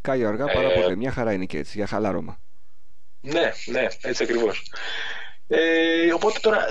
[0.00, 0.96] Κάει αργά παρά Ε, ποτέ.
[0.96, 2.40] Μια χαρά είναι και έτσι, για χαλάρωμα.
[3.20, 4.72] Ναι, ναι, έτσι ακριβώς.
[5.46, 6.64] Ε, οπότε τώρα,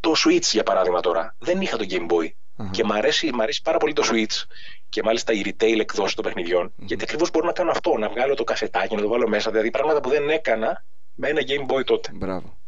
[0.00, 2.28] το Switch για παράδειγμα τώρα, δεν είχα το Game Boy.
[2.56, 2.70] Αχα.
[2.70, 4.44] Και μ' αρέσει, μ' αρέσει πάρα πολύ το Switch
[4.88, 6.72] και μάλιστα η retail εκδόση των παιχνιδιών.
[6.76, 9.50] Γιατί ακριβώς μπορώ να κάνω αυτό, να βγάλω το κασετάκι, να το βάλω μέσα.
[9.50, 10.84] Δηλαδή πράγματα που δεν έκανα
[11.14, 12.10] με ένα Game Boy τότε.
[12.14, 12.58] Μπράβο.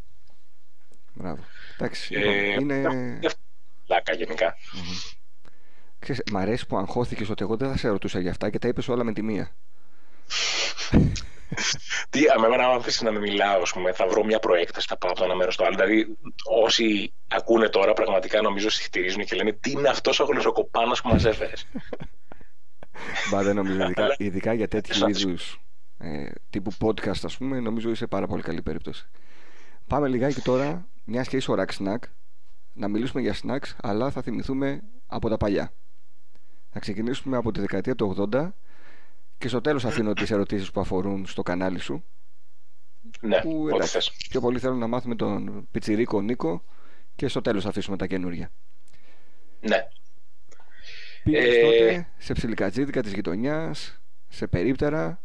[1.12, 1.44] Μπράβο.
[1.80, 3.16] Εντάξει, Ε, λοιπόν, είναι...
[3.20, 3.40] Γι' αυτό
[3.86, 4.56] Λάκα γενικά.
[4.74, 4.82] Μμμ.
[5.98, 8.68] Ξέρεις, μ' αρέσει που αγχώθηκες ότι εγώ δεν θα σε ρωτούσα για αυτά και τα
[8.68, 9.50] είπες όλα με τη μία.
[12.10, 15.10] Τι, αμένα, άμα αφήσει να με μιλάω, ας πούμε, θα βρω μια προέκταση, θα πάω
[15.10, 15.74] από το ένα μέρος στο άλλο.
[15.74, 16.16] Δηλαδή,
[16.64, 21.24] όσοι ακούνε τώρα, πραγματικά νομίζω συχτηρίζουν και λένε Τι είναι αυτός ο γλωσσοκοπάνος που μας
[21.24, 21.66] έφερες;
[23.30, 25.60] Μπα δεν νομίζω, ειδικά, Αλλά- ειδικά για τέτοιου Σαν- είδους
[25.98, 29.08] ε, τύπου podcast, ας πούμε, νομίζω είσαι πάρα πολύ καλή περίπτωση.
[29.86, 31.98] Πάμε λιγάκι τώρα, μια και είσαι ο Rack Snack,
[32.72, 35.72] να μιλήσουμε για snacks, αλλά θα θυμηθούμε από τα παλιά.
[36.70, 38.50] Θα ξεκινήσουμε από τη δεκαετία του 80
[39.38, 42.04] και στο τέλος αφήνω τις ερωτήσεις που αφορούν στο κανάλι σου.
[43.20, 44.12] ναι, Που, ό,τι εντάξει, θες.
[44.28, 46.64] πιο πολύ θέλω να μάθουμε τον Πιτσιρίκο Νίκο
[47.16, 48.50] και στο τέλος αφήσουμε τα καινούργια.
[49.60, 49.88] Ναι.
[51.24, 55.20] Πήγες Ε, τότε σε ψιλικατζίδικα της γειτονιάς, σε περίπτερα.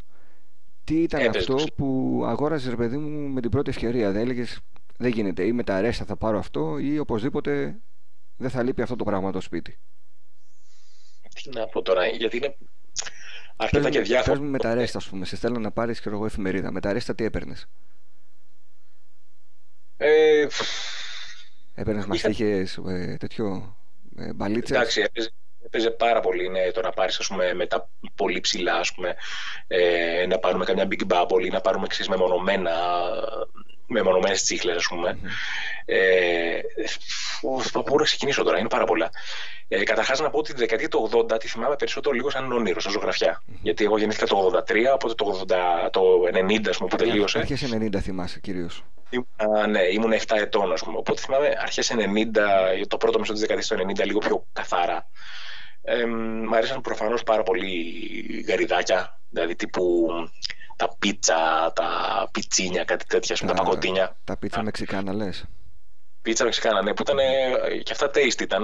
[0.84, 1.50] Τι ήταν Έπαιζες.
[1.50, 4.60] αυτό που αγόραζες ρε παιδί μου με την πρώτη ευκαιρία; Δεν έλεγες
[4.98, 7.76] δεν γίνεται ή με τα ρέστα θα πάρω αυτό ή οπωσδήποτε
[8.38, 9.80] δεν θα λείπει αυτό το πράγμα το σπίτι.
[11.44, 12.56] Τι να πω τώρα, γιατί είναι
[13.56, 14.32] αρκετά Πες και μου- διάφορα.
[14.32, 15.26] πες μου με τα ρέστα ας πούμε.
[15.26, 16.72] Σε στέλνω να πάρεις και εγώ εφημερίδα.
[16.72, 17.68] Με τα ρέστα τι έπαιρνες;
[19.98, 20.48] Ε,
[21.74, 23.78] Έπαιρνες Είχα- μαστίχες, ε, τέτοιο,
[24.18, 25.30] ε, μπαλίτσες; εντάξει, έπαιζε,
[25.66, 29.16] έπαιζε πάρα πολύ ναι, το να πάρεις με τα πολύ ψηλά, ας πούμε,
[29.68, 32.72] ε, να πάρουμε καμιά big bubble ή να πάρουμε ξέρεις, μεμονωμένα,
[33.88, 35.20] μεμονωμένες τσίχλες, ας πούμε.
[35.86, 36.60] Ε,
[37.74, 39.10] από πού να ξεκινήσω τώρα, είναι πάρα πολλά.
[39.68, 42.80] Ε, Καταρχάς να πω ότι τη δεκαετία του 80 τη θυμάμαι περισσότερο λίγο σαν όνειρο,
[42.80, 43.44] σαν ζωγραφιά.
[43.62, 46.02] Γιατί εγώ γεννήθηκα το 83, οπότε το, 80, το
[46.34, 47.38] 90 ας πούμε, που τελείωσε.
[47.38, 48.84] Αρχές 90 θυμάσαι κυρίως.
[49.10, 50.98] Ήμουνα, ναι, ήμουν 7 ετών, ας πούμε.
[50.98, 55.10] Οπότε θυμάμαι αρχές 90, το πρώτο μισό της δεκαετίας του 90, λίγο πιο καθαρά.
[55.82, 57.66] Ε, μ' αρέσαν προφανώς πάρα πολύ
[58.48, 60.08] γαριδάκια, δηλαδή τύπου
[60.76, 61.90] τα πίτσα, τα
[62.32, 64.18] πιτσίνια, κάτι τέτοια, ας πούμε, τα πακοτίνια.
[64.24, 65.46] Τα πίτσα μεξικάνα λες.
[66.22, 67.18] Πίτσα μεξικάνα, ναι, που ήταν
[67.84, 68.64] και αυτά taste ήταν.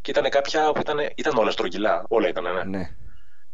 [0.00, 2.04] Και ήταν κάποια που ήταν, ήταν όλα στρογγυλά.
[2.08, 2.64] Όλα ήταν, ναι.
[2.78, 2.90] Ναι.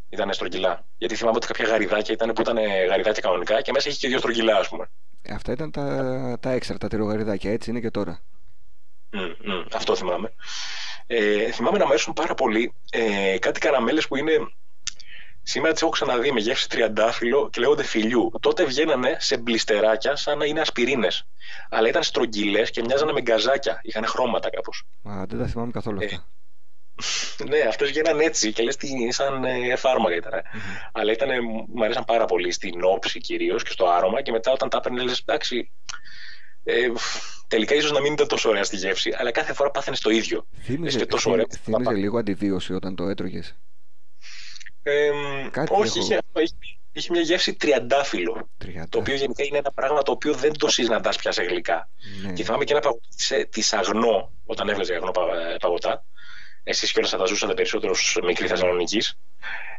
[0.09, 0.85] Ήταν στρογγυλά.
[0.99, 2.57] Γιατί θυμάμαι ότι κάποια γαριδάκια ήταν που ήταν
[2.89, 4.91] γαριδάκια κανονικά και μέσα είχε και δύο στρογγυλά, ας πούμε.
[5.23, 7.53] Ε, Αυτά ήταν τα, τα έξτρα, τα τυρογαριδάκια.
[7.53, 8.21] Έτσι είναι και τώρα.
[9.11, 10.33] Μμ, μμ, αυτό θυμάμαι.
[11.07, 14.33] Ε, θυμάμαι να μου αρέσουν πάρα πολύ ε, κάτι καραμέλες που είναι.
[15.51, 18.31] Σήμερα τις έχω ξαναδεί με γεύση τριαντάφυλλο και λέγονται φιλιού.
[18.41, 21.25] Τότε βγαίνανε σε μπλιστεράκια σαν να είναι ασπιρίνες.
[21.71, 23.81] Αλλά ήταν στρογγυλές και μοιάζανε με γκαζάκια.
[23.83, 24.85] Είχαν χρώματα κάπως.
[25.03, 26.27] Μα δεν τα θυμάμαι καθόλου Ε, αυτά.
[27.49, 30.33] ναι, αυτές βγαίναν έτσι και λες τι σαν ε, φάρμακα ήταν.
[30.33, 30.43] ε.
[30.93, 31.29] Αλλά ήταν,
[31.75, 35.03] μου αρέσαν πάρα πολύ στην όψη κυρίως και στο άρωμα και μετά όταν τα έπαιρνε
[35.03, 35.71] λες εντάξει.
[36.65, 36.89] Ε,
[37.49, 40.47] τελικά ίσως να μην ήταν τόσο ωραία στη γεύση, αλλά κάθε φορά πάθαινες το ίδιο.
[40.63, 41.81] Θύμιζε, και τόσο θύμι- ωραίο.
[41.83, 43.55] θύμιζε λίγο αντιβίωση όταν το έτρωγες;
[44.91, 46.55] Ε, Κάτι όχι, έχω- είχε, είχε,
[46.93, 48.49] είχε μια γεύση τριαντάφυλλο.
[48.59, 48.89] Τριάντα.
[48.89, 51.89] Το οποίο γενικά είναι ένα πράγμα το οποίο δεν το συναντά πια σε γλυκά.
[52.23, 52.33] Ναι.
[52.33, 53.03] Και θυμάμαι και ένα παγωτά
[53.51, 56.05] της αγνό, όταν έβγαζε αγνό πα- παγωτά.
[56.63, 59.19] Εσείς κιόλας θα τα ζούσατε περισσότερος ως μικρή Θεσσαλονίκης.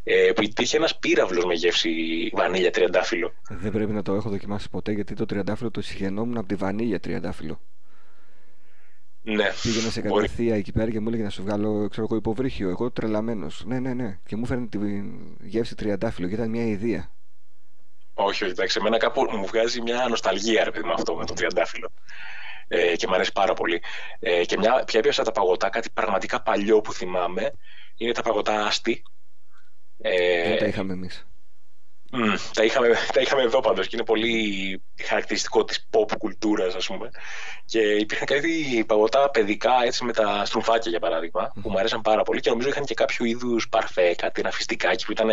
[0.04, 1.90] Ε, που υπήρχε ένας πύραυλος με γεύση
[2.34, 3.34] βανίλια τριαντάφυλλο.
[3.50, 7.00] Δεν πρέπει να το έχω δοκιμάσει ποτέ γιατί το τριαντάφυλλο το συγχαινόμουν από τη βανίλια
[7.00, 7.60] τριαντάφυλλο.
[9.36, 9.48] Ναι.
[9.62, 10.22] Πήγαινα σε Μπορεί.
[10.22, 12.70] κατευθεία εκεί πέρα και μου έλεγε να σου βγάλω ξέρω εγώ, υποβρύχιο.
[12.70, 13.64] Εγώ τρελαμένος.
[13.66, 14.20] Ναι, ναι, ναι.
[14.26, 14.78] Και μου φέρνει τη
[15.42, 17.10] γεύση τριαντάφυλλο και ήταν μια ιδέα.
[18.14, 21.34] Όχι, όχι, εντάξει, εμένα κάπου μου βγάζει μια νοσταλγία ρε παιδί με αυτό, με το
[21.34, 21.90] τριαντάφυλλο.
[22.68, 23.82] Ε, και μου αρέσει πάρα πολύ.
[24.20, 27.52] Ε, και μια, πια έπιασα τα παγωτά, κάτι πραγματικά παλιό που θυμάμαι,
[27.98, 29.04] είναι τα παγωτά άστι.
[30.02, 31.28] Ε, Δεν τα είχαμε εμείς.
[32.12, 36.88] Μ, τα, είχαμε, τα είχαμε εδώ πάντως και είναι πολύ χαρακτηριστικό της pop κουλτούρας ας
[36.88, 37.10] πούμε
[37.66, 42.24] και υπήρχαν κάτι παγωτά παιδικά έτσι με τα στρουμφάκια για παράδειγμα που μου αρέσαν πάρα
[42.24, 45.30] πολύ και νομίζω είχαν και κάποιο είδους παρφέ, κάτι ένα φιστικάκι που ήταν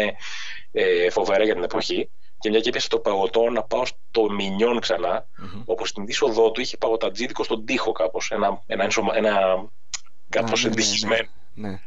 [0.72, 4.80] ε, φοβερά για την εποχή και μια και έπιασε το παγωτό να πάω στο Μινιόν
[4.80, 5.28] ξανά
[5.64, 9.64] όπου στην είσοδό του είχε παγωτατζίδικο στον τοίχο κάπως ένα, ένα, ενσωμα- ένα
[10.28, 10.80] κάπως ναι, ναι, ναι.
[10.82, 11.80] εντυχισμένο Ναι.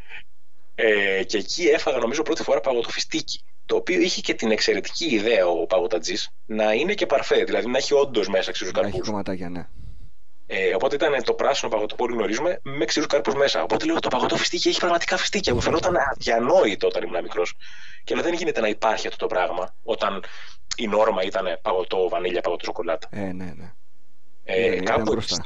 [0.76, 3.44] ε, και εκεί έφαγα νομίζω πρώτη φορά παγωτοφιστίκι.
[3.70, 6.16] Το οποίο είχε και την εξαιρετική ιδέα ο παγωτατζή
[6.46, 9.08] να είναι και παρφέ, δηλαδή να έχει όντως μέσα ξηρούς Να έχει καρπούς.
[9.08, 9.68] κομματάκια, ναι.
[10.48, 13.64] Ε, οπότε ήταν το πράσινο παγωτό που όλοι γνωρίζουμε με ξηρούς καρπούς μέσα.
[13.64, 15.54] Οπότε λέω το παγωτό φιστίκι έχει πραγματικά φιστίκια.
[15.54, 17.54] Μου φαινόταν αδιανόητο όταν ήμουν μικρός.
[18.04, 20.24] Και λέω δεν γίνεται να υπάρχει αυτό το πράγμα όταν
[20.76, 23.08] η νόρμα ήταν παγωτό βανίλια, παγωτό σοκολάτα.
[23.12, 23.74] Ε, ναι, ναι.
[24.44, 25.42] Ε, Ναι, ήταν κάπου, μπροστά.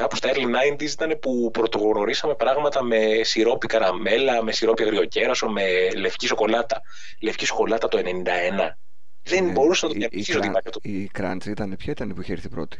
[0.00, 0.46] Κάπου στα early
[0.80, 5.62] 90s ήταν που πρωτογνωρίσαμε πράγματα με σιρόπι καραμέλα, με σιρόπι αγριοκέρασο, με
[5.96, 6.80] λευκή σοκολάτα.
[7.20, 8.78] Λευκή σοκολάτα το 91.
[9.22, 9.52] Δεν Ναι.
[9.52, 10.80] μπορούσα να το Η- η διαπιστήσω ότι κραν- υπάρχει αυτό.
[10.82, 12.78] Η κράντζ ήταν, ποια ήταν που είχε έρθει πρώτη;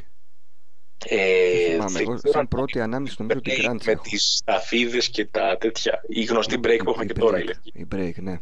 [1.06, 1.90] Ε, Δεν θυμάμαι.
[1.92, 4.02] δεν Εγώ ξέρω σαν αν πρώτη ανάμνηση νομίζω ότι η break κράντζ με έχω.
[4.02, 6.00] τις σταφίδες και τα τέτοια.
[6.08, 7.70] Η γνωστή break που έχουμε Η και τώρα η break, λευκή.
[7.74, 8.38] Η break, ναι.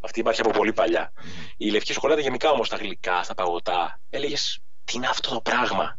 [0.00, 1.12] Αυτή υπάρχει από πολύ παλιά.
[1.56, 5.98] Η λευκή σοκολάτα γενικά όμως στα γλυκά, στα παγωτά, έλεγες τι είναι αυτό το πράγμα;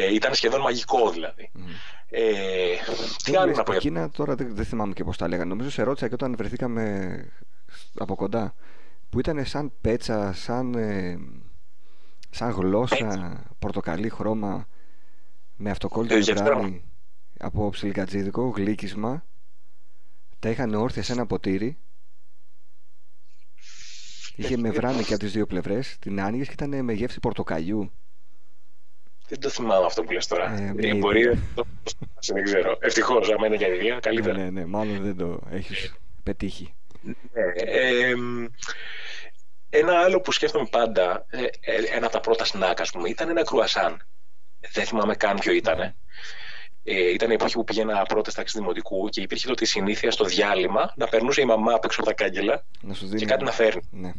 [0.00, 1.50] Ε, ήταν σχεδόν μαγικό δηλαδή.
[1.52, 1.66] Μμμ.
[2.08, 2.22] Ε,
[3.24, 5.28] τι Δεν άλλο λες, να πω για Εκείνα τώρα δεν, δεν θυμάμαι και πώς τα
[5.28, 5.48] λέγανε.
[5.48, 7.24] Νομίζω σε ρώτησα και όταν βρεθήκαμε
[7.94, 8.54] από κοντά.
[9.10, 11.18] Που ήταν σαν πέτσα, σαν, ε,
[12.30, 14.68] σαν γλώσσα, πορτοκαλί χρώμα
[15.56, 16.84] με αυτοκόλλητο Ε, γιατί μπράνι
[17.38, 19.24] από ψιλικατζίδικο, γλύκισμα.
[20.38, 21.78] Τα είχαν όρθια σε ένα ποτήρι.
[24.36, 25.96] Είχε με βράνι και από τις δύο πλευρές.
[25.98, 27.92] Την άνοιγες και ήταν με γεύση πορτοκαλιού.
[29.30, 30.52] Δεν το θυμάμαι αυτό που λες τώρα.
[30.52, 31.34] Ε, Ε, μια μπορεί ιδέα.
[31.34, 31.66] να το
[32.34, 32.76] δεν ξέρω.
[32.80, 34.38] Ευτυχώς, άμα είναι για ιδέα, καλύτερα.
[34.38, 36.74] Ναι, ναι, μάλλον δεν το έχεις πετύχει.
[37.54, 38.46] Ε, εμ,
[39.70, 41.48] ένα άλλο που σκέφτομαι πάντα, ε, ε,
[41.96, 44.06] ένα από τα πρώτα σνακ, ας πούμε, ήταν ένα κρουασάν.
[44.72, 45.80] Δεν θυμάμαι καν ποιο ήταν.
[46.84, 50.24] Ε, ήταν η εποχή που πήγαινα πρώτα τάξη δημοτικού και υπήρχε τότε η συνήθεια στο
[50.24, 53.24] διάλειμμα να περνούσε η μαμά απ' έξω από τα κάγκελα Να σου και δίνει...
[53.24, 53.82] κάτι να φέρνει.
[53.90, 54.12] Ναι.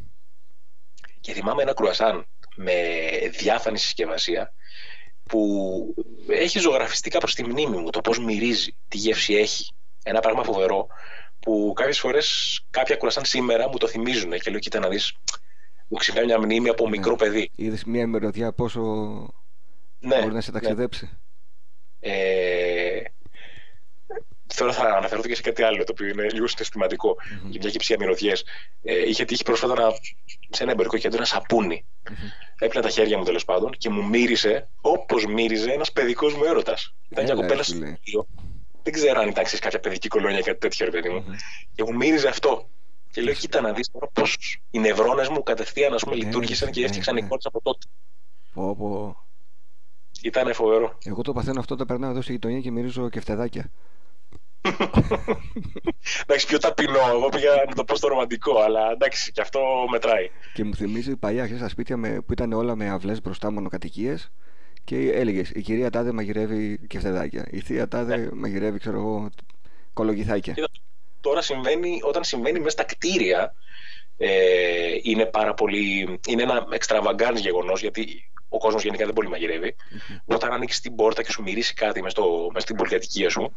[1.19, 2.73] Και θυμάμαι ένα κρουασάν με
[3.39, 4.53] διάφανη συσκευασία
[5.31, 5.93] που
[6.27, 9.71] έχει ζωγραφιστεί κάπως στη μνήμη μου το πώς μυρίζει, τι γεύση έχει.
[10.03, 10.87] Ένα πράγμα φοβερό
[11.39, 15.13] που κάποιες φορές κάποια κρουασάν σήμερα μου το θυμίζουν και λέω κοίτα να δεις
[15.87, 17.51] μου ξυπνάει μια μνήμη από μικρό παιδί.
[17.55, 18.81] Είδες μια ημεροδιά πόσο
[19.99, 20.59] Ναι, μπορεί να σε ναι.
[20.59, 21.09] ταξιδέψει;
[21.99, 23.01] Ε,
[24.55, 27.15] τώρα θα αναφερθώ και σε κάτι άλλο το οποίο είναι λίγο συναισθηματικό.
[27.49, 28.33] Για μια και μυρωδιέ.
[28.83, 29.89] Ε, είχε τύχει πρόσφατα να,
[30.49, 31.85] σε ένα εμπορικό κέντρο ένα σαπούνι.
[32.59, 36.93] Έπλυνα τα χέρια μου τέλος πάντων και μου μύρισε όπως μύριζε ένας παιδικός μου έρωτας.
[37.09, 37.85] Ήταν μια Έλα, κοπέλα ρε στο φίλε.
[38.01, 38.27] σχολείο.
[38.83, 41.23] Δεν ξέρω αν ήταν ξέρεις, κάποια παιδική κολόνια ή κάτι τέτοιο, ρε παιδί μου.
[41.27, 41.35] Μμμ.
[41.75, 42.69] Και μου μύριζε αυτό.
[43.11, 46.67] Και λέω, κοίτα να δεις τώρα πώς οι νευρώνες μου κατευθείαν ας πούμε, Ναι, λειτουργήσαν
[46.67, 47.19] ναι, και ναι, έφτιαξαν ναι.
[47.19, 47.85] εικόνες από τότε.
[48.53, 49.15] Πω, πω.
[50.21, 50.97] Ήταν φοβερό.
[51.03, 53.71] Εγώ το παθαίνω αυτό όταν περνάω εδώ στη γειτονιά και μυρίζω κεφτεδάκια.
[56.21, 56.99] Εντάξει, πιο ταπεινό.
[57.09, 59.59] Εγώ πήγα να το πω στο ρομαντικό, αλλά εντάξει, και αυτό
[59.91, 60.29] μετράει.
[60.53, 64.31] Και μου θυμίζει παλιά ξέρεις, στα σπίτια με, που ήταν όλα με αυλές μπροστά μονοκατοικίες
[64.83, 67.47] και έλεγες η κυρία Τάδε μαγειρεύει κεφτεδάκια.
[67.51, 68.27] Η θεία Τάδε Ναι.
[68.33, 69.29] μαγειρεύει, ξέρω εγώ,
[69.93, 70.53] κολογυθάκια.
[70.53, 70.67] Κοίτα,
[71.21, 73.53] Τώρα συμβαίνει, όταν συμβαίνει μέσα στα κτίρια,
[74.17, 74.29] ε,
[75.01, 76.19] είναι πάρα πολύ.
[76.27, 79.75] είναι ένα extravagant γεγονός, γιατί ο κόσμος γενικά δεν πολύ μαγειρεύει.
[80.25, 83.55] Όταν ανοίξει την πόρτα και σου μυρίσει κάτι μέσα, στο, μέσα στην πολυκατοικία σου,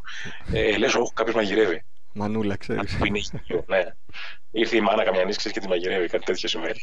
[0.53, 1.83] ε, λες: Όχι, κάποιος μαγειρεύει.
[2.13, 2.97] Μανούλα, ξέρεις.
[2.97, 3.83] Που είναι γύρω, ναι.
[4.51, 6.79] Ήρθε η μάνα καμιά νύχτα και τη μαγειρεύει, κάτι τέτοιο συμβαίνει.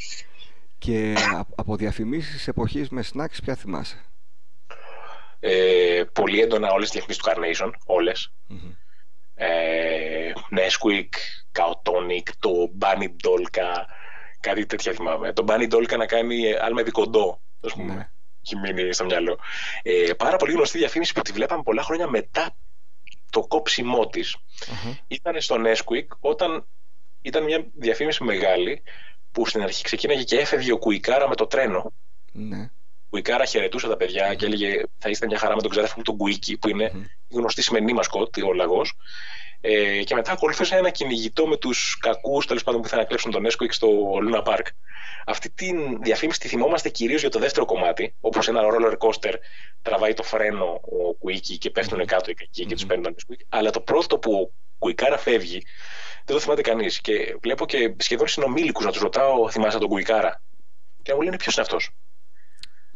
[0.79, 3.97] και α- από διαφημίσεις εποχής με snacks, ποια θυμάσαι;
[5.41, 7.31] Ε, πολύ έντονα όλες τις διαφημίσεις του
[7.67, 8.33] Carnation, όλες.
[8.47, 8.71] Μμμ.
[9.35, 11.09] ε, Nesquik,
[11.59, 12.51] Kaotonic, το
[12.81, 13.85] Bunny Dolka,
[14.41, 15.33] κάτι τέτοια θυμάμαι.
[15.33, 17.95] Το Bunny Dolka να κάνει ε, άλμα κοντό, ας πούμε.
[17.95, 18.09] Ναι.
[18.45, 19.39] Έχει μείνει στο μυαλό.
[19.83, 22.57] Ε, πάρα πολύ γνωστή διαφήμιση που τη βλέπαμε πολλά χρόνια μετά
[23.31, 24.37] το κόψιμό της.
[24.73, 24.99] Αχα.
[25.09, 26.67] Ήταν στο Nesquik όταν
[27.23, 28.83] ήταν μια διαφήμιση μεγάλη
[29.33, 31.93] που στην αρχή ξεκίναγε και έφευγε ο Κουικάρα με το τρένο.
[32.33, 32.71] Ναι.
[33.11, 36.17] Κουικάρας χαιρετούσε τα παιδιά και έλεγε θα είστε μια χαρά με τον ξάδερφο μου τον
[36.17, 36.99] Κουίκι, που είναι mm.
[37.29, 38.95] η γνωστή σημερινή μασκότ, ο λαγός.
[39.65, 43.31] Ε, και μετά ακολούθησε ένα κυνηγητό με τους κακούς τέλος πάντων που ήθελαν να κλέψουν
[43.31, 43.89] το Nesquik στο
[44.23, 44.67] λούνα παρκ.
[45.27, 49.35] Αυτή τη διαφήμιση τη θυμόμαστε κυρίως για το δεύτερο κομμάτι, όπως ένα roller coaster
[49.83, 53.41] τραβάει το φρένο ο Κουίκι και πέφτουν κάτω οι κακοί και τους παίρνουν το Nesquik.
[53.49, 55.63] Αλλά το πρώτο που ο Κουικάρας φεύγει
[56.25, 57.01] δεν το θυμάται κανείς.
[57.01, 60.43] Και βλέπω και σχεδόν συνομήλικους να τους ρωτάω, θυμάσαι τον Κουικάρα;
[61.03, 61.91] Και μου λένε ποιος είναι αυτός;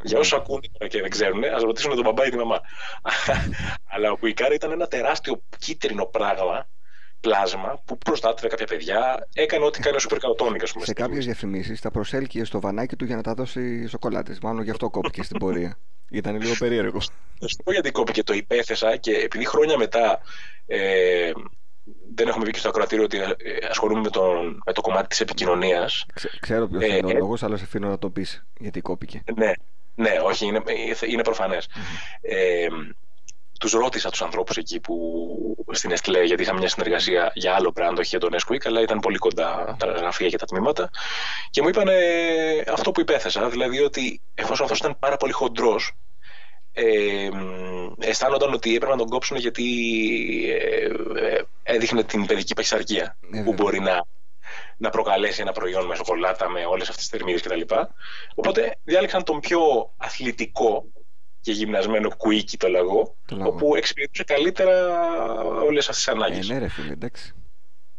[0.02, 2.60] Για όσου ακούνε και δεν ξέρουν, ας ρωτήσουν τον μπαμπά ή τη μαμά.
[3.92, 6.68] Αλλά ο Κουικάρα ήταν ένα τεράστιο κίτρινο πράγμα,
[7.20, 10.66] πλάσμα, που προστάτευε κάποια παιδιά, έκανε ό,τι κάνει ο Σούπερ Καοτόνικα.
[10.66, 14.38] Σε κάποιες διαφημίσεις τα προσέλκυε στο βανάκι του για να τα δώσει σοκολάτες.
[14.40, 15.78] Μάλλον γι' αυτό κόπηκε στην πορεία.
[16.10, 17.00] Ήταν λίγο περίεργο.
[17.38, 18.22] Θα σου πω γιατί κόπηκε.
[18.22, 20.20] Το υπέθεσα και επειδή χρόνια μετά
[20.66, 21.30] ε,
[22.14, 23.32] δεν έχουμε πει και στο ακροατήριο ότι ε,
[23.70, 26.06] ασχολούμαι με, τον, με το κομμάτι της επικοινωνίας.
[26.40, 29.22] Ξέρω ποιος ε, είναι ο ε, λόγος, αλλά σε αφήνω να το πεις γιατί κόπηκε.
[29.36, 29.52] Ναι,
[29.96, 30.62] ναι, όχι, είναι,
[31.06, 31.68] είναι προφανές.
[32.20, 32.66] Ε,
[33.60, 37.94] τους ρώτησα τους ανθρώπους εκεί που στην Εστλέ, γιατί είχαμε μια συνεργασία για άλλο brand,
[37.98, 40.90] όχι για τον Esquick, αλλά ήταν πολύ κοντά τα γραφεία και τα τμήματα.
[41.50, 41.88] Και μου είπαν
[42.72, 45.92] αυτό που υπέθεσα, δηλαδή ότι εφόσον αυτός ήταν πάρα πολύ χοντρός,
[46.78, 47.28] ε,
[47.98, 49.64] αισθάνονταν ότι έπρεπε να τον κόψουν γιατί
[50.50, 50.84] ε,
[51.26, 54.06] ε έδειχνε την παιδική παχυσαρκία ε, που μπορεί να,
[54.76, 57.60] να προκαλέσει ένα προϊόν με σοκολάτα, με όλες αυτές τις θερμίδες κτλ.
[58.34, 60.84] Οπότε διάλεξαν τον πιο αθλητικό
[61.40, 64.96] και γυμνασμένο κουίκι το λαγό, όπου εξυπηρετούσε καλύτερα
[65.42, 66.50] όλες αυτές τις ανάγκες.
[66.50, 67.34] Ε, ναι ρε φίλε, εντάξει.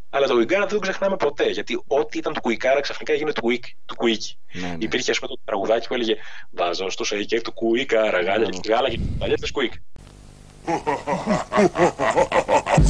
[0.09, 1.49] Αλλά το Κουικάρα δεν το ξεχνάμε ποτέ.
[1.49, 3.65] Γιατί ό,τι ήταν του Κουικάρα ξαφνικά έγινε του Κουίκ.
[3.85, 4.37] Του κουίκι.
[4.51, 4.75] Ναι, ναι.
[4.79, 6.15] Υπήρχε ας πούμε το τραγουδάκι που έλεγε
[6.51, 9.73] Βάζω στο σέικερ του Κουικάρα, γάλια και γάλα και παλιές Κουίκ.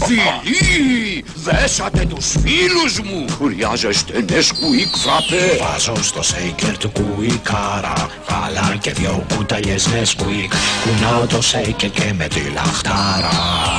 [0.07, 3.25] Φιλί, δέσατε τους φίλους μου.
[3.29, 5.57] Χρειάζεστε Nesquik φραπέ.
[5.59, 10.51] Βάζω στο σέικερ του Κουικάρα, γάλα και δυο κουταλιές Nesquik.
[10.83, 13.29] Κουνάω το σέικερ και με τη λαχτάρα.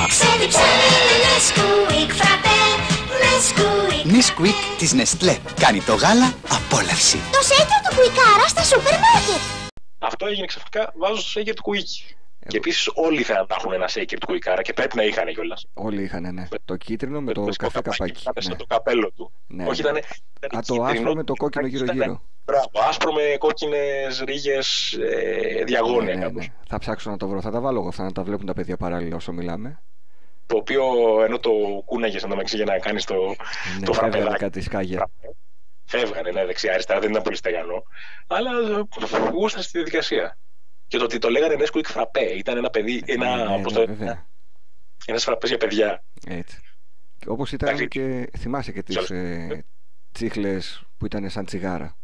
[0.09, 0.89] Ξέρει, ξέρει,
[1.25, 2.49] Nesquik φραπέ.
[4.05, 5.37] Nesquik της Nestlé.
[5.61, 7.21] Κάνει το γάλα απόλαυση.
[7.33, 9.43] Το σέικερ του Κουικάρα στα σούπερ μάρκετ.
[9.99, 12.05] Αυτό έγινε ξαφνικά βάζω στο σέικερ του Κουίκι.
[12.47, 15.59] Και επίση όλοι θα να έχουν ένα σέικερ του Κουικάρα και πρέπει να είχαν κιόλα.
[15.75, 16.49] Όλοι είχαν, ναι.
[16.65, 18.23] το κίτρινο με, το, το καφέ καπάκι.
[18.49, 18.55] Ναι.
[18.55, 19.33] το καπέλο του.
[19.47, 19.67] Ναι.
[19.67, 22.23] Όχι, ήταν, ήταν Α, το άσπρο με το κόκκινο γύρω-γύρω.
[22.45, 23.79] Μπράβο, άσπρο με κόκκινε
[24.25, 24.59] ρίγε
[25.11, 26.47] ε, διαγώνια ναι, ναι, ναι.
[26.69, 27.41] Θα ψάξω να το βρω.
[27.41, 29.79] Θα τα βάλω εγώ αυτά να τα βλέπουν τα παιδιά παράλληλα όσο μιλάμε
[30.49, 30.85] το οποίο
[31.25, 31.51] ενώ το
[31.85, 33.15] κούναγε να το για να κάνει το,
[33.79, 34.37] ναι, το φραπεδάκι.
[34.37, 35.11] κάτι σκάγια.
[35.85, 37.83] Φεύγανε, ναι, δεξιά-αριστερά, δεν ήταν πολύ στεγανό.
[38.27, 38.51] Αλλά
[39.33, 40.39] γούστα στη διαδικασία.
[40.89, 44.25] Και το ότι το λέγανε Nesquik φραπέ, ήταν ένα παιδί, ένα, ναι, ναι, το, ναι,
[45.07, 46.05] ένας φραπές για παιδιά.
[46.27, 46.61] Έτσι.
[47.27, 49.65] Όπως ήταν και, θυμάσαι και τις ε,
[50.13, 51.97] τσίχλες που ήταν σαν τσιγάρα.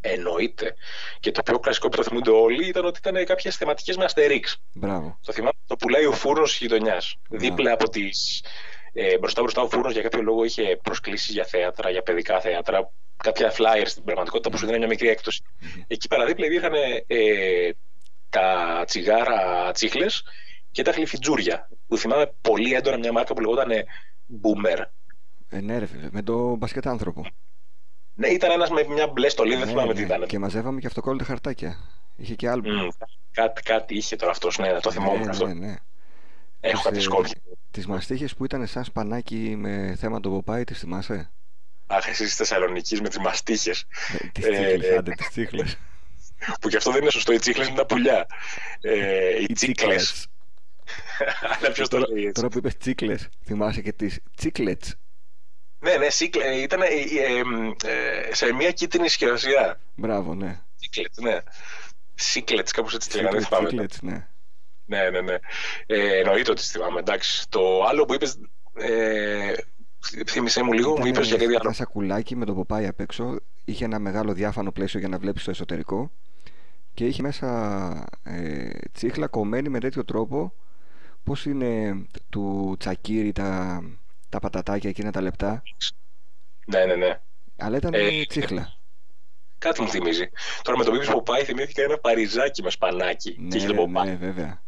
[0.00, 0.74] Εννοείται.
[1.20, 4.62] Και το πιο κλασικό που το θυμούνται όλοι ήταν ότι ήταν κάποιες θεματικές με Αστερίξ.
[4.72, 5.18] Μπράβο.
[5.24, 7.16] Το θυμάμαι, το πουλάει ο φούρνος της γειτονιάς.
[7.30, 8.44] Δίπλα από τις.
[8.92, 12.92] Ε, μπροστά μπροστά ο φούρνος για κάποιο λόγο είχε προσκλήσεις για θέατρα, για παιδικά θέατρα,
[13.22, 15.42] κάποια flyers στην πραγματικότητα που σου δίνανε μια μικρή έκπτωση.
[15.44, 15.82] Mm-hmm.
[15.86, 16.72] Εκεί παραδίπλα υπήρχαν
[17.06, 17.70] ε,
[18.30, 20.24] τα τσιγάρα τσίχλες
[20.70, 21.68] και τα γλυφιτζούρια.
[21.86, 23.70] Που θυμάμαι πολύ έντονα μια μάρκα που λεγόταν
[24.42, 24.84] Boomer.
[25.48, 27.26] Ε, ναι, ρε, με το μπασκετ άνθρωπο.
[28.14, 30.06] Ναι, ήταν ένας με μια μπλε στολή, δεν ναι, θυμάμαι τι ναι.
[30.06, 30.26] ήταν.
[30.26, 31.76] Και μαζεύαμε και αυτοκόλλητα χαρτάκια.
[32.16, 32.62] Είχε και άλλο.
[32.66, 35.46] Mm, κάτι, κάτι είχε τώρα αυτός, ναι, το θυμόμουν ναι, αυτό.
[35.46, 35.76] Ναι, ναι.
[36.60, 37.34] Έχω κάτι σκόπια.
[37.70, 41.30] Τις μαστίχες που ήταν σαν σπανάκι με θέμα το Ποπάι, τις θυμάσαι;
[41.90, 43.84] Αχ, εσύ τη Θεσσαλονίκης με τις μαστίχες.
[44.32, 45.64] Τι τσίχλε, άντε, τι τσίχλε.
[46.60, 47.32] Που και αυτό δεν είναι σωστό.
[47.32, 48.26] Οι τσίχλες είναι τα πουλιά.
[48.80, 49.96] Ε, οι τσίκλε.
[51.58, 52.32] Αλλά ποιος το λέει.
[52.32, 54.82] Τώρα που είπες τσίκλε, θυμάσαι και τις τσίκλετ.
[55.80, 57.42] Ναι, ναι, σύκλε, ήταν ε, ε,
[57.84, 59.80] ε, σε μια κίτρινη συσκευασία.
[59.94, 60.60] Μπράβο, ναι.
[60.76, 61.38] Σύκλετ, ναι.
[62.14, 63.68] Σύκλετ, κάπως έτσι τη λέγανε, θυμάμαι.
[63.68, 64.28] Σύκλετ, ναι.
[64.84, 65.36] Ναι, ναι, ναι.
[65.86, 67.48] Ε, εννοείται ότι θυμάμαι, εντάξει.
[67.48, 68.38] Το άλλο που είπες,
[70.16, 71.60] ε, θύμισέ μου λίγο, μου είπες για κάτι άλλο.
[71.62, 75.44] Ένα σακουλάκι με το ποπάι απ' έξω, είχε ένα μεγάλο διάφανο πλαίσιο για να βλέπεις
[75.44, 76.10] το εσωτερικό
[76.94, 80.54] και είχε μέσα ε, τσίχλα κομμένη με τέτοιο τρόπο
[81.22, 81.96] πώς είναι
[82.28, 83.82] του τσακίρι τα
[84.28, 85.62] τα πατατάκια εκείνα τα λεπτά;
[86.66, 87.20] Ναι, ναι, ναι.
[87.56, 88.76] Αλλά ήταν ε, τσίχλα.
[89.58, 90.30] Κάτι μου θυμίζει.
[90.62, 93.36] Τώρα με το που πάει θυμήθηκα ένα παριζάκι με σπανάκι.
[93.38, 94.62] Ναι, και ναι, ναι, βέβαια.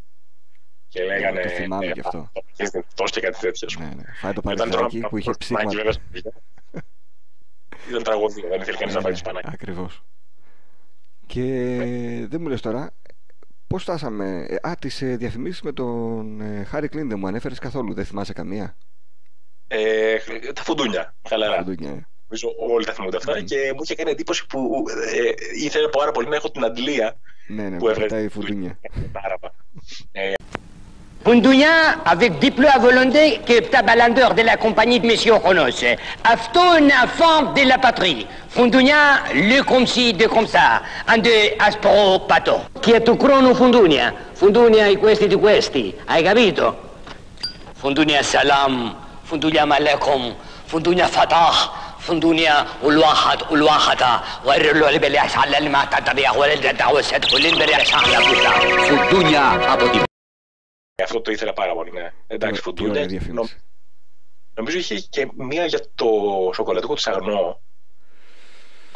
[0.93, 1.41] Και λέγανε.
[1.43, 2.31] Το θυμάμαι ε, γι' αυτό.
[2.95, 3.69] Τόσο και κάτι τέτοιο.
[3.79, 4.03] Ναι, ναι.
[4.21, 5.61] Φάει το παριζάκι που είχες ψήγμα.
[7.89, 9.49] Ήταν τραγωδία, δεν ήθελε κανείς να φάει σπανάκι.
[9.53, 10.03] Ακριβώς.
[11.27, 11.43] Και
[12.29, 12.91] δεν μου λες τώρα,
[13.67, 14.47] πώς φτάσαμε.
[14.49, 17.95] Ε, α, τις ε, διαφημίσεις με τον Χάρη Κλίν δεν μου ανέφερες καθόλου.
[17.95, 18.77] Δεν θυμάσαι καμία;
[19.69, 20.17] Ε,
[20.55, 21.57] τα φουντούνια, χαλαρά.
[21.57, 22.09] Φουντούνια.
[22.29, 24.85] Νομίζω όλοι τα θυμούνται αυτά και μου είχε κάνει εντύπωση που
[25.15, 25.33] ε,
[25.65, 27.17] ήθελα πάρα πολύ να έχω την αντλία
[27.49, 28.79] Ναι, ναι, που που έβρε- πετάει η φουντούνια.
[29.13, 29.55] Τάραπα.
[30.13, 30.33] Ε,
[31.23, 35.85] Bundunya avec Diplo Volondé, qui est tabalandeur de la compagnie de Monsieur Ronos.
[36.25, 38.27] Afton, enfant de la patrie.
[38.49, 42.63] Fundunya, le comme si de comme ça, un de aspro pato.
[42.81, 44.15] Chi è tu crono Fundunya?
[44.33, 46.75] Fundunya i questi di questi, hai capito?
[47.75, 50.35] Fundunya salam, Fundunya malekum,
[50.67, 57.75] Fundunya fatah, فندونيا والواحد والواحدة غير اللي بلي على المعتدية ولا الدعوة ستقول لين بلي
[57.75, 57.85] على
[61.03, 61.91] αυτό το ήθελα πάρα πολύ.
[61.93, 62.13] Ναι.
[62.27, 62.91] Εντάξει, Τι φουντούνια.
[62.91, 63.57] ωραία Νο- διαφήμιση.
[64.55, 66.07] Νομίζω είχε και μία για το
[66.55, 67.61] σοκολατικό του αγνό.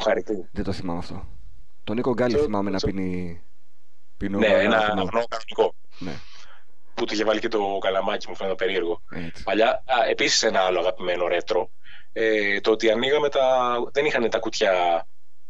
[0.02, 0.48] Χαρητή.
[0.52, 1.26] Δεν το θυμάμαι αυτό.
[1.84, 3.42] Τον Νίκο Γκάλι Το- θυμάμαι να το- πίνει.
[4.16, 5.00] Πίνω Ναι, ένα αγνό.
[5.02, 5.74] αγνό κανονικό.
[5.98, 6.12] Ναι,
[6.94, 9.02] Που του είχε βάλει και το καλαμάκι μου, φαίνεται περίεργο.
[9.11, 9.42] έτσι.
[9.42, 11.70] Παλιά, επίσης ένα άλλο αγαπημένο ρέτρο.
[12.12, 13.74] Ε, το ότι ανοίγαμε τα.
[13.92, 15.07] Δεν είχαν τα κουτιά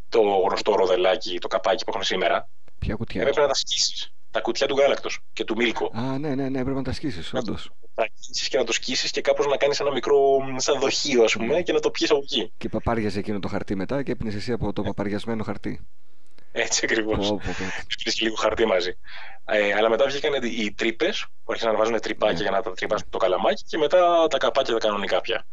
[0.09, 2.48] το γνωστό ροδελάκι, το καπάκι που έχουν σήμερα.
[2.78, 4.14] Ποια κουτιά; Έπρεπε να τα σκίσεις.
[4.35, 5.91] Τα κουτιά του γάλακτος και του μίλκο.
[5.95, 7.70] Α, ναι, ναι, ναι, πρέπει να τα σκίσεις, όντως.
[7.95, 11.24] Τα σκίσεις και να το σκίσεις και κάπως να κάνεις ένα μικρό μ, σαν δοχείο,
[11.24, 12.53] ας πούμε, και να το πιεις από εκεί.
[12.59, 15.87] Και παπάριαζε εκείνο το χαρτί μετά και έπινες εσύ από το παπαριασμένο χαρτί.
[16.53, 17.16] Έτσι ακριβώς.
[17.28, 17.64] Πω, πω, πω.
[18.05, 18.99] Πήρε λίγο χαρτί μαζί.
[19.45, 22.43] Ε, αλλά μετά βγήκαν οι τρύπες που άρχισαν να βάζουν τρυπάκια Ναι.
[22.43, 25.47] για να τα τρυπάσουν το καλαμάκι και μετά τα καπάκια τα κανονικά πια.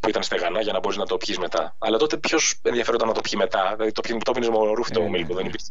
[0.00, 1.76] Που ήταν στεγανά για να μπορείς να το πιεις μετά.
[1.78, 3.72] Αλλά τότε ποιος ενδιαφέρονταν να το πιει μετά.
[3.74, 5.48] Δηλαδή το, πιει- το πίνεις με ρούφι το Ε, ναι, μίλκο, δεν ναι.
[5.48, 5.66] υπήρχε.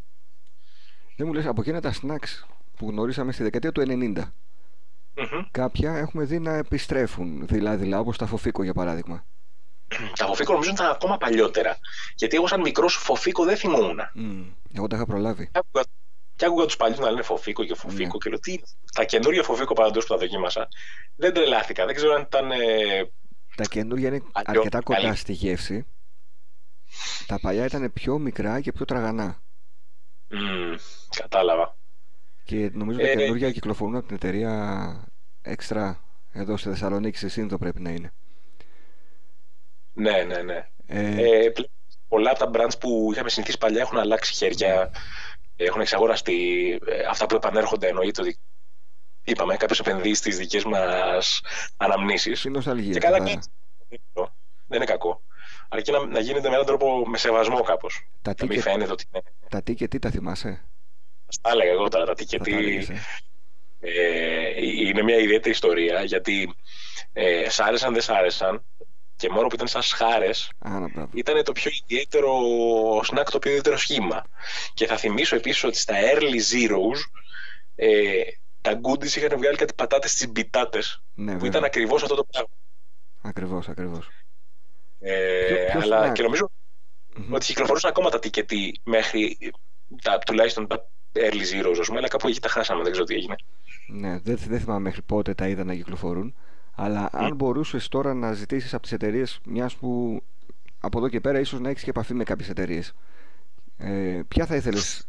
[1.15, 2.43] Δεν μου λες από εκείνα τα snacks
[2.77, 4.31] που γνωρίσαμε στη δεκαετία του 90.
[5.15, 5.41] Μμμ.
[5.51, 9.25] Κάποια έχουμε δει να επιστρέφουν δειλά-δειλά, όπως τα φοφίκο για παράδειγμα.
[10.15, 11.77] Τα φοφίκο νομίζω ήταν ακόμα παλιότερα.
[12.15, 13.99] Γιατί εγώ σαν μικρός φοφίκο δεν θυμόμουν.
[14.13, 14.43] Μμ,
[14.73, 15.45] Εγώ τα είχα προλάβει.
[15.51, 15.83] Και άκουγα,
[16.35, 18.17] και άκουγα τους παλιούς να λένε φοφίκο και φοφίκο Ναι.
[18.17, 18.51] και λέω τι.
[18.51, 18.77] είναι αυτό.
[18.93, 20.67] Τα καινούργια φοφίκο πάντω που τα δοκίμασα
[21.15, 21.85] δεν τρελάθηκα.
[21.85, 22.51] Δεν ξέρω αν ήταν.
[22.51, 22.57] Ε,
[23.55, 25.15] Τα καινούργια είναι Αλλιώ- αρκετά κοντά καλή.
[25.15, 25.85] στη γεύση.
[27.27, 29.41] Τα παλιά ήταν πιο μικρά και πιο τραγανά.
[30.31, 30.75] Μ,
[31.15, 31.77] κατάλαβα.
[32.43, 35.11] Και νομίζω τα Ε, καινούργια κυκλοφορούν από την εταιρεία
[35.45, 35.95] Extra
[36.31, 38.13] εδώ στη Θεσσαλονίκη, στη Σύνδο πρέπει να είναι.
[39.93, 40.67] Ναι, ναι, ναι.
[40.85, 41.71] Ε, Ε, πλέον
[42.07, 44.91] πολλά από τα brands που είχαμε συνηθίσει παλιά έχουν αλλάξει χέρια,
[45.55, 46.69] έχουν εξαγοραστεί.
[46.85, 48.39] Ε, αυτά που επανέρχονται εννοείται ότι
[49.23, 51.41] είπαμε, κάποιο επενδύει στις δικές μας
[51.77, 52.39] αναμνήσεις.
[52.39, 52.93] στην νοσταλγία.
[52.93, 53.33] Και καλά καθαρά.
[53.33, 53.45] κάνει.
[54.67, 55.21] Δεν είναι κακό.
[55.69, 58.07] Αρκεί να, να γίνεται με έναν τρόπο με σεβασμό κάπως.
[58.21, 59.23] Τα Να μην ticket, φαίνεται ότι είναι.
[59.49, 60.63] τα τι και τι τα θυμάσαι;
[61.41, 62.51] Τα έλεγα εγώ τώρα τα τι και Θα τι.
[62.51, 63.01] τα έλεγες, ε.
[63.83, 66.55] Ε, είναι μια ιδιαίτερη ιστορία γιατί
[67.13, 68.63] ε, σ' άρεσαν, δεν σ' άρεσαν
[69.15, 71.09] και μόνο που ήταν σαν σχάρες Α, να, μπράβο.
[71.13, 72.31] ήταν το πιο ιδιαίτερο
[72.99, 74.25] snack, το πιο ιδιαίτερο σχήμα.
[74.73, 76.99] Και θα θυμίσω επίσης ότι στα early zeros
[77.75, 78.21] ε,
[78.61, 81.49] τα goodies είχαν βγάλει κάτι πατάτες στις μπιτάτες Ναι, που βέβαια.
[81.49, 82.49] ήταν ακριβώς αυτό το πράγμα.
[83.21, 84.07] Ακριβώς, ακριβώς.
[85.03, 86.13] Ε, Ποιο- ποιος αλλά snack?
[86.13, 86.49] και νομίζω
[87.15, 87.33] Μμμ.
[87.33, 89.37] ότι κυκλοφορούσαν ακόμα τα τικετή μέχρι
[90.01, 93.13] τα, τουλάχιστον τα early zeros, ας πούμε, αλλά κάπου εκεί τα χάσαμε, δεν ξέρω τι
[93.15, 93.35] έγινε.
[93.87, 96.35] Ναι, δεν, δεν θυμάμαι μέχρι πότε τα είδα να κυκλοφορούν.
[96.75, 100.21] Αλλά αν μπορούσες τώρα να ζητήσεις από τις εταιρείες, μιας που
[100.79, 102.93] από εδώ και πέρα ίσως να έχεις και επαφή με κάποιες εταιρείες,
[103.77, 105.07] ε, ποια θα ήθελες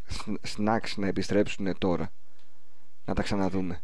[0.57, 2.12] snacks να επιστρέψουν τώρα,
[3.05, 3.82] να τα ξαναδούμε;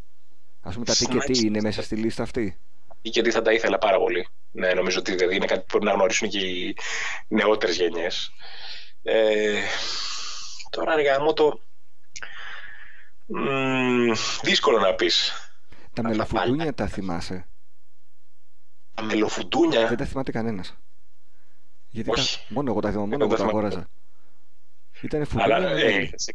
[0.63, 1.43] Α πούμε, τα τι και τι Snacks.
[1.45, 2.59] είναι μέσα στη λίστα αυτή.
[3.03, 4.27] ή και τι θα τα ήθελα πάρα πολύ.
[4.51, 6.77] Ναι, νομίζω ότι δηλαδή είναι κάτι που πρέπει να γνωρίσουν και οι
[7.29, 8.31] νεότερες γενιές.
[9.03, 9.61] Ε,
[10.71, 11.61] τώρα ρε γάμο το...
[13.27, 15.33] Μ, δύσκολο να πεις.
[15.93, 16.73] Τα Αυτά μελοφουντούνια πάλι.
[16.73, 17.49] τα θυμάσαι;
[18.95, 20.77] Τα μελοφουντούνια; Δεν τα θυμάται κανένας.
[21.89, 22.45] Γιατί τα, Όχι.
[22.49, 23.67] μόνο εγώ τα θυμάμαι, μόνο Εγώ εγώ τα τα θυμάμαι.
[23.67, 23.91] αγόραζα.
[25.01, 25.55] Ήταν φουντούνια.
[25.57, 26.13] Αλλά με ε, μέλι.
[26.17, 26.35] σε,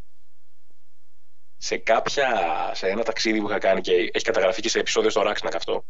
[1.57, 2.29] σε κάποια,
[2.73, 5.85] σε ένα ταξίδι που είχα κάνει και έχει καταγραφεί και σε επεισόδιο στο Ράξνακ αυτό,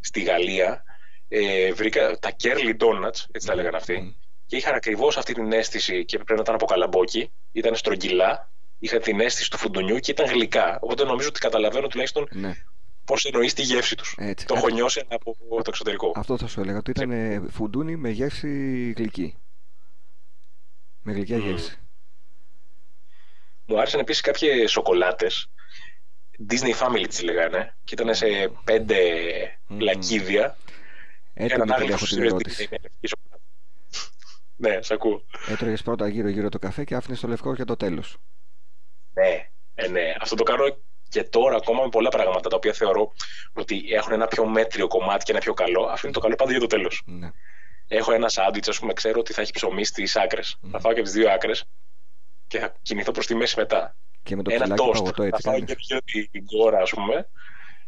[0.00, 0.84] στη Γαλλία,
[1.28, 4.12] ε, βρήκα τα Curly Donuts, έτσι τα λέγανε αυτοί, Μμμ.
[4.46, 9.00] και είχαν ακριβώς αυτή την αίσθηση και πρέπει να ήταν από καλαμπόκι, ήταν στρογγυλά, είχαν
[9.00, 10.78] την αίσθηση του φουντουνιού και ήταν γλυκά.
[10.80, 12.54] Οπότε νομίζω ότι καταλαβαίνω τουλάχιστον Ναι,
[13.04, 14.14] πώς εννοείς τη γεύση τους.
[14.18, 14.46] έτσι.
[14.46, 16.12] Το Κάτι- έχω νιώσει από το εξωτερικό.
[16.16, 18.48] Αυτό θα σου έλεγα ότι ήταν ε, φουντούνι με γεύση
[18.96, 19.34] γλυκή.
[21.02, 21.46] Με γλυκιά Μμμ.
[21.48, 21.78] γεύση.
[23.66, 25.48] Μου άρεσαν επίσης κάποιες σοκολάτες.
[26.50, 28.26] Disney Family τις λέγανε και ήταν σε
[28.64, 28.96] πέντε
[29.66, 29.78] Μμμ.
[29.80, 30.44] λακκίδια.
[30.44, 30.75] Έτοιμη
[31.38, 32.64] Έναν που άγλυφο έχω την στήρες ερώτηση.
[32.70, 33.42] Disney με λευκή σοκολάτα.
[34.56, 35.24] Ναι, σ' ακούω.
[35.48, 38.16] Έτρωγες πρώτα γύρω-γύρω το καφέ και άφηνες το λευκό για το τέλος.
[39.12, 40.14] Ναι, ε, ναι.
[40.20, 40.64] Αυτό το κάνω
[41.08, 43.12] και τώρα ακόμα με πολλά πράγματα τα οποία θεωρώ
[43.52, 45.82] ότι έχουν ένα πιο μέτριο κομμάτι και ένα πιο καλό.
[45.82, 47.02] Αφήνω το καλό πάντα για το τέλος.
[47.06, 47.30] Ναι.
[47.88, 50.56] Έχω ένα σάντουιτς, ας πούμε, ξέρω ότι θα έχει ψωμί στις άκρες.
[50.70, 51.64] Θα φάω και τις δύο άκρες
[52.46, 53.96] και θα κινηθώ προς τη μέση μετά.
[54.22, 55.02] Και με το ένα ψηλάκι τόστ.
[55.02, 55.74] παγωτό Θα έτσι φάω κάνεις.
[55.74, 57.28] και δύο την κόρα, ας πούμε,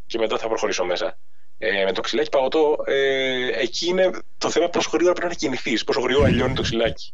[0.07, 1.19] και μετά θα προχωρήσω μέσα.
[1.59, 5.85] Ε, με το ξυλάκι παγωτό, ε, εκεί είναι το θέμα πόσο γρήγορα πρέπει να κινηθείς,
[5.85, 7.13] πόσο γρήγορα λιώνει το ξυλάκι.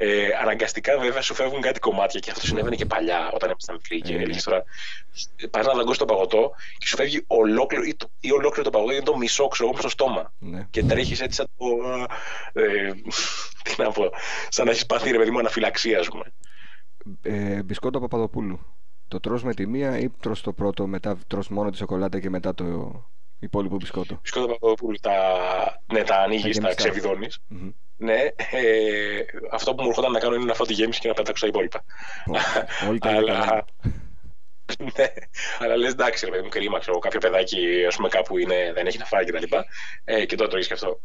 [0.00, 4.00] Ε, αναγκαστικά βέβαια σου φεύγουν κάτι κομμάτια και αυτό συνέβαινε και παλιά όταν ήμασταν μικροί
[4.00, 4.64] και έλεγες τώρα.
[5.50, 8.94] Πας να δαγκώσεις το παγωτό και σου φεύγει ολόκληρο ή, το, ή ολόκληρο το παγωτό
[8.94, 10.32] ή το μισό ξέρω στο στόμα.
[10.38, 10.66] Ναι.
[10.70, 11.66] Και τρέχεις έτσι σαν το.
[12.60, 12.92] Ε,
[13.62, 14.10] τι να πω,
[14.48, 16.24] σαν να έχεις πάθει ρε παιδί μου αναφυλαξία, ας πούμε.
[17.22, 18.60] Ε, μπισκότο Παπαδοπούλου.
[19.08, 22.30] Το τρως με τη μία ή τρως το πρώτο, μετά τρως μόνο τη σοκολάτα και
[22.30, 22.64] μετά το
[23.38, 24.18] υπόλοιπο μπισκότο.
[24.22, 25.14] Μπισκότο Παπαδοπούλου, τα,
[25.92, 27.38] ναι, τα ανοίγεις, τα, τα ξεβιδώνεις.
[27.50, 27.72] Mm-hmm.
[27.96, 29.20] Ναι, ε,
[29.50, 31.48] αυτό που μου έρχονταν να κάνω είναι να φάω τη γέμιση και να πετάξω τα
[31.48, 31.84] υπόλοιπα.
[32.88, 33.64] Όλοι τα αλλά,
[34.78, 35.06] ναι,
[35.58, 38.86] αλλά λες εντάξει ρε παιδί μου κρίμα ξέρω κάποιο παιδάκι ας πούμε κάπου είναι, δεν
[38.86, 39.64] έχει να φάει και τα λοιπά
[40.04, 41.00] ε, και τώρα το έχεις και αυτό.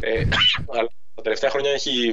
[0.00, 0.24] Ε,
[0.72, 2.12] αλλά τα τελευταία χρόνια έχει,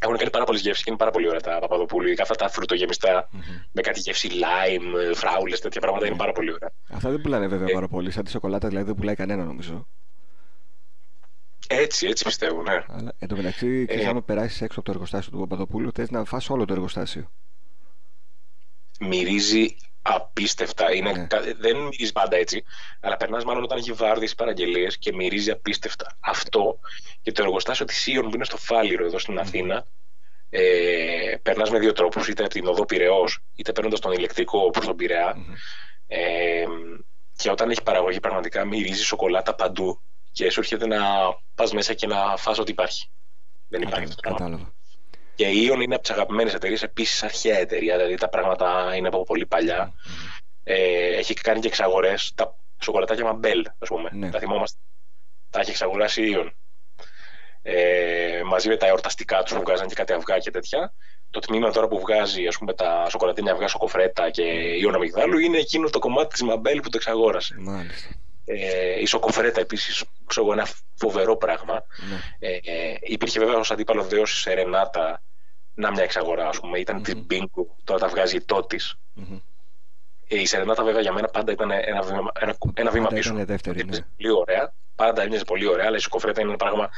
[0.00, 2.08] έχουν κάνει πάρα πολλές γεύσεις και είναι πάρα πολύ ωραία τα Παπαδοπούλου.
[2.08, 3.66] Ή αυτά τα φρουτογεμιστά mm-hmm.
[3.72, 6.72] με κάτι γεύση lime, φράουλες, τέτοια πράγματα είναι πάρα πολύ ωραία.
[6.88, 8.10] Αυτά δεν πουλάνε βέβαια ε, πάρα πολύ.
[8.10, 9.86] Σαν τη σοκολάτα δηλαδή δεν πουλάει κανένα νομίζω.
[11.66, 12.84] Έτσι, έτσι πιστεύω, ναι.
[12.88, 16.24] Αλλά εν τω μεταξύ, ε, άμα περάσεις έξω από το εργοστάσιο του Παπαδοπούλου, θες να
[16.24, 17.30] φας όλο το εργοστάσιο.
[19.00, 19.76] Μυρίζει
[20.06, 20.94] απίστευτα.
[20.94, 21.26] Είναι, ναι.
[21.58, 22.64] Δεν μυρίζεις πάντα έτσι,
[23.00, 26.16] αλλά περνάς μάλλον όταν έχει βάρδε ή παραγγελίες και μυρίζει απίστευτα.
[26.20, 26.78] Αυτό
[27.22, 29.86] και το εργοστάσιο της Ιων που είναι στο Φάληρο εδώ στην Αθήνα,
[30.50, 33.24] ε, περνάς με δύο τρόπους, είτε από την οδό Πυραιό,
[33.54, 35.36] είτε παίρνοντας τον ηλεκτρικό προ τον πειραια
[36.06, 36.64] Ε,
[37.36, 40.00] και όταν έχει παραγωγή, πραγματικά μυρίζει σοκολάτα παντού
[40.32, 40.98] και σου έρχεται να
[41.54, 43.10] πας μέσα και να φας ό,τι υπάρχει.
[43.68, 44.74] Δεν υπάρχει αυτό το πράγμα.
[45.34, 49.08] Και η Ion είναι από τις αγαπημένες εταιρείες, επίσης αρχαία εταιρεία, δηλαδή τα πράγματα είναι
[49.08, 49.92] από πολύ παλιά.
[49.92, 50.42] Mm-hmm.
[50.64, 52.32] Ε, έχει κάνει και εξαγορές.
[52.34, 54.10] Τα σοκολατάκια Μαμπέλ, ας πούμε.
[54.12, 54.30] Ναι.
[54.30, 54.78] Τα θυμόμαστε.
[55.50, 56.50] Τα έχει εξαγοράσει η Ion.
[57.62, 60.92] Ε, μαζί με τα εορταστικά τους που βγάζαν και κάτι αυγά και τέτοια.
[61.30, 65.38] Το τμήμα τώρα που βγάζει ας πούμε, τα σοκολατίνια αυγά σοκοφρέτα και η Ιωνα Μιγδάλου
[65.38, 67.54] είναι εκείνο το κομμάτι της Μαμπέλ που το εξαγόρασε.
[67.58, 68.08] Μάλιστα.
[68.44, 71.84] Ε, η σοκοφρέτα επίσης, ξέρω ένα φοβερό πράγμα.
[72.08, 72.48] Ναι.
[72.48, 75.22] Ε, ε, υπήρχε βέβαια ως αντίπαλο δέος η Σερενάτα
[75.74, 76.78] να μια εξαγορά, ας πούμε.
[76.78, 77.04] Ήταν mm-hmm.
[77.04, 78.80] τη Μπίνκου, τώρα τα βγάζει η Τότη.
[79.16, 79.40] Mm-hmm.
[80.28, 83.32] Ε, η Σερενάτα, βέβαια, για μένα πάντα ήταν ένα βήμα, ένα, ένα βήμα πάντα πίσω.
[83.32, 83.98] Ήταν δεύτερη, ναι.
[84.16, 84.74] Πολύ ωραία.
[84.94, 86.90] Πάντα έμοιαζε πολύ ωραία, αλλά η σοκοφρέτα είναι ένα πράγμα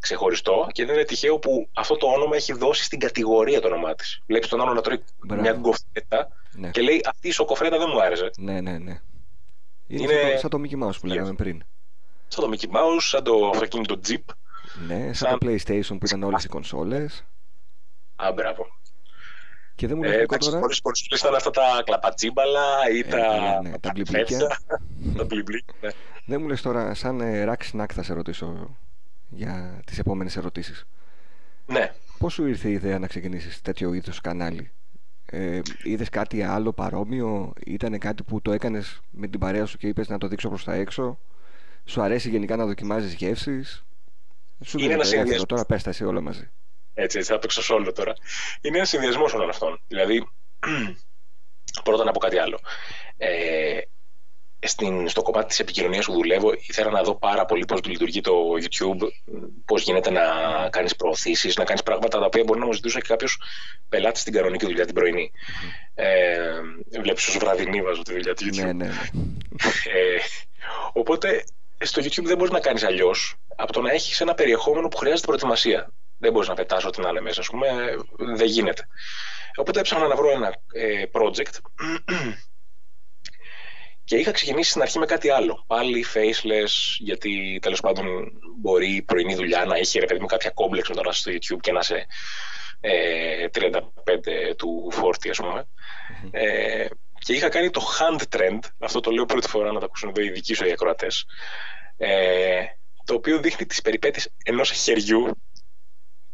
[0.00, 3.94] ξεχωριστό και δεν είναι τυχαίο που αυτό το όνομα έχει δώσει στην κατηγορία το όνομά
[3.94, 4.22] της.
[4.26, 5.42] Βλέπεις τον άλλο να τρώει Μπράβο.
[5.42, 6.70] μια γκοφρέτα ναι.
[6.70, 8.30] και λέει Αυτή η σοκοφρέτα δεν μου άρεσε.
[8.38, 9.00] Ναι, ναι, ναι.
[9.90, 10.36] Είναι, είναι...
[10.36, 11.62] σαν το Mickey Mouse που λέγαμε πριν.
[12.28, 14.34] Σαν το Mickey Mouse, σαν το αυτοκίνητο Jeep.
[14.86, 15.38] Ναι, σαν, σαν...
[15.38, 17.24] το PlayStation που ήταν όλες οι κονσόλες.
[18.16, 18.66] Α, μπράβο.
[19.74, 20.58] Και δεν μου λέει ε, τώρα...
[20.58, 23.60] Πολλές κονσόλες ήταν αυτά τα κλαπατσίμπαλα ή ε, τα...
[23.62, 24.38] Ναι, ναι, τα μπλιμπλίκια.
[25.16, 25.90] τα μπλιμπλίκια, ναι.
[26.24, 28.76] Δεν μου λες τώρα, σαν ε, ράξ σνακ θα σε ρωτήσω
[29.28, 30.84] για τις επόμενες ερωτήσεις.
[31.66, 31.94] Ναι.
[32.18, 34.70] Πώς σου ήρθε η ιδέα να ξεκινήσεις τέτοιο είδος κανάλι;
[35.30, 39.86] Ε, Είδες κάτι άλλο παρόμοιο, ήταν κάτι που το έκανες με την παρέα σου και
[39.86, 41.18] είπες να το δείξω προς τα έξω;
[41.84, 43.84] Σου αρέσει γενικά να δοκιμάζεις γεύσεις;
[44.64, 45.46] Σου είναι ένας συνδυασμός.
[45.46, 46.50] Τώρα πες τα εσύ όλα μαζί.
[46.94, 48.12] Έτσι, έτσι, θα το όλο τώρα.
[48.60, 49.80] Είναι ένας συνδυασμός όλων αυτών.
[49.88, 50.28] Δηλαδή,
[51.84, 52.60] πρώτα να πω κάτι άλλο.
[53.16, 53.80] Ε,
[54.62, 58.32] στην, στο κομμάτι της επικοινωνίας που δουλεύω ήθελα να δω πάρα πολύ πώς λειτουργεί το
[58.60, 59.08] YouTube,
[59.64, 60.22] πώς γίνεται να
[60.70, 63.40] κάνεις προωθήσεις, να κάνεις πράγματα τα οποία μπορεί να μου ζητούσε και κάποιος
[63.88, 65.32] πελάτης στην κανονική δουλειά την πρωινή.
[65.34, 66.02] Mm-hmm.
[66.02, 68.56] Ε, βλέπεις ως βραδινή βάζω τη δουλειά του YouTube.
[68.56, 68.92] Ναι, ναι, ναι.
[69.84, 70.18] Ε,
[70.92, 71.44] οπότε
[71.78, 75.26] στο YouTube δεν μπορείς να κάνεις αλλιώς από το να έχεις ένα περιεχόμενο που χρειάζεται
[75.26, 75.92] προετοιμασία.
[76.18, 77.68] Δεν μπορείς να πετάς ό,τι να είναι μέσα, ας πούμε,
[78.36, 78.86] δεν γίνεται.
[79.56, 81.54] Οπότε έψαχνα να βρω ένα ε, project
[84.10, 85.64] και είχα ξεκινήσει στην αρχή με κάτι άλλο.
[85.66, 88.06] Πάλι faceless, γιατί τέλος πάντων
[88.58, 91.32] μπορεί η πρωινή δουλειά να έχει ρε παιδί μου κάποια κόμπλεξ με το να στο
[91.32, 92.06] YouTube και να είσαι
[92.80, 93.80] ε, 35
[94.56, 95.68] του 40, ας πούμε.
[96.30, 96.86] Ε,
[97.18, 100.22] και είχα κάνει το hand trend, αυτό το λέω πρώτη φορά να το ακούσουν εδώ
[100.22, 101.24] οι δικοί σου οι ακροατές.
[101.96, 102.64] Ε,
[103.04, 105.42] το οποίο δείχνει τις περιπέτειες ενός χεριού,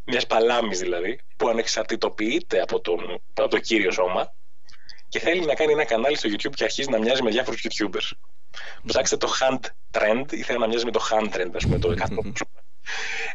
[0.05, 4.36] μιας παλάμης δηλαδή, που ανεξαρτητοποιείται από, τον, από το κύριο σώμα
[5.16, 8.10] και θέλει να κάνει ένα κανάλι στο YouTube και αρχίζει να μοιάζει με διάφορους YouTubers.
[8.86, 9.60] Ψάξτε το hand
[9.90, 12.04] trend, ήθελα να μοιάζει με το hand trend, ας πούμε, το 100.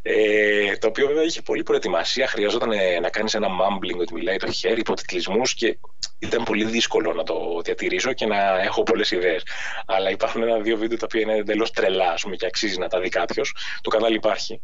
[0.02, 2.28] Ε, το οποίο βέβαια είχε πολλή προετοιμασία.
[2.28, 5.78] Χρειαζόταν ε, να κάνεις ένα mumbling ότι μιλάει το χέρι, υποτιτλισμούς και
[6.20, 9.44] ήταν πολύ δύσκολο να το διατηρήσω και να έχω πολλές ιδέες.
[9.86, 13.10] Αλλά υπάρχουν ένα-δύο βίντεο τα οποία είναι εντελώς τρελά πούμε, και αξίζει να τα δει
[13.10, 13.56] κάποιος.
[13.82, 14.62] Το κανάλι υπάρχει.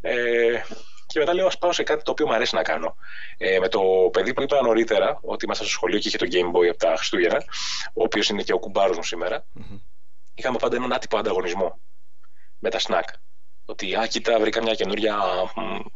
[0.00, 0.60] Ε,
[1.08, 2.96] και μετά λέω, ας πάω σε κάτι το οποίο μου αρέσει να κάνω.
[3.36, 3.80] Ε, με το
[4.12, 6.94] παιδί που είπα νωρίτερα, ότι ήμασταν στο σχολείο και είχε το Game Boy από τα
[6.96, 7.44] Χριστούγεννα,
[7.94, 9.80] ο οποίος είναι και ο κουμπάρος μου σήμερα, mm-hmm.
[10.34, 11.80] είχαμε πάντα έναν άτυπο ανταγωνισμό
[12.58, 13.08] με τα snack.
[13.64, 15.18] Ότι, α, κοίτα, βρήκα μια καινούρια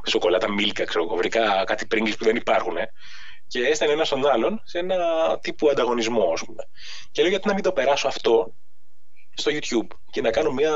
[0.06, 2.76] σοκολάτα μίλκα, ξέρω εγώ, βρήκα κάτι πρίγκι που δεν υπάρχουν.
[2.76, 2.92] Ε.
[3.46, 4.98] Και έστελνε ένα στον άλλον σε ένα
[5.40, 6.68] τύπου ανταγωνισμό, ας πούμε.
[7.10, 8.54] Και λέω, γιατί να μην το περάσω αυτό
[9.34, 10.74] στο YouTube και να κάνω μια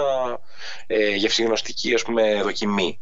[0.86, 3.00] ε, γευσηγνωστική ας πούμε δοκιμή.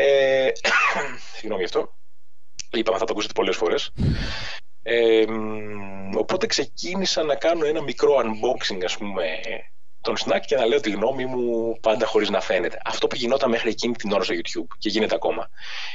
[0.00, 0.52] Ε,
[1.34, 1.96] συγγνώμη γι' αυτό.
[2.70, 3.92] Είπαμε θα το ακούσετε πολλές φορές.
[4.82, 5.24] Ε,
[6.16, 9.40] οπότε ξεκίνησα να κάνω ένα μικρό unboxing ας πούμε
[10.00, 12.80] τον snack και να λέω τη γνώμη μου πάντα χωρίς να φαίνεται.
[12.84, 15.50] Αυτό που γινόταν μέχρι εκείνη την ώρα στο YouTube και γίνεται ακόμα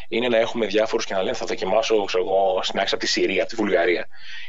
[0.07, 3.41] είναι να έχουμε διάφορους και να λένε θα δοκιμάσω ξέρω εγώ, snacks από τη Συρία,
[3.41, 4.07] από τη Βουλγαρία.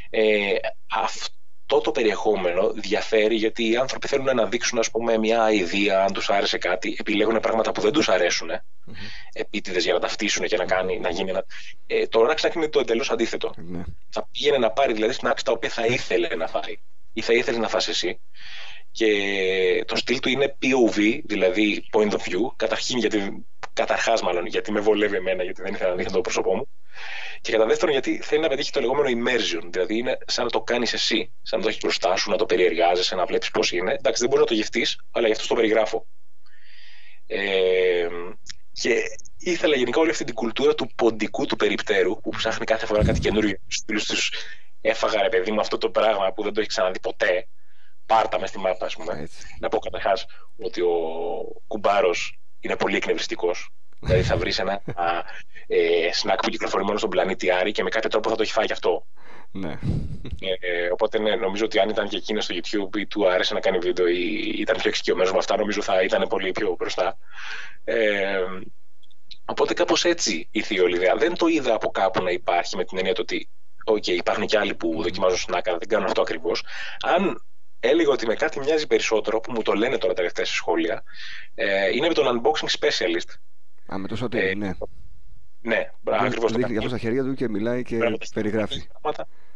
[0.09, 0.55] Ε,
[0.91, 1.33] αυτό
[1.65, 6.29] το περιεχόμενο διαφέρει γιατί οι άνθρωποι θέλουν να δείξουν ας πούμε, μια ιδέα, αν τους
[6.29, 8.91] άρεσε κάτι, επιλέγουν πράγματα που δεν τους αρέσουν, mm-hmm.
[9.33, 11.45] επίτηδες για να ταυτίσουν και να, κάνει, να γίνει ένα.
[11.87, 13.53] Ε, το snack είναι το εντελώς αντίθετο.
[13.57, 13.83] Mm-hmm.
[14.09, 16.79] Θα πήγαινε να πάρει δηλαδή snacks τα οποία θα ήθελε να φάει
[17.13, 18.19] ή θα ήθελε να φας εσύ
[18.95, 23.45] και το στυλ του είναι POV, δηλαδή point of view, καταρχήν γιατί,
[23.75, 26.67] καταρχάς μάλλον γιατί με βολεύει εμένα, γιατί δεν ήθελα να δείχνω το πρόσωπό μου
[27.41, 30.61] και κατά δεύτερον γιατί θέλει να πετύχει το λεγόμενο immersion, δηλαδή είναι σαν να το
[30.61, 33.93] κάνεις εσύ, σαν να το έχεις μπροστά σου, να το περιεργάζεσαι, να βλέπεις πώς είναι.
[33.93, 36.07] Εντάξει, δεν μπορείς να το γευτείς, αλλά γι' αυτό το περιγράφω.
[37.27, 38.07] Ε,
[38.71, 39.01] και
[39.37, 43.19] ήθελα γενικά όλη αυτή την κουλτούρα του ποντικού του περιπτέρου που ψάχνει κάθε φορά κάτι
[43.19, 44.31] καινούριο στους
[44.81, 47.47] έφαγα ρε παιδί μου αυτό το πράγμα που δεν το έχεις ξαναδεί ποτέ
[48.05, 49.27] πάρτα με στη μάπα, ας πούμε.
[49.59, 50.25] Να πω καταρχάς
[50.57, 50.93] ότι ο
[51.67, 53.69] κουμπάρος είναι πολύ εκνευριστικός.
[53.99, 54.81] δηλαδή θα βρεις ένα
[55.67, 58.51] ε, σνακ που κυκλοφορεί μόνο στον πλανήτη Άρη και με κάποιο τρόπο θα το έχει
[58.51, 59.05] φάει και αυτό.
[59.51, 59.79] Ναι.
[60.59, 63.59] Ε, οπότε ναι, νομίζω ότι αν ήταν και εκείνος στο YouTube ή του άρεσε να
[63.59, 67.17] κάνει βίντεο ή ήταν πιο εξοικειωμένος με αυτά, νομίζω θα ήταν πολύ πιο μπροστά.
[67.83, 68.37] Ε,
[69.45, 71.15] οπότε κάπως έτσι ήρθε η όλη ιδέα.
[71.15, 73.49] Δεν το είδα από κάπου να υπάρχει με την έννοια ότι
[73.85, 76.63] okay, υπάρχουν και άλλοι που δοκιμάζουν σνάκα, δεν κάνουν αυτό ακριβώς.
[77.01, 77.45] Αν
[77.85, 81.03] έλεγα ότι με κάτι μοιάζει περισσότερο, που μου το λένε τώρα τελευταία σχόλια,
[81.55, 83.33] ε, είναι με τον unboxing specialist.
[83.93, 84.71] Α, με το σωτήρι, ε, ναι.
[85.61, 86.87] Ναι, ακριβώς το κάνει.
[86.87, 88.87] στα χέρια του και μιλάει και Πράγματι, περιγράφει.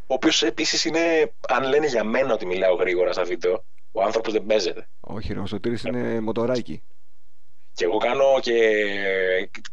[0.07, 4.33] Ο οποίος επίσης είναι, αν λένε για μένα ότι μιλάω γρήγορα στα βίντεο, ο άνθρωπος
[4.33, 4.87] δεν παίζεται.
[4.99, 6.83] Όχι, ο Σωτήρης είναι μοτοράκι.
[7.73, 8.53] Και εγώ κάνω και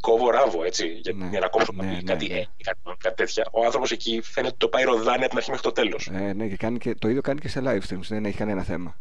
[0.01, 2.44] κόβω ράβο, έτσι, για, ναι, για να κόψω ναι, ναι, κάτι, ναι.
[2.62, 3.49] κάτι, κάτι, τέτοια.
[3.53, 6.11] Ο άνθρωπος εκεί φαίνεται ότι το πάει ροδάνει από την αρχή μέχρι το τέλος.
[6.12, 8.62] Ε, ναι, και, κάνει και το ίδιο κάνει και σε live streams, δεν έχει κανένα
[8.62, 8.97] θέμα.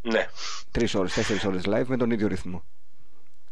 [0.00, 0.26] Ναι.
[0.70, 2.62] Τρεις ώρες, τέσσερις ώρες live με τον ίδιο ρυθμό.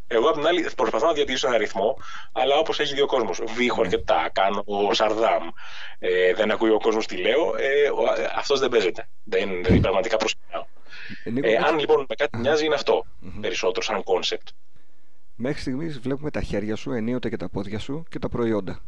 [0.09, 1.99] Εγώ απ' την άλλη προσπαθώ να διατηρήσω ένα ρυθμό,
[2.33, 3.43] αλλά όπως έχει δει ο κόσμος.
[3.55, 3.87] Βήχω ναι.
[3.87, 5.49] αρκετά, κάνω σαρδάμ.
[5.99, 7.55] Ε, δεν ακούει ο κόσμος τι λέω.
[7.57, 7.91] Ε,
[8.37, 9.09] Αυτός δεν παίζεται.
[9.25, 10.65] Δεν, δηλαδή, πραγματικά προσκυνάω.
[11.25, 13.05] Ε, ε, αν λοιπόν με κάτι μοιάζει, είναι αυτό
[13.41, 14.49] περισσότερο σαν concept.
[15.37, 18.83] Μέχρι στιγμής βλέπουμε τα χέρια σου, ενίοτε και τα πόδια σου και τα προϊόντα.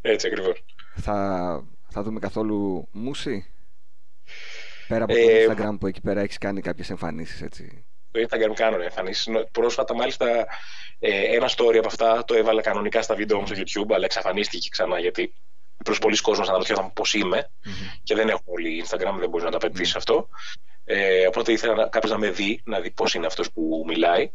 [0.00, 0.64] Έτσι ακριβώς.
[0.94, 3.46] Θα, θα δούμε καθόλου μουσι.
[4.88, 7.84] Πέρα από το ε, Instagram που εκεί πέρα έχεις κάνει κάποιες εμφανίσεις, έτσι.
[8.10, 9.28] Το Instagram κάνω εμφανίσεις.
[9.52, 10.46] Πρόσφατα, μάλιστα,
[10.98, 14.68] ε, ένα story από αυτά το έβαλα κανονικά στα βίντεο μου στο YouTube, αλλά εξαφανίστηκε
[14.68, 15.34] ξανά γιατί
[15.84, 17.98] προς πολλοί κόσμο αναρωτιόταν πώς είμαι mm-hmm.
[18.02, 19.98] και δεν έχουν όλοι Instagram, δεν μπορείς να το απαιτήσεις mm-hmm.
[19.98, 20.28] αυτό.
[20.88, 24.30] Ε, οπότε ήθελα κάποιος να με δει, να δει πώς είναι αυτός που μιλάει.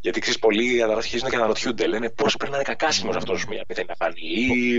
[0.00, 1.86] Γιατί ξέρεις, πολλοί αρχίζουν και αναρωτιούνται.
[1.86, 4.20] Λένε πώς πρέπει να είναι κακάσιμος αυτός μια μηδέν να φανεί.
[4.20, 4.78] Ή...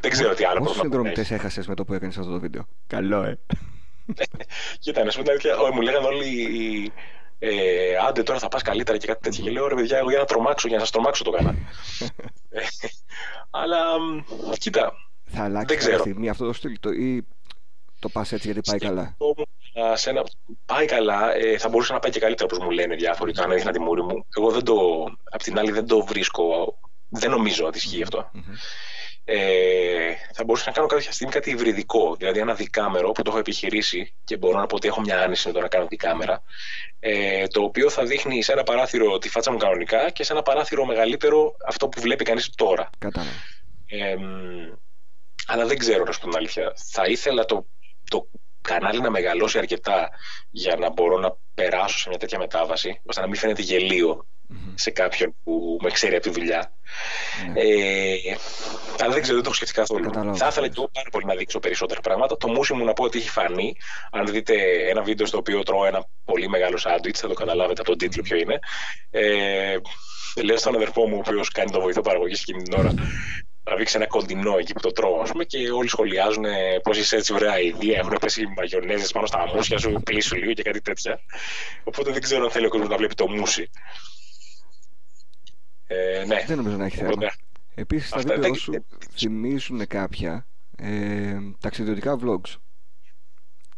[0.00, 3.22] δεν ξέρω τι άλλο Πόσου συνδρομητές έχασες με το που έκανες αυτό το βίντεο; Καλό,
[3.22, 3.38] ε.
[4.82, 6.92] Κοίτα, να σου πω μου λέγανε όλοι.
[7.38, 9.44] Ε, άντε τώρα θα πας καλύτερα και κάτι τέτοιο.
[9.44, 11.54] Και λέω ρε παιδιά, εγώ για να τρομάξω, για να σας τρομάξω το έκανα.
[13.60, 13.78] Αλλά
[14.58, 14.92] κοίτα.
[15.24, 17.26] Θα αλλάξει κάποια στιγμή αυτό το στυλ ή
[17.98, 19.16] το πα έτσι γιατί πάει καλά.
[19.94, 20.24] Σε ένα,
[20.66, 23.32] πάει καλά, ε, θα μπορούσε να πάει και καλύτερα όπως μου λένε διάφοροι.
[23.32, 24.26] Το αν έδειχνα τη μούρη μου.
[24.36, 24.74] Εγώ δεν το,
[25.30, 26.78] απ' την άλλη δεν το βρίσκω.
[27.08, 28.30] Δεν νομίζω ότι ισχύει αυτό.
[29.28, 32.14] Ε, θα μπορούσα να κάνω κάποια στιγμή κάτι υβριδικό.
[32.16, 35.46] Δηλαδή ένα δικάμερο που το έχω επιχειρήσει και μπορώ να πω ότι έχω μια άνεση
[35.46, 36.42] με το να κάνω δικάμερα.
[37.00, 40.42] Ε, το οποίο θα δείχνει σε ένα παράθυρο τη φάτσα μου κανονικά και σε ένα
[40.42, 42.90] παράθυρο μεγαλύτερο αυτό που βλέπει κανείς τώρα.
[42.98, 43.32] Κατάλαβα.
[43.86, 44.16] Ε,
[45.46, 46.72] αλλά δεν ξέρω να σου πω την αλήθεια.
[46.92, 47.66] Θα ήθελα το
[48.10, 48.28] το
[48.60, 50.08] κανάλι να μεγαλώσει αρκετά
[50.50, 53.62] για να μπορώ να περάσω σε μια τέτοια μετάβαση, ώστε να μην φαίνεται
[54.74, 56.72] σε κάποιον που με ξέρει από τη δουλειά.
[56.72, 57.52] Mm-hmm.
[57.54, 58.34] Ε,
[59.00, 60.36] αλλά δεν ξέρω, δεν το έχω σκεφτεί καθόλου.
[60.36, 62.36] Θα ήθελα και εγώ πάρα πολύ να δείξω περισσότερα πράγματα.
[62.36, 63.76] Το μουσι μου να πω ότι έχει φανεί.
[64.10, 64.54] Αν δείτε
[64.88, 68.22] ένα βίντεο στο οποίο τρώω ένα πολύ μεγάλο σάντουιτς, θα το καταλάβετε από τον τίτλο
[68.22, 68.58] ποιο είναι.
[69.10, 69.76] Ε,
[70.42, 72.94] λέω στον αδερφό μου, ο οποίος κάνει το βοηθό παραγωγής εκείνη την ώρα,
[73.66, 76.44] τραβήξει ένα κοντινό εκεί που το τρώω, πούμε, και όλοι σχολιάζουν
[76.82, 77.98] πώς είσαι έτσι ωραία ιδέα.
[77.98, 81.20] Έχουν πέσει μαγιονέζες πάνω στα μουσια σου, πλήσου λίγο και κάτι τέτοια.
[81.84, 83.70] Οπότε δεν ξέρω αν θέλει ο κόσμος να βλέπει το μουσι.
[85.86, 86.44] Ε, ναι.
[86.46, 87.32] Δεν νομίζω να έχει θέμα.
[87.74, 88.84] Επίσης, τα βίντεο σου
[89.16, 92.54] θυμίζουν κάποια ε, ταξιδιωτικά vlogs.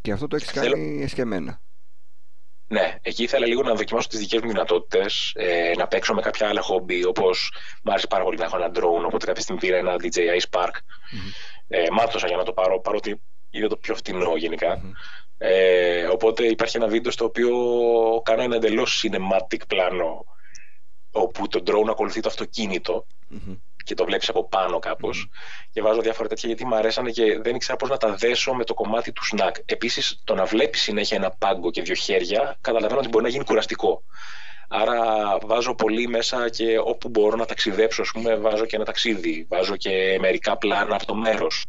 [0.00, 1.60] Και αυτό το έχεις κάνει εσκεμένα.
[2.68, 6.48] Ναι, εκεί ήθελα λίγο να δοκιμάσω τις δικές μου δυνατότητες, ε, να παίξω με κάποια
[6.48, 9.76] άλλα χόμπι, όπως μου άρεσε πάρα πολύ να έχω ένα drone, οπότε κάποια στιγμή πήρα
[9.76, 10.70] ένα DJI Spark.
[10.70, 11.32] Mm-hmm.
[11.68, 13.20] Ε, μάτωσα για να το πάρω, παρότι
[13.50, 14.32] είναι το πιο φτηνό
[15.38, 17.50] Ε, οπότε υπάρχει ένα βίντεο στο οποίο
[18.24, 20.24] κάνω ένα εντελώς cinematic πλάνο
[21.10, 23.06] όπου το drone ακολουθεί το αυτοκινητο
[23.88, 25.28] και το βλέπεις από πάνω κάπως
[25.72, 28.64] και βάζω διάφορα τέτοια γιατί μου αρέσανε και δεν ήξερα πώς να τα δέσω με
[28.64, 29.56] το κομμάτι του σνακ.
[29.64, 33.44] Επίσης το να βλέπεις συνέχεια ένα πάγκο και δύο χέρια καταλαβαίνω ότι μπορεί να γίνει
[33.44, 34.02] κουραστικό.
[34.68, 34.98] Άρα
[35.44, 39.76] βάζω πολύ μέσα και όπου μπορώ να ταξιδέψω, ας πούμε, βάζω και ένα ταξίδι, βάζω
[39.76, 41.64] και μερικά πλάνα από το μέρος.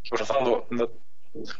[0.00, 0.88] Και προσπαθώ να, να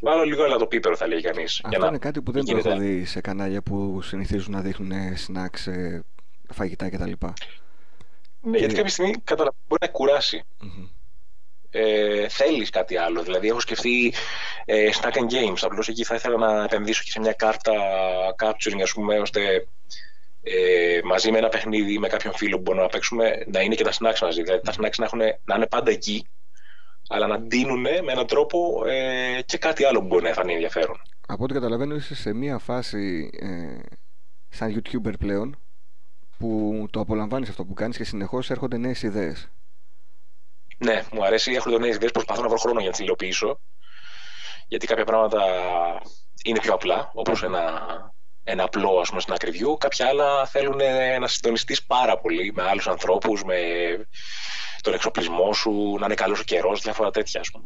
[0.01, 1.61] βάλω λίγο ελαττοπίπερο θα λέει κανείς.
[1.65, 4.93] Αυτό είναι κάτι που δεν το έχω δει σε κανάλια που συνηθίζουν να δείχνουν
[5.27, 5.73] snacks,
[6.53, 7.13] φαγητά κτλ.
[8.43, 10.43] Ναι, γιατί κάποια στιγμή καταλαβαίνω μπορεί να κουράσει.
[10.63, 10.89] Mm-hmm.
[11.71, 13.23] Ε, Θέλεις κάτι άλλο.
[13.23, 14.15] Δηλαδή, έχω σκεφτεί
[14.65, 15.59] ε, snack and games.
[15.61, 17.73] Απλώς εκεί θα ήθελα να επενδύσω και σε μια κάρτα
[18.39, 19.67] capturing, ας πούμε, ώστε
[20.43, 23.85] ε, μαζί με ένα παιχνίδι με κάποιον φίλο που μπορούμε να παίξουμε να είναι και
[23.85, 24.43] τα snacks μαζί.
[24.43, 26.27] Δηλαδή, τα snacks να, έχουν, να είναι πάντα εκεί,
[27.09, 31.03] αλλά να ντύνουν με έναν τρόπο ε, και κάτι άλλο που μπορεί να φανεί ενδιαφέρον.
[31.27, 33.79] Από ό,τι καταλαβαίνω, είσαι σε μια φάση ε,
[34.49, 35.59] σαν YouTuber πλέον
[36.41, 39.49] που το απολαμβάνεις αυτό που κάνεις και συνεχώς έρχονται νέες ιδέες.
[40.79, 41.53] Ναι, μου αρέσει.
[41.53, 42.11] Έχω νέες ιδέες.
[42.13, 43.61] Προσπαθώ να βρω χρόνο για να τις υλοποιήσω.
[44.69, 45.43] Γιατί κάποια πράγματα
[46.45, 47.83] είναι πιο απλά, όπως ένα,
[48.45, 49.77] ένα απλό ας πούμε, στην ακριβιού.
[49.77, 50.81] Κάποια άλλα θέλουν
[51.21, 53.59] να συντονιστεί πάρα πολύ με άλλους ανθρώπους, με
[54.81, 57.41] τον εξοπλισμό σου, να είναι καλός ο καιρός, διάφορα τέτοια.
[57.41, 57.65] Ας πούμε.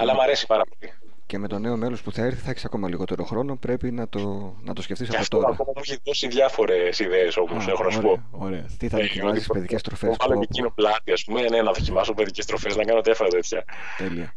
[0.00, 0.92] Αλλά μου αρέσει πάρα πολύ.
[1.26, 3.56] Και με το νέο μέλος που θα έρθει θα έχεις ακόμα λιγότερο χρόνο.
[3.56, 5.52] Πρέπει να το, να το σκεφτείς από αυτό τώρα.
[5.52, 8.22] Ακόμα μου έχει δώσει διάφορες ιδέες όμω, έχω να σου πω.
[8.30, 8.66] Ωραία.
[8.78, 10.16] Τι θα δοκιμάσει, ε, παιδικές τροφές.
[10.16, 13.26] Θα βάλω και εκείνο πλάτη, ας πούμε, ναι, να δοκιμάσω παιδικές τροφές, να κάνω τέτοια
[13.26, 13.64] τέτοια.
[13.96, 14.34] Τέλεια.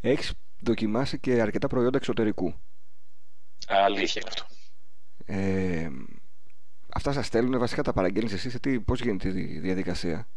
[0.00, 2.54] Έχεις δοκιμάσει και αρκετά προϊόντα εξωτερικού.
[3.68, 4.46] Αλήθεια είναι αυτό.
[5.24, 5.88] Ε,
[6.88, 10.28] αυτά σας στέλνουν, βασικά τα παραγγέλνεις εσύ, πώς γίνεται η διαδικασία;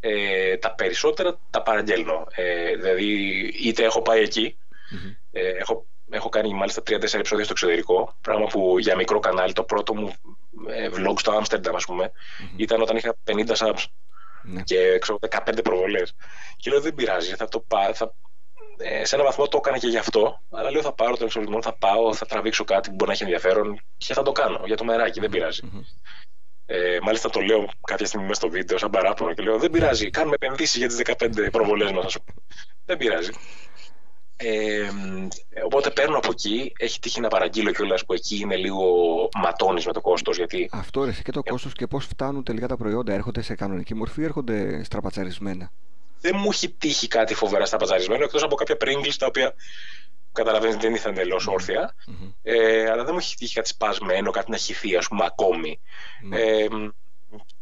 [0.00, 2.26] Ε, τα περισσότερα τα παραγγέλνω.
[2.30, 3.04] Ε, δηλαδή,
[3.64, 4.56] είτε έχω πάει εκεί,
[5.30, 8.16] ε, έχω, έχω κάνει μάλιστα 3-4 επεισόδια στο εξωτερικό.
[8.20, 10.14] Πράγμα που για μικρό κανάλι, το πρώτο μου
[10.68, 12.12] ε, vlog στο Άμστερνταμ, ας πούμε,
[12.56, 13.84] ήταν όταν είχα 50 subs
[14.42, 14.62] ναι.
[14.62, 16.14] και ξέρω, 15 προβολές.
[16.56, 17.94] Και λέω δεν πειράζει, θα το πάω.
[17.94, 18.14] Θα...
[18.76, 20.42] Ε, σε έναν βαθμό το έκανα και γι' αυτό.
[20.50, 23.22] Αλλά λέω θα πάρω τον εξοπλισμό, θα πάω, θα τραβήξω κάτι που μπορεί να έχει
[23.22, 25.60] ενδιαφέρον και θα το κάνω για το μεράκι, δεν πειράζει.
[26.66, 30.10] Ε, μάλιστα το λέω κάποια στιγμή μέσα στο βίντεο, σαν παράπονο, και λέω: Δεν πειράζει,
[30.10, 32.16] κάνουμε επενδύσεις για τις 15 προβολές μας.
[32.84, 33.30] Δεν πειράζει.
[34.42, 34.90] Ε,
[35.64, 36.72] οπότε παίρνω από εκεί.
[36.78, 38.84] Έχει τύχει να παραγγείλω κιόλας που εκεί είναι λίγο
[39.42, 40.36] ματώνεις με το κόστος.
[40.36, 40.68] Γιατί...
[40.72, 43.12] Αυτό ρε, και το κόστος και πώς φτάνουν τελικά τα προϊόντα.
[43.12, 45.72] Έρχονται σε κανονική μορφή ή έρχονται στραπατσαρισμένα;
[46.20, 49.54] Δεν μου έχει τύχει κάτι φοβερά στραπατσαρισμένο εκτός από κάποια Pringles τα οποία
[50.32, 51.94] καταλαβαίνεις δεν ήρθαν εντελώς όρθια.
[51.94, 52.32] Mm-hmm.
[52.42, 55.80] Ε, αλλά δεν μου έχει τύχει κάτι σπασμένο, κάτι να χυθεί, ας πούμε, ακόμη.
[55.80, 56.38] Mm-hmm.
[56.38, 56.66] Ε,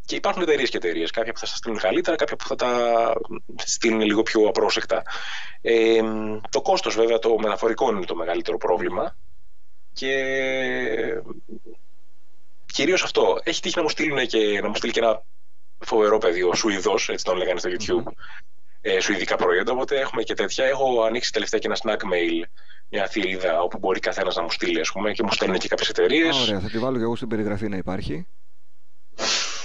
[0.08, 1.10] και υπάρχουν εταιρείες και εταιρείες.
[1.10, 3.12] Κάποια που θα σας στείλουν καλύτερα, κάποια που θα τα
[3.56, 5.02] στείλουν λίγο πιο απρόσεκτα.
[5.60, 6.00] Ε,
[6.50, 9.16] το κόστος, βέβαια, το μεταφορικό είναι το μεγαλύτερο πρόβλημα.
[9.92, 10.14] Και
[12.66, 13.38] κυρίως αυτό.
[13.42, 15.22] Έχει τύχει να μου, στείλουν και, να μου στείλει και ένα
[15.78, 18.12] φοβερό παιδί, ο Σουηδός, έτσι τον λέγανε στο YouTube,
[18.80, 19.72] ε, σουηδικά προϊόντα.
[19.72, 20.64] Οπότε έχουμε και τέτοια.
[20.64, 22.48] Έχω ανοίξει τελευταία και ένα snack mail,
[22.90, 25.88] μια θηρίδα όπου μπορεί καθένας να μου στείλει, ας πούμε, και μου στέλνουν και κάποιες
[25.88, 26.48] εταιρείες.
[26.48, 28.26] Ωραία, θα τη βάλω και εγώ στην περιγραφή να υπάρχει.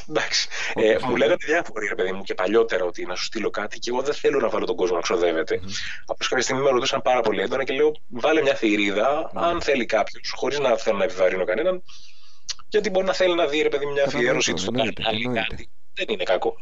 [0.09, 0.47] Εντάξει.
[0.73, 3.89] Ε, μου λέγανε διάφοροι, ρε παιδί μου, και παλιότερα ότι να σου στείλω κάτι και
[3.89, 5.59] εγώ δεν θέλω να βάλω τον κόσμο να ξοδεύεται.
[5.63, 6.03] Mm-hmm.
[6.05, 9.31] Απλώς κάποια στιγμή με ρωτούσαν πάρα πολύ έντονα και λέω: Βάλε μια θηρίδα, mm-hmm.
[9.33, 11.83] αν θέλει κάποιος, χωρίς να θέλω να επιβαρύνω κανέναν,
[12.67, 15.69] γιατί μπορεί να θέλει να δει, ρε παιδί, μια αφιέρωση του κάτι.
[15.93, 16.55] Δεν είναι κακό.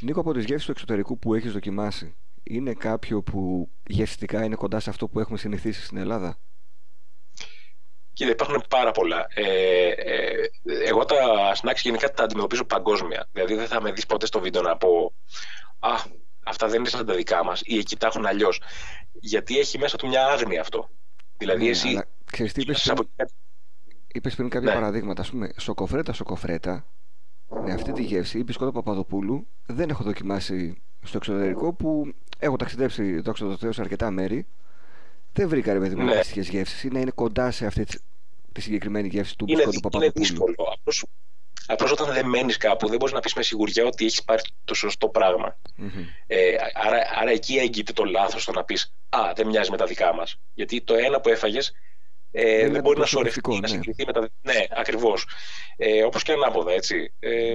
[0.00, 4.80] Νίκο, από τι γεύσει του εξωτερικού που έχεις δοκιμάσει, είναι κάποιο που γευστικά είναι κοντά
[4.80, 6.38] σε αυτό που έχουμε συνηθίσει στην Ελλάδα;
[8.16, 9.26] Κοίτα, υπάρχουν πάρα πολλά.
[9.34, 10.50] Ε, ε,
[10.84, 11.16] εγώ τα
[11.62, 13.28] snacks γενικά τα αντιμετωπίζω παγκόσμια.
[13.32, 15.14] Δηλαδή δεν θα με δεις ποτέ στο βίντεο να πω
[15.78, 15.90] Α,
[16.44, 18.60] αυτά δεν είναι σαν τα δικά μας ή εκεί τα έχουν αλλιώς.
[19.12, 20.88] Γιατί έχει μέσα του μια άγνοια αυτό.
[21.36, 21.88] Δηλαδή ναι, εσύ.
[21.88, 23.02] Αλλά, ξέρεις τι είπες, από...
[24.06, 24.74] είπες πριν κάποια ναι.
[24.74, 25.22] παραδείγματα.
[25.22, 26.86] Α πούμε, σοκοφρέτα, σοκοφρέτα.
[27.64, 33.20] Με αυτή τη γεύση, η μπισκότα Παπαδοπούλου δεν έχω δοκιμάσει στο εξωτερικό που έχω ταξιδέψει,
[33.20, 34.46] δόξα τω Θεώ, σε αρκετά μέρη
[35.36, 36.20] δεν βρήκα ρε παιδί μου ναι.
[36.32, 36.82] γεύσεις.
[36.82, 37.86] Είναι, είναι κοντά σε αυτή
[38.52, 40.12] τη συγκεκριμένη γεύση του μπισκότου Παπαδοπούλου.
[40.16, 40.78] Είναι δύσκολο.
[41.66, 44.74] Απλώς όταν δεν μένεις κάπου, δεν μπορείς να πεις με σιγουριά ότι έχεις πάρει το
[44.74, 45.58] σωστό πράγμα.
[45.78, 46.04] Mm-hmm.
[46.26, 49.86] Ε, άρα, άρα εκεί έγκυται το λάθος το να πεις Α, δεν μοιάζει με τα
[49.86, 50.38] δικά μας.
[50.54, 51.72] Γιατί το ένα που έφαγες
[52.30, 53.58] ε, δεν, δεν μπορεί να σωρευτεί, ναι.
[53.58, 54.28] να συγκριθεί με τα.
[54.42, 55.26] Ναι, ακριβώς.
[55.76, 57.12] Ε, Όπως και ανάποδα, έτσι.
[57.18, 57.54] Ε,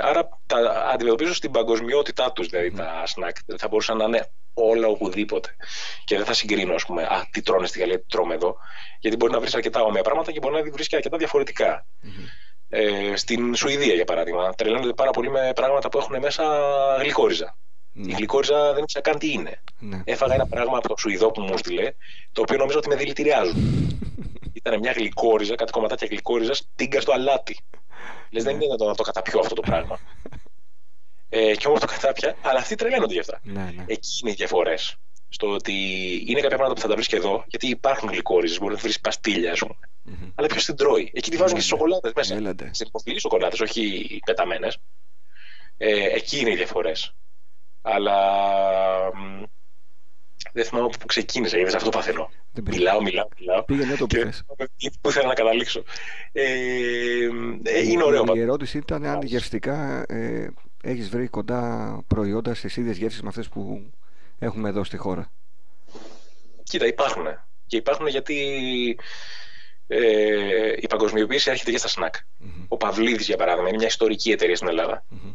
[0.00, 2.76] άρα τα αντιμετωπίζω στην παγκοσμιότητά τους, δηλαδή mm.
[2.76, 3.36] τα snack.
[3.46, 5.56] Δεν θα μπορούσαν να είναι όλα οπουδήποτε.
[6.04, 8.56] Και δεν θα συγκρίνω, ας πούμε, α, τι τρώνε στη Γαλλία, τι τρώμε εδώ.
[9.00, 11.86] Γιατί μπορεί να βρεις αρκετά όμοια πράγματα και μπορεί να βρεις και αρκετά διαφορετικά.
[12.02, 12.28] Mm-hmm.
[12.68, 16.44] Ε, στην Σουηδία, για παράδειγμα, τρελαίνονται πάρα πολύ με πράγματα που έχουν μέσα
[17.00, 17.56] γλυκόριζα.
[17.92, 19.62] Η γλυκόριζα δεν ήξερα καν τι είναι.
[19.78, 20.02] Ναι.
[20.04, 21.92] Έφαγα ένα πράγμα από το Σουηδό που μου έστειλε,
[22.32, 23.56] το οποίο νόμιζα ότι με δηλητηριάζουν.
[24.58, 27.56] Ήταν μια γλυκόριζα, κάτι κομματάκια γλυκόριζας, τίγκα στο αλάτι.
[28.30, 29.98] Λες, δεν είναι δυνατόν να το καταπιώ αυτό το πράγμα.
[31.28, 33.40] Ε, και όμως το κατάπια, αλλά αυτοί τρελαίνονται γι' αυτά.
[33.42, 33.84] Ναι, ναι.
[33.86, 34.96] Εκεί είναι οι διαφορές.
[35.28, 35.72] Στο ότι
[36.26, 39.00] είναι κάποια πράγματα που θα τα βρεις και εδώ, γιατί υπάρχουν γλυκόριζες, μπορεί να βρεις
[39.00, 39.74] παστίλια, ας πούμε.
[40.02, 40.30] Μμμ.
[40.34, 42.34] Αλλά ποιος την τρώει; Εκεί τη βάζουν και στις σοκολάτες μέσα.
[42.34, 42.70] Έλατε.
[42.72, 44.78] Σε υποφιλεί σοκολάτες, όχι πεταμένες.
[45.76, 47.14] Ε, εκεί είναι οι διαφορές.
[47.82, 48.16] Αλλά.
[49.14, 49.42] μ,
[50.52, 52.30] δεν θυμάμαι από πού ξεκίνησα, είδε αυτό παθαίνω.
[52.52, 52.78] Δεν πειράζει.
[52.82, 53.62] Μιλάω, μιλάω, μιλάω.
[53.62, 54.42] Πήγαινε το που Και θες.
[55.00, 55.82] πού ήθελα να καταλήξω.
[56.32, 56.42] Ε,
[57.62, 58.22] ε, είναι ωραίο.
[58.22, 58.42] Η πάντως.
[58.42, 60.48] ερώτηση ήταν αν γευστικά ε,
[60.90, 63.90] έχεις βρει κοντά προϊόντα στις ίδιες γεύσεις με αυτές που
[64.38, 65.30] έχουμε εδώ στη χώρα;
[66.62, 67.26] Κοίτα, υπάρχουν.
[67.66, 68.36] Και υπάρχουν γιατί
[69.86, 72.14] ε, η παγκοσμιοποίηση έρχεται και στα σνακ.
[72.38, 72.64] Μμμ.
[72.68, 75.04] Ο Παυλίδης, για παράδειγμα, είναι μια ιστορική εταιρεία στην Ελλάδα.
[75.08, 75.32] Μμμ.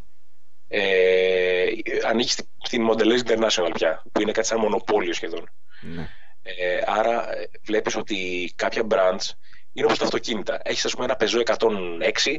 [0.68, 1.66] Ε,
[2.08, 5.50] ανήκει στη- στην Mondelez International πια, που είναι κάτι σαν μονοπόλιο σχεδόν.
[5.82, 6.10] Ναι.
[6.42, 9.32] Ε, άρα ε, βλέπεις ότι κάποια brands
[9.74, 10.60] είναι όπως τα αυτοκίνητα.
[10.64, 12.36] Έχεις ας πούμε ένα Peugeot 106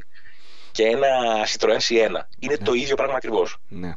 [0.74, 1.09] και ένα
[1.46, 2.10] Citroën C1.
[2.38, 3.56] Είναι το ίδιο πράγμα ακριβώς.
[3.68, 3.92] Ναι.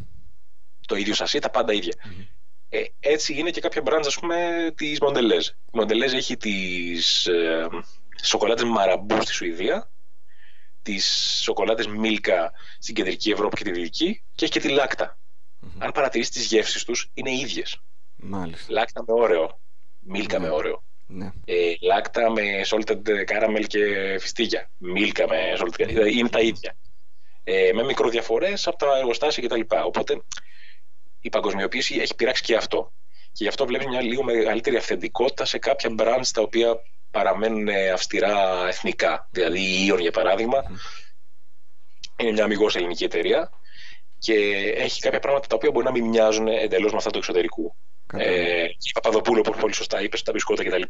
[0.88, 1.94] Το ίδιο σασί, τα πάντα ίδια.
[2.70, 4.38] Ε, έτσι είναι και κάποια brands ας πούμε
[4.76, 5.44] της Mondelez.
[5.44, 7.68] Η Mondelez έχει τις ε,
[8.24, 9.92] σοκολάτες Marabou στη Σουηδία,
[10.82, 11.06] τις
[11.44, 12.48] σοκολάτες Milka
[12.80, 15.18] στην κεντρική Ευρώπη και τη δυτική και έχει και τη Lacta.
[15.78, 17.82] Αν παρατηρήσεις τις γεύσεις τους είναι ίδιες.
[18.16, 18.74] Μάλιστα.
[18.74, 19.60] Lacta με Oreo,
[20.14, 20.84] Milka με Oreo.
[21.08, 21.32] Ναι.
[21.46, 23.02] Ε, Lacta με salted
[23.32, 24.70] caramel και φιστίκια.
[24.78, 25.88] Milka με salted caramel.
[25.88, 26.76] Δηλαδή, Είναι τα ίδια.
[27.44, 29.62] Ε, με μικροδιαφορές από τα εργοστάσια κτλ.
[29.86, 30.22] Οπότε
[31.22, 32.94] η παγκοσμιοποίηση έχει πειράξει και αυτό.
[33.32, 36.80] Και γι' αυτό βλέπεις μια λίγο μεγαλύτερη αυθεντικότητα σε κάποια brands τα οποία
[37.12, 39.28] παραμένουν ε, αυστηρά εθνικά.
[39.32, 40.64] Δηλαδή η Ion για παράδειγμα
[42.18, 43.50] είναι μια αμυγός ελληνική εταιρεία
[44.18, 44.34] και
[44.78, 47.76] έχει κάποια πράγματα τα οποία μπορεί να μην μοιάζουν εντελώς με αυτά του εξωτερικού.
[48.08, 48.40] Κατάλαβα.
[48.40, 50.82] Ε, και η Παπαδοπούλου, όπως πολύ σωστά είπες, τα μπισκότα κτλ.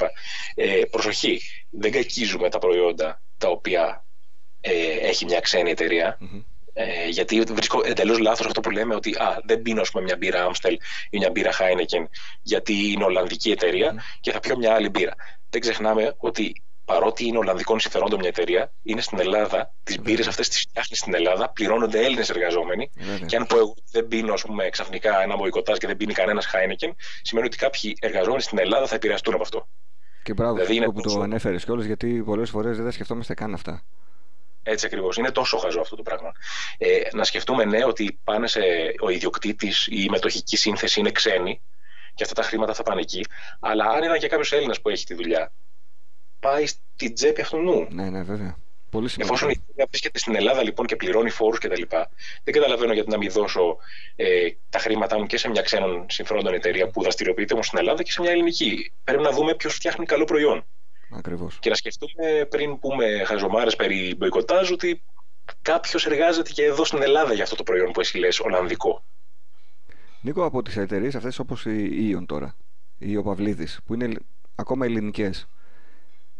[0.55, 4.05] Ε, προσοχή, δεν κακίζουμε τα προϊόντα τα οποία
[4.61, 6.17] ε, έχει μια ξένη εταιρεία.
[6.19, 6.41] Μμμ.
[6.79, 10.17] Ε, γιατί βρίσκω εντελώς λάθος αυτό που λέμε ότι α, δεν πίνω ας πούμε, μια
[10.17, 10.75] μπύρα Amstel
[11.09, 12.05] ή μια μπύρα Heineken
[12.41, 15.15] γιατί είναι Ολλανδική εταιρεία και θα πιω μια άλλη μπύρα.
[15.49, 20.49] Δεν ξεχνάμε ότι παρότι είναι Ολλανδικών συμφερόντων μια εταιρεία, είναι στην Ελλάδα, τις μπύρες αυτές
[20.49, 22.91] τις φτιάχνεις στην Ελλάδα, πληρώνονται Έλληνες εργαζόμενοι.
[22.95, 23.25] Βέβαια.
[23.27, 26.13] Και αν πω εγώ ότι δεν πίνω ας πούμε, ξαφνικά ένα μποϊκοτάζ και δεν πίνει
[26.13, 26.91] κανένας Heineken,
[27.21, 29.67] σημαίνει ότι κάποιοι εργαζόμενοι στην Ελλάδα θα επηρεαστούν από αυτό.
[30.23, 32.91] Και μπράβο Δηλαδή είναι Φίκο, που το τόσο- ανέφερες κιόλας γιατί πολλές φορές δεν τα
[32.91, 33.83] σκεφτόμαστε καν αυτά.
[34.63, 35.17] Έτσι ακριβώς.
[35.17, 36.31] Είναι τόσο χαζό αυτό το πράγμα.
[36.77, 38.59] Ε, να σκεφτούμε, ναι, ότι πάνε σε,
[38.99, 41.61] ο ιδιοκτήτης ή η μετοχική σύνθεση είναι ξένη
[42.15, 43.25] και αυτά τα χρήματα θα πάνε εκεί.
[43.59, 45.51] Αλλά αν ήταν και κάποιος Έλληνας που έχει τη δουλειά,
[46.39, 47.87] πάει στην τσέπη αυτού νου.
[47.89, 48.57] Ναι, ναι, βέβαια.
[48.89, 49.35] Πολύ σημαντικό.
[49.35, 51.81] Εφόσον η εταιρεία βρίσκεται στην Ελλάδα λοιπόν και πληρώνει φόρους κτλ.,
[52.43, 53.77] δεν καταλαβαίνω γιατί να μην δώσω
[54.15, 58.03] ε, τα χρήματά μου και σε μια ξένων συμφερόντων εταιρεία που δραστηριοποιείται όμως στην Ελλάδα
[58.03, 58.91] και σε μια ελληνική.
[59.03, 60.65] Πρέπει να δούμε ποιος φτιάχνει καλό προϊόν.
[61.11, 61.57] Ακριβώς.
[61.59, 65.03] Και να σκεφτούμε πριν πούμε χαζομάρες περί μποϊκοτάζ ότι
[65.61, 69.03] κάποιος εργάζεται και εδώ στην Ελλάδα για αυτό το προϊόν που εσύ λες Ολλανδικό.
[70.21, 72.55] Νίκο, από τις εταιρείες αυτές όπως η Ion τώρα
[72.97, 74.21] ή ο Παυλίδης που είναι ελλ-
[74.55, 75.47] ακόμα ελληνικές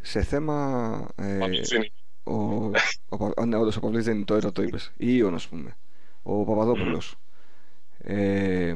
[0.08, 1.92] σε θέμα ε, Παυλίδης είναι.
[2.24, 2.34] ο,
[3.10, 5.32] ο, Πα- α, ναι, όντως ο Παυλίδης δεν είναι το έρωτο το είπες η Ion
[5.34, 5.78] ας πούμε
[6.24, 7.16] ο Παπαδόπουλος
[8.00, 8.74] ε,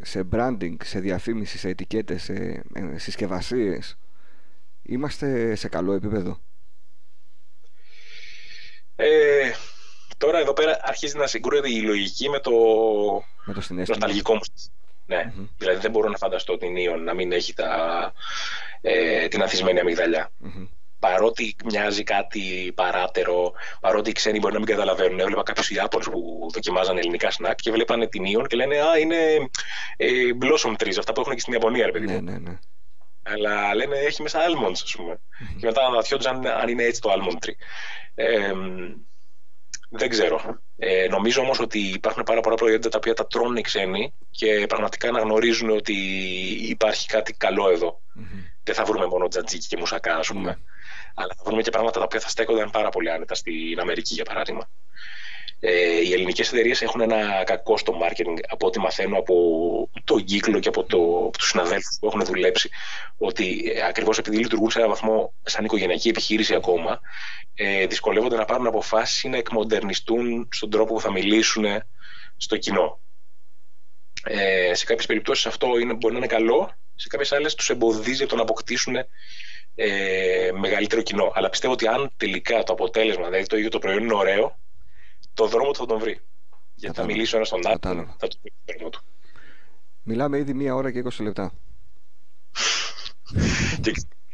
[0.00, 2.32] σε branding, σε διαφήμιση, σε ετικέτες σε
[2.74, 3.96] ε, συσκευασίες
[4.82, 6.38] είμαστε σε καλό επίπεδο;
[8.96, 9.50] Ε,
[10.18, 12.50] τώρα εδώ πέρα αρχίζει να συγκρούεται η λογική με το
[13.44, 14.40] με το συνέστημα νοσταλγικό μου.
[15.06, 15.32] Ναι, Μμμ.
[15.32, 18.12] δηλαδή δηλαδή δεν μπορώ να φανταστώ την Ιον να μην έχει τα,
[18.86, 20.30] ε, την αθισμένη αμυγδαλιά.
[20.38, 20.66] Μμμ.
[20.98, 25.20] Παρότι μοιάζει κάτι παράτερο, παρότι οι ξένοι μπορεί να μην καταλαβαίνουν.
[25.20, 29.16] Έβλεπα κάποιους Ιάπωνες που δοκιμάζαν ελληνικά σνακ και βλέπανε την Ιον και λένε Α, είναι
[29.96, 30.06] ε,
[30.40, 32.22] blossom trees, αυτά που έχουν και στην Ιαπωνία, ρε παιδί μου.
[32.22, 32.58] ναι, ναι, ναι.
[33.22, 35.20] Αλλά λένε έχει μέσα almonds, ας πούμε.
[35.58, 37.54] Και μετά αναρωτιόντουσαν αν, αν είναι έτσι το almond tree.
[38.14, 38.92] Ε, μ,
[39.90, 40.58] δεν ξέρω.
[40.76, 44.64] Ε, νομίζω όμως ότι υπάρχουν πάρα πολλά προϊόντα τα οποία τα τρώνε οι ξένοι και
[44.68, 45.96] πραγματικά αναγνωρίζουν ότι
[46.68, 48.00] υπάρχει κάτι καλό εδώ.
[48.14, 48.52] Μμμ.
[48.64, 50.40] Δεν θα βρούμε μόνο τζατζίκι και μουσακά, ας πούμε.
[50.40, 50.56] Ναι.
[51.14, 54.24] Αλλά θα βρούμε και πράγματα τα οποία θα στέκονταν πάρα πολύ άνετα στην Αμερική, για
[54.24, 54.68] παράδειγμα.
[55.60, 59.34] Ε, οι ελληνικές εταιρείες έχουν ένα κακό στο marketing από ό,τι μαθαίνω από
[60.04, 62.70] τον κύκλο και από, το, από τους συναδέλφους που έχουν δουλέψει
[63.18, 67.00] ότι ε, ακριβώς επειδή λειτουργούν σε έναν βαθμό σαν οικογενειακή επιχείρηση ακόμα
[67.54, 71.64] ε, δυσκολεύονται να πάρουν αποφάσεις ή να εκμοντερνιστούν στον τρόπο που θα μιλήσουν
[72.36, 73.00] στο κοινό.
[74.24, 78.20] Ε, σε κάποιες περιπτώσεις αυτό είναι, μπορεί να είναι καλό, σε κάποιες άλλες τους εμποδίζει
[78.22, 78.96] από το να αποκτήσουν
[79.74, 81.32] ε, μεγαλύτερο κοινό.
[81.34, 84.58] Αλλά πιστεύω ότι αν τελικά το αποτέλεσμα, δηλαδή το ίδιο το προϊόν είναι ωραίο,
[85.34, 86.20] το δρόμο του θα τον βρει.
[86.74, 87.12] Γιατί θα Κατάλαβα.
[87.12, 88.16] μιλήσει ο ένας στον άλλον, Κατάλαβα.
[88.18, 89.02] θα του πει το δρόμο του.
[90.02, 91.52] Μιλάμε ήδη μία ώρα και 20 λεπτά.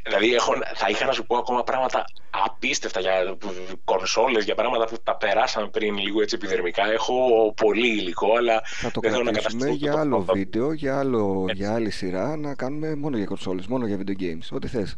[0.03, 3.37] Και, δηλαδή έχω, θα είχα να σου πω ακόμα πράγματα απίστευτα για
[3.85, 6.93] κονσόλες, για πράγματα που τα περάσαμε πριν λίγο έτσι επιδερμικά.
[6.93, 7.15] Έχω
[7.57, 10.39] πολύ υλικό, αλλά Θα το δεν θέλω να κρατήσουμε καταστήσω για το άλλο πρόγραμμα.
[10.39, 11.63] βίντεο, για, άλλο, Έτσι.
[11.63, 14.97] για άλλη σειρά, να κάνουμε μόνο για κονσόλες, μόνο για video games, ό,τι θες.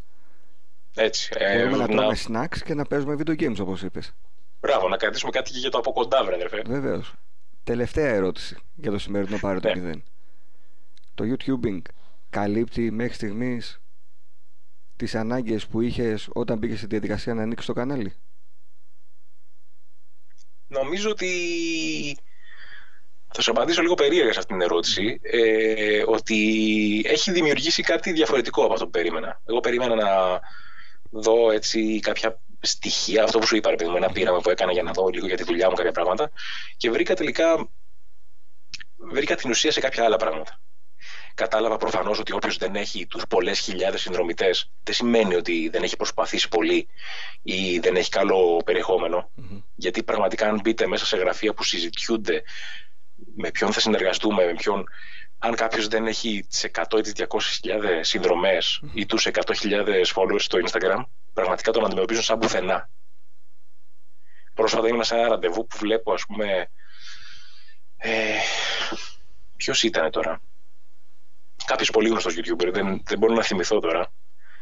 [0.95, 1.29] Έτσι.
[1.37, 4.13] Ε, Μπορούμε να να, τρώμε snacks και να παίζουμε video games όπως είπες.
[4.59, 6.61] Μπράβο, να κρατήσουμε κάτι και για το από κοντά, βρε αδερφέ.
[6.67, 7.13] Βεβαίως.
[7.63, 9.91] Τελευταία ερώτηση για το σημερινό πάρε το Ναι.
[9.93, 10.01] 0.
[11.15, 11.81] Το YouTubing
[12.29, 13.81] καλύπτει μέχρι στιγμής
[15.03, 18.13] τις ανάγκες που είχες όταν μπήκες στη διαδικασία να ανοίξεις το κανάλι;
[20.67, 21.29] Νομίζω ότι
[23.33, 25.19] θα σου απαντήσω λίγο περίεργα σε αυτήν την ερώτηση.
[25.21, 29.41] Ε, ότι έχει δημιουργήσει κάτι διαφορετικό από αυτό που περίμενα.
[29.45, 30.39] Εγώ περίμενα να
[31.09, 34.71] δω έτσι κάποια στοιχεία, αυτό που σου είπα, ρε παιδί μου, ένα πείραμα που έκανα
[34.71, 36.31] για να δω λίγο για τη δουλειά μου κάποια πράγματα
[36.77, 37.69] και βρήκα τελικά
[38.97, 40.59] βρήκα την ουσία σε κάποια άλλα πράγματα.
[41.35, 45.95] Κατάλαβα προφανώς ότι όποιος δεν έχει τους πολλές χιλιάδες συνδρομητές, δεν σημαίνει ότι δεν έχει
[45.95, 46.87] προσπαθήσει πολύ
[47.41, 49.29] ή δεν έχει καλό περιεχόμενο.
[49.75, 52.43] Γιατί πραγματικά, αν μπείτε μέσα σε γραφεία που συζητιούνται
[53.35, 54.83] με ποιον θα συνεργαστούμε, με ποιον.
[55.37, 60.39] Αν κάποιος δεν έχει τις 100 ή τις 200 χιλιάδες συνδρομές ή τους 100.000 followers
[60.39, 62.89] στο Instagram, πραγματικά τον αντιμετωπίζουν σαν πουθενά.
[64.53, 66.69] Πρόσφατα ήμουν σε ένα ραντεβού που βλέπω, ας πούμε.
[67.97, 68.35] Ε,
[69.57, 70.41] Ποιος ήταν τώρα;
[71.65, 74.11] Κάποιος πολύ γνωστός YouTuber, δεν, δεν μπορώ να θυμηθώ τώρα.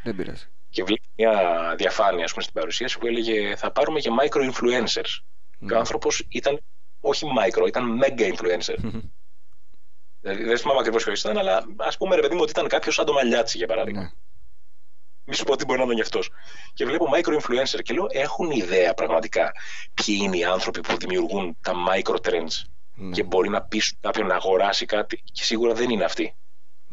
[0.02, 0.46] Δεν πειράζει.
[0.68, 5.22] Και βλέπει μια διαφάνεια ας πούμε, στην παρουσίαση που έλεγε Θα πάρουμε και micro influencers.
[5.66, 6.60] Και ο άνθρωπος ήταν
[7.00, 8.76] όχι micro, ήταν mega influencer.
[10.20, 12.94] δηλαδή, δεν θυμάμαι ακριβώς ποιος ήταν, αλλά ας πούμε ρε παιδί μου ότι ήταν κάποιος
[12.94, 14.00] σαν το μαλλιάτσι για παράδειγμα.
[14.00, 14.10] Ναι.
[15.24, 16.30] Μη σου πω τι μπορεί να ήταν γι' αυτός.
[16.74, 19.52] Και βλέπω micro influencer και λέω: Έχουν ιδέα πραγματικά
[19.94, 22.64] ποιοι είναι οι άνθρωποι που δημιουργούν τα micro trends
[22.94, 23.10] Ναι.
[23.10, 25.22] και μπορεί να πείσουν κάποιον να αγοράσει κάτι.
[25.32, 26.34] Και σίγουρα δεν είναι αυτοί.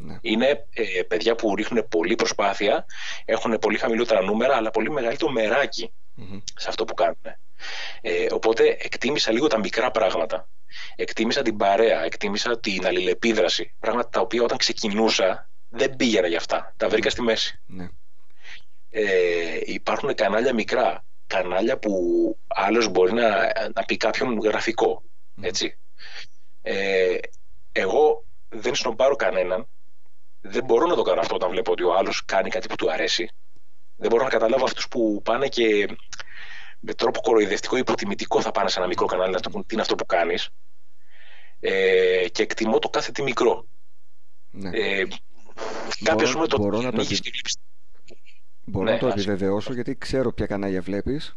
[0.01, 0.17] Ναι.
[0.21, 2.85] Είναι ε, παιδιά που ρίχνουν πολλή προσπάθεια,
[3.25, 6.39] έχουν πολύ χαμηλότερα νούμερα, αλλά πολύ μεγαλύτερο μεράκι Μμμ.
[6.55, 7.17] σε αυτό που κάνουν.
[8.01, 10.49] Ε, οπότε εκτίμησα λίγο τα μικρά πράγματα.
[10.95, 13.73] Εκτίμησα την παρέα, εκτίμησα την αλληλεπίδραση.
[13.79, 16.73] Πράγματα τα οποία όταν ξεκινούσα δεν πήγαινα για αυτά.
[16.77, 17.59] Τα βρήκα στη μέση.
[17.65, 17.87] Ναι.
[18.89, 21.03] Ε, υπάρχουν κανάλια μικρά.
[21.27, 21.93] Κανάλια που
[22.47, 23.29] άλλος μπορεί να,
[23.75, 25.03] να πει κάποιον γραφικό.
[25.41, 25.77] Έτσι.
[26.61, 27.17] Ε,
[27.71, 29.67] εγώ δεν σνομπάρω κανέναν.
[30.41, 32.91] Δεν μπορώ να το κάνω αυτό όταν βλέπω ότι ο άλλος κάνει κάτι που του
[32.91, 33.29] αρέσει.
[33.95, 35.97] Δεν μπορώ να καταλάβω αυτούς που πάνε και
[36.79, 39.73] με τρόπο κοροϊδευτικό ή υποτιμητικό θα πάνε σε ένα μικρό κανάλι να του πούν τι
[39.73, 40.49] είναι αυτό που κάνεις.
[41.59, 43.65] Ε, και εκτιμώ το κάθε τι μικρό.
[44.51, 44.69] ναι.
[44.73, 45.03] Ε,
[46.03, 47.55] κάποιο ας πούμε το μπορώ να το ανοίγεις επι- και βλέπεις
[48.65, 51.35] Μπορώ ναι, να το ας- επιβεβαιώσω γιατί ξέρω ποια κανάλια βλέπεις.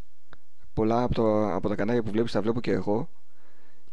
[0.73, 3.09] Πολλά από, το, από τα κανάλια που βλέπεις τα βλέπω και εγώ.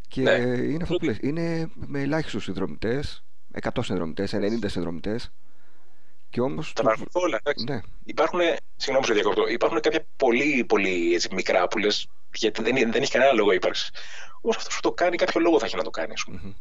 [0.08, 0.32] Και Ναι.
[0.32, 1.18] είναι αυτό που λες.
[1.20, 3.24] Είναι με ελάχιστους συνδρομητές,
[3.62, 5.32] 100 συνδρομητές, 90 συνδρομητές.
[6.30, 6.72] Και όμως...
[6.72, 7.36] Τα παρακολουθώ όλα.
[7.44, 7.64] εντάξει.
[7.64, 8.40] Ναι, Υπάρχουν,
[8.76, 13.02] συγγνώμη που σε διακόπτω, υπάρχουν κάποια πολύ, πολύ έτσι, μικρά που λες γιατί δεν, δεν
[13.02, 13.90] έχει κανένα λόγο ύπαρξης.
[14.42, 16.40] Όμως αυτό που το κάνει, κάποιο λόγο θα έχει να το κάνει, ας πούμε.
[16.42, 16.52] Μμμ.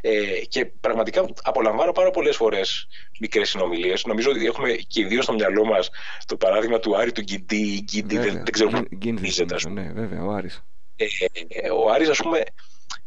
[0.00, 2.86] Ε, και πραγματικά απολαμβάνω πάρα πολλές φορές
[3.20, 4.04] μικρές συνομιλίες.
[4.04, 5.90] Νομίζω ότι έχουμε και οι δύο στο μυαλό μας
[6.26, 8.42] το παράδειγμα του Άρη του Γκίντι ή Γκίντι, δεν, βέβαια.
[8.42, 10.62] δεν ξέρω Γκίν- πού Γκίνδης ονίζεται, ας νομίζω, Ναι, βέβαια, ο Άρης.
[10.96, 11.04] ε,
[11.48, 12.42] ε, ο Άρης ας πούμε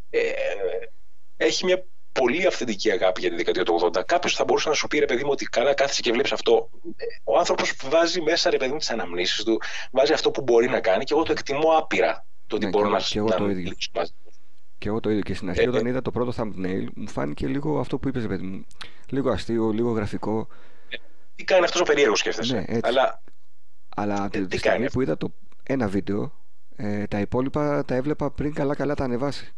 [0.10, 0.20] ε,
[1.38, 4.02] έχει μια πολύ αυθεντική αγάπη για τη δεκαετία του 80.
[4.06, 6.70] Κάποιος θα μπορούσε να σου πει ρε παιδί μου ότι καλά κάθεσαι και βλέπεις αυτό.
[6.96, 9.62] Ε, Ο άνθρωπος βάζει μέσα ρε παιδί μου τις αναμνήσεις του,
[9.92, 12.26] βάζει αυτό που μπορεί να κάνει και εγώ το εκτιμώ άπειρα.
[12.48, 13.62] Το ότι Ναι, μπορώ και- να, και εγώ να το ίδιο.
[13.64, 14.12] μιλήσω μαζί.
[14.78, 15.90] Και εγώ το ίδιο και στην αρχή Ε, όταν ε.
[15.90, 18.66] είδα το πρώτο thumbnail μου φάνηκε λίγο αυτό που είπες παιδί μου.
[19.10, 20.48] Λίγο αστείο, λίγο γραφικό.
[21.36, 22.54] Τι κάνει αυτός ο περίεργος σκέφτεσαι.
[22.54, 22.82] Ναι, έτσι.
[22.84, 23.22] Αλλά
[23.96, 25.34] Αλλά τη, τι τη κάνει στιγμή αυτό; που είδα το
[25.64, 26.34] ένα βίντεο,
[26.76, 29.54] ε, τα υπόλοιπα τα έβλεπα πριν καλά καλά τα ανεβάσει.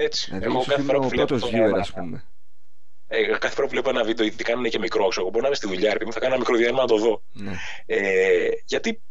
[0.00, 0.26] Έτσι.
[0.26, 2.24] Δηλαδή εγώ ίσως κάθε ήμουν φορά ο που βλέπω, πρώτος ένα- viewer ας πούμε.
[3.06, 5.46] ε, κάθε φορά που βλέπω ένα βίντεο, γιατί κάνουν και μικρό, ξέρω, εγώ μπορώ να
[5.46, 7.22] είμαι στη δουλειά, ρε παιδί μου, θα κάνω ένα μικρό διάλειμμα να το δω.
[7.32, 7.52] Ναι.
[7.86, 9.02] Ε, γιατί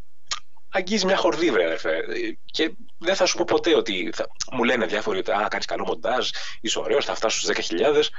[0.70, 1.96] αγγίζει μια χορδή, βρε αδερφέ.
[1.98, 4.12] Ε, Και δεν θα σου πω ποτέ ότι.
[4.14, 4.28] Θα...
[4.52, 6.30] Μου λένε διάφοροι ότι κάνεις καλό μοντάζ,
[6.62, 8.10] είσαι ωραίος, θα φτάσω στους 10.000.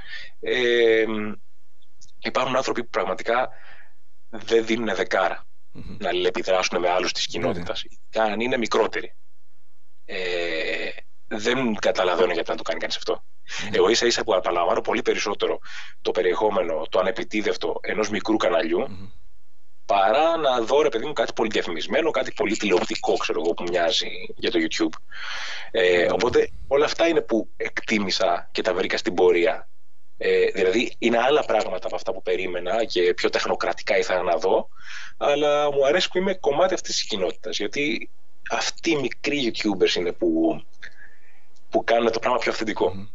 [0.41, 1.05] Ε,
[2.23, 3.49] υπάρχουν άνθρωποι που πραγματικά
[4.31, 5.97] δεν δίνουν δεκάρα Μμμ.
[5.99, 7.85] να αλληλεπιδράσουν με άλλους της κοινότητας.
[8.17, 9.15] Αν είναι μικρότεροι.
[10.05, 10.89] Ε,
[11.29, 13.23] δεν καταλαβαίνω γιατί να το κάνει κανείς αυτό.
[13.73, 15.59] Εγώ ίσα ίσα που απαλαμβάνω πολύ περισσότερο
[16.03, 19.09] το περιεχόμενο, το ανεπιτίδευτο ενός μικρού καναλιού, Μμμ.
[19.87, 23.63] παρά να δω ρε παιδί μου κάτι πολύ διαφημισμένο, κάτι πολύ τηλεοπτικό ξέρω εγώ που
[23.63, 24.95] μοιάζει για το YouTube.
[25.71, 29.69] Ε, οπότε όλα αυτά είναι που εκτίμησα και τα βρήκα στην πορεία.
[30.21, 34.69] Ε, δηλαδή είναι άλλα πράγματα από αυτά που περίμενα και πιο τεχνοκρατικά ήθελα να δω,
[35.17, 38.11] αλλά μου αρέσει που είμαι κομμάτι αυτής της κοινότητας, γιατί
[38.51, 40.63] αυτοί οι μικροί YouTubers είναι που,
[41.71, 43.09] που κάνουν το πράγμα πιο αυθεντικό.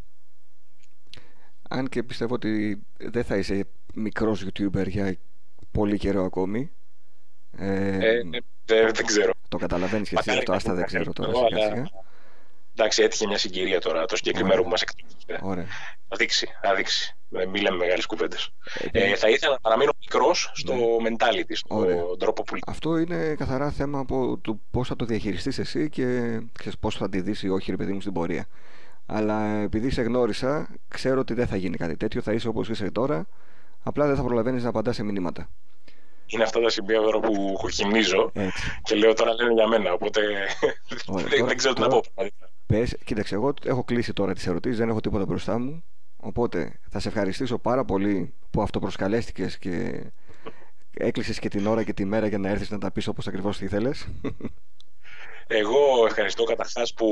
[1.69, 5.15] Αν και πιστεύω ότι δεν θα είσαι μικρός YouTuber για
[5.71, 6.71] πολύ καιρό ακόμη.
[7.57, 8.21] Ε, ε,
[8.65, 9.31] δεν, δεν ξέρω.
[9.49, 11.31] Το καταλαβαίνεις και εσύ αυτό, άστα δεν ξέρω τώρα.
[11.34, 11.85] Σιγά, σιγά.
[12.76, 15.40] Εντάξει, έτυχε μια συγκυρία τώρα το συγκεκριμένο που μας εκτελούσε.
[15.41, 15.66] Ωραία.
[16.08, 17.16] Θα δείξει, θα δείξει.
[17.30, 18.50] Μην λέμε μεγάλε κουβέντες.
[18.91, 21.10] Ε, ε, θα ήθελα να παραμείνω μικρός στο ναι.
[21.10, 22.04] mentality, στον Ωραία.
[22.20, 22.58] τρόπο που.
[22.68, 26.40] Αυτό είναι καθαρά θέμα από το πώς θα το διαχειριστείς εσύ και
[26.80, 28.48] πώς θα τη δεις ή όχι, ρε παιδί μου, στην πορεία.
[29.06, 32.22] Αλλά επειδή σε γνώρισα, ξέρω ότι δεν θα γίνει κάτι τέτοιο.
[32.22, 33.28] Θα είσαι όπως είσαι τώρα.
[33.84, 35.50] Απλά δεν θα προλαβαίνεις να απαντάς σε μηνύματα.
[36.26, 38.32] Είναι αυτά τα σημεία τώρα που κοκκινίζω
[38.84, 39.94] και λέω τώρα λένε για μένα.
[39.94, 40.22] Οπότε
[41.08, 42.02] Ωραία, δεν, ξέρω τι να πω.
[42.65, 45.84] Πες, κοίταξε, εγώ έχω κλείσει τώρα τις ερωτήσεις, δεν έχω τίποτα μπροστά μου.
[46.18, 50.03] Οπότε θα σε ευχαριστήσω πάρα πολύ που αυτοπροσκαλέστηκες και
[50.94, 53.57] έκλεισες και την ώρα και τη μέρα για να έρθεις να τα πεις όπως ακριβώς
[53.57, 54.07] τι θέλεις.
[55.48, 57.07] Εγώ ευχαριστώ καταρχάς που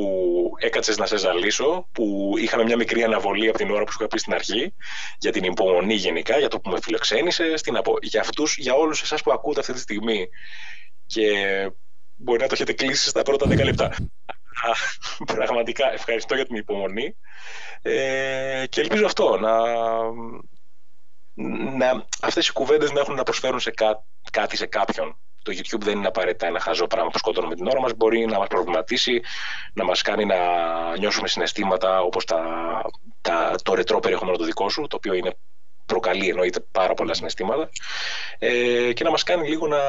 [0.58, 4.08] έκατσε να σε ζαλίσω, που είχαμε μια μικρή αναβολή από την ώρα που σου είχα
[4.08, 4.74] πει στην αρχή,
[5.18, 7.64] για την υπομονή γενικά, για το που με φιλοξένησες.
[8.02, 10.28] Για αυτούς, για όλους εσάς που ακούτε αυτή τη στιγμή
[11.06, 11.24] και
[12.16, 13.96] μπορεί να το έχετε κλείσει στα πρώτα 10 λεπτά.
[15.34, 17.16] Πραγματικά ευχαριστώ για την υπομονή.
[17.82, 19.52] Ε, και ελπίζω αυτό να,
[21.78, 25.18] να αυτές οι κουβέντες να έχουν να προσφέρουν σε κά, κάτι σε κάποιον.
[25.44, 27.94] Το YouTube δεν είναι απαραίτητα ένα χαζό πράγμα που σκοτώνουμε την ώρα μας.
[27.94, 29.22] Μπορεί να μας προβληματίσει
[29.74, 30.38] να μας κάνει να
[30.98, 32.42] νιώσουμε συναισθήματα όπως τα,
[33.22, 35.38] τα, το ρετρό περιεχομένο το δικό σου το οποίο είναι
[35.86, 37.70] προκαλεί εννοείται πάρα πολλά συναισθήματα.
[38.40, 39.80] Ε, και να μας κάνει λίγο να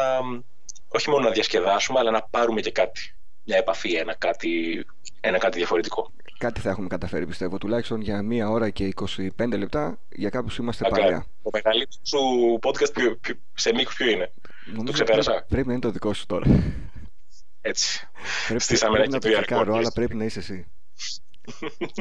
[0.89, 4.85] όχι μόνο να διασκεδάσουμε αλλά να πάρουμε και κάτι μια επαφή, ένα κάτι,
[5.21, 6.13] ένα κάτι διαφορετικό.
[6.39, 8.93] Κάτι θα έχουμε καταφέρει πιστεύω, τουλάχιστον για μία ώρα και
[9.39, 11.25] 25 λεπτά για κάποιους είμαστε Άκα, παρέα.
[11.43, 12.19] Το μεγαλύτερο σου
[12.63, 14.33] podcast ποιο, ποιο, σε μήκος ποιο είναι,
[14.67, 15.31] Νομίζω το ξεπέρασα.
[15.31, 16.47] Πρέπει, πρέπει να είναι το δικό σου τώρα.
[17.61, 18.09] Έτσι.
[18.47, 20.67] Πρέπει, Στήσαμε πρέπει να το τσεκάρω, αλλά πρέπει να είσαι εσύ.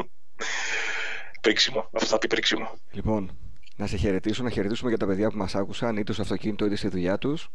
[1.41, 2.72] πρίξιμο, αυτό θα πει πρίξιμο.
[2.91, 3.38] Λοιπόν,
[3.76, 6.76] να σε χαιρετήσω, να χαιρετήσουμε για τα παιδιά που μας άκουσαν είτε στο αυτοκίνητο είτε
[6.76, 7.49] στη δουλειά τους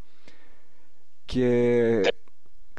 [1.25, 1.47] και
[2.03, 2.09] ναι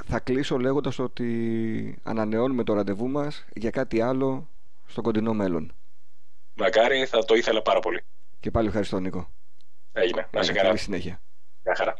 [0.05, 4.49] θα κλείσω λέγοντας ότι ανανεώνουμε το ραντεβού μας για κάτι άλλο
[4.87, 5.73] στο κοντινό μέλλον.
[6.53, 8.03] Μακάρι, θα το ήθελα πάρα πολύ.
[8.39, 9.29] Και πάλι ευχαριστώ Νίκο.
[9.91, 10.27] Έγινε.
[10.31, 10.67] Να σε καλά.
[10.67, 11.21] Καλή συνέχεια.
[11.63, 11.95] Γεια χαρά.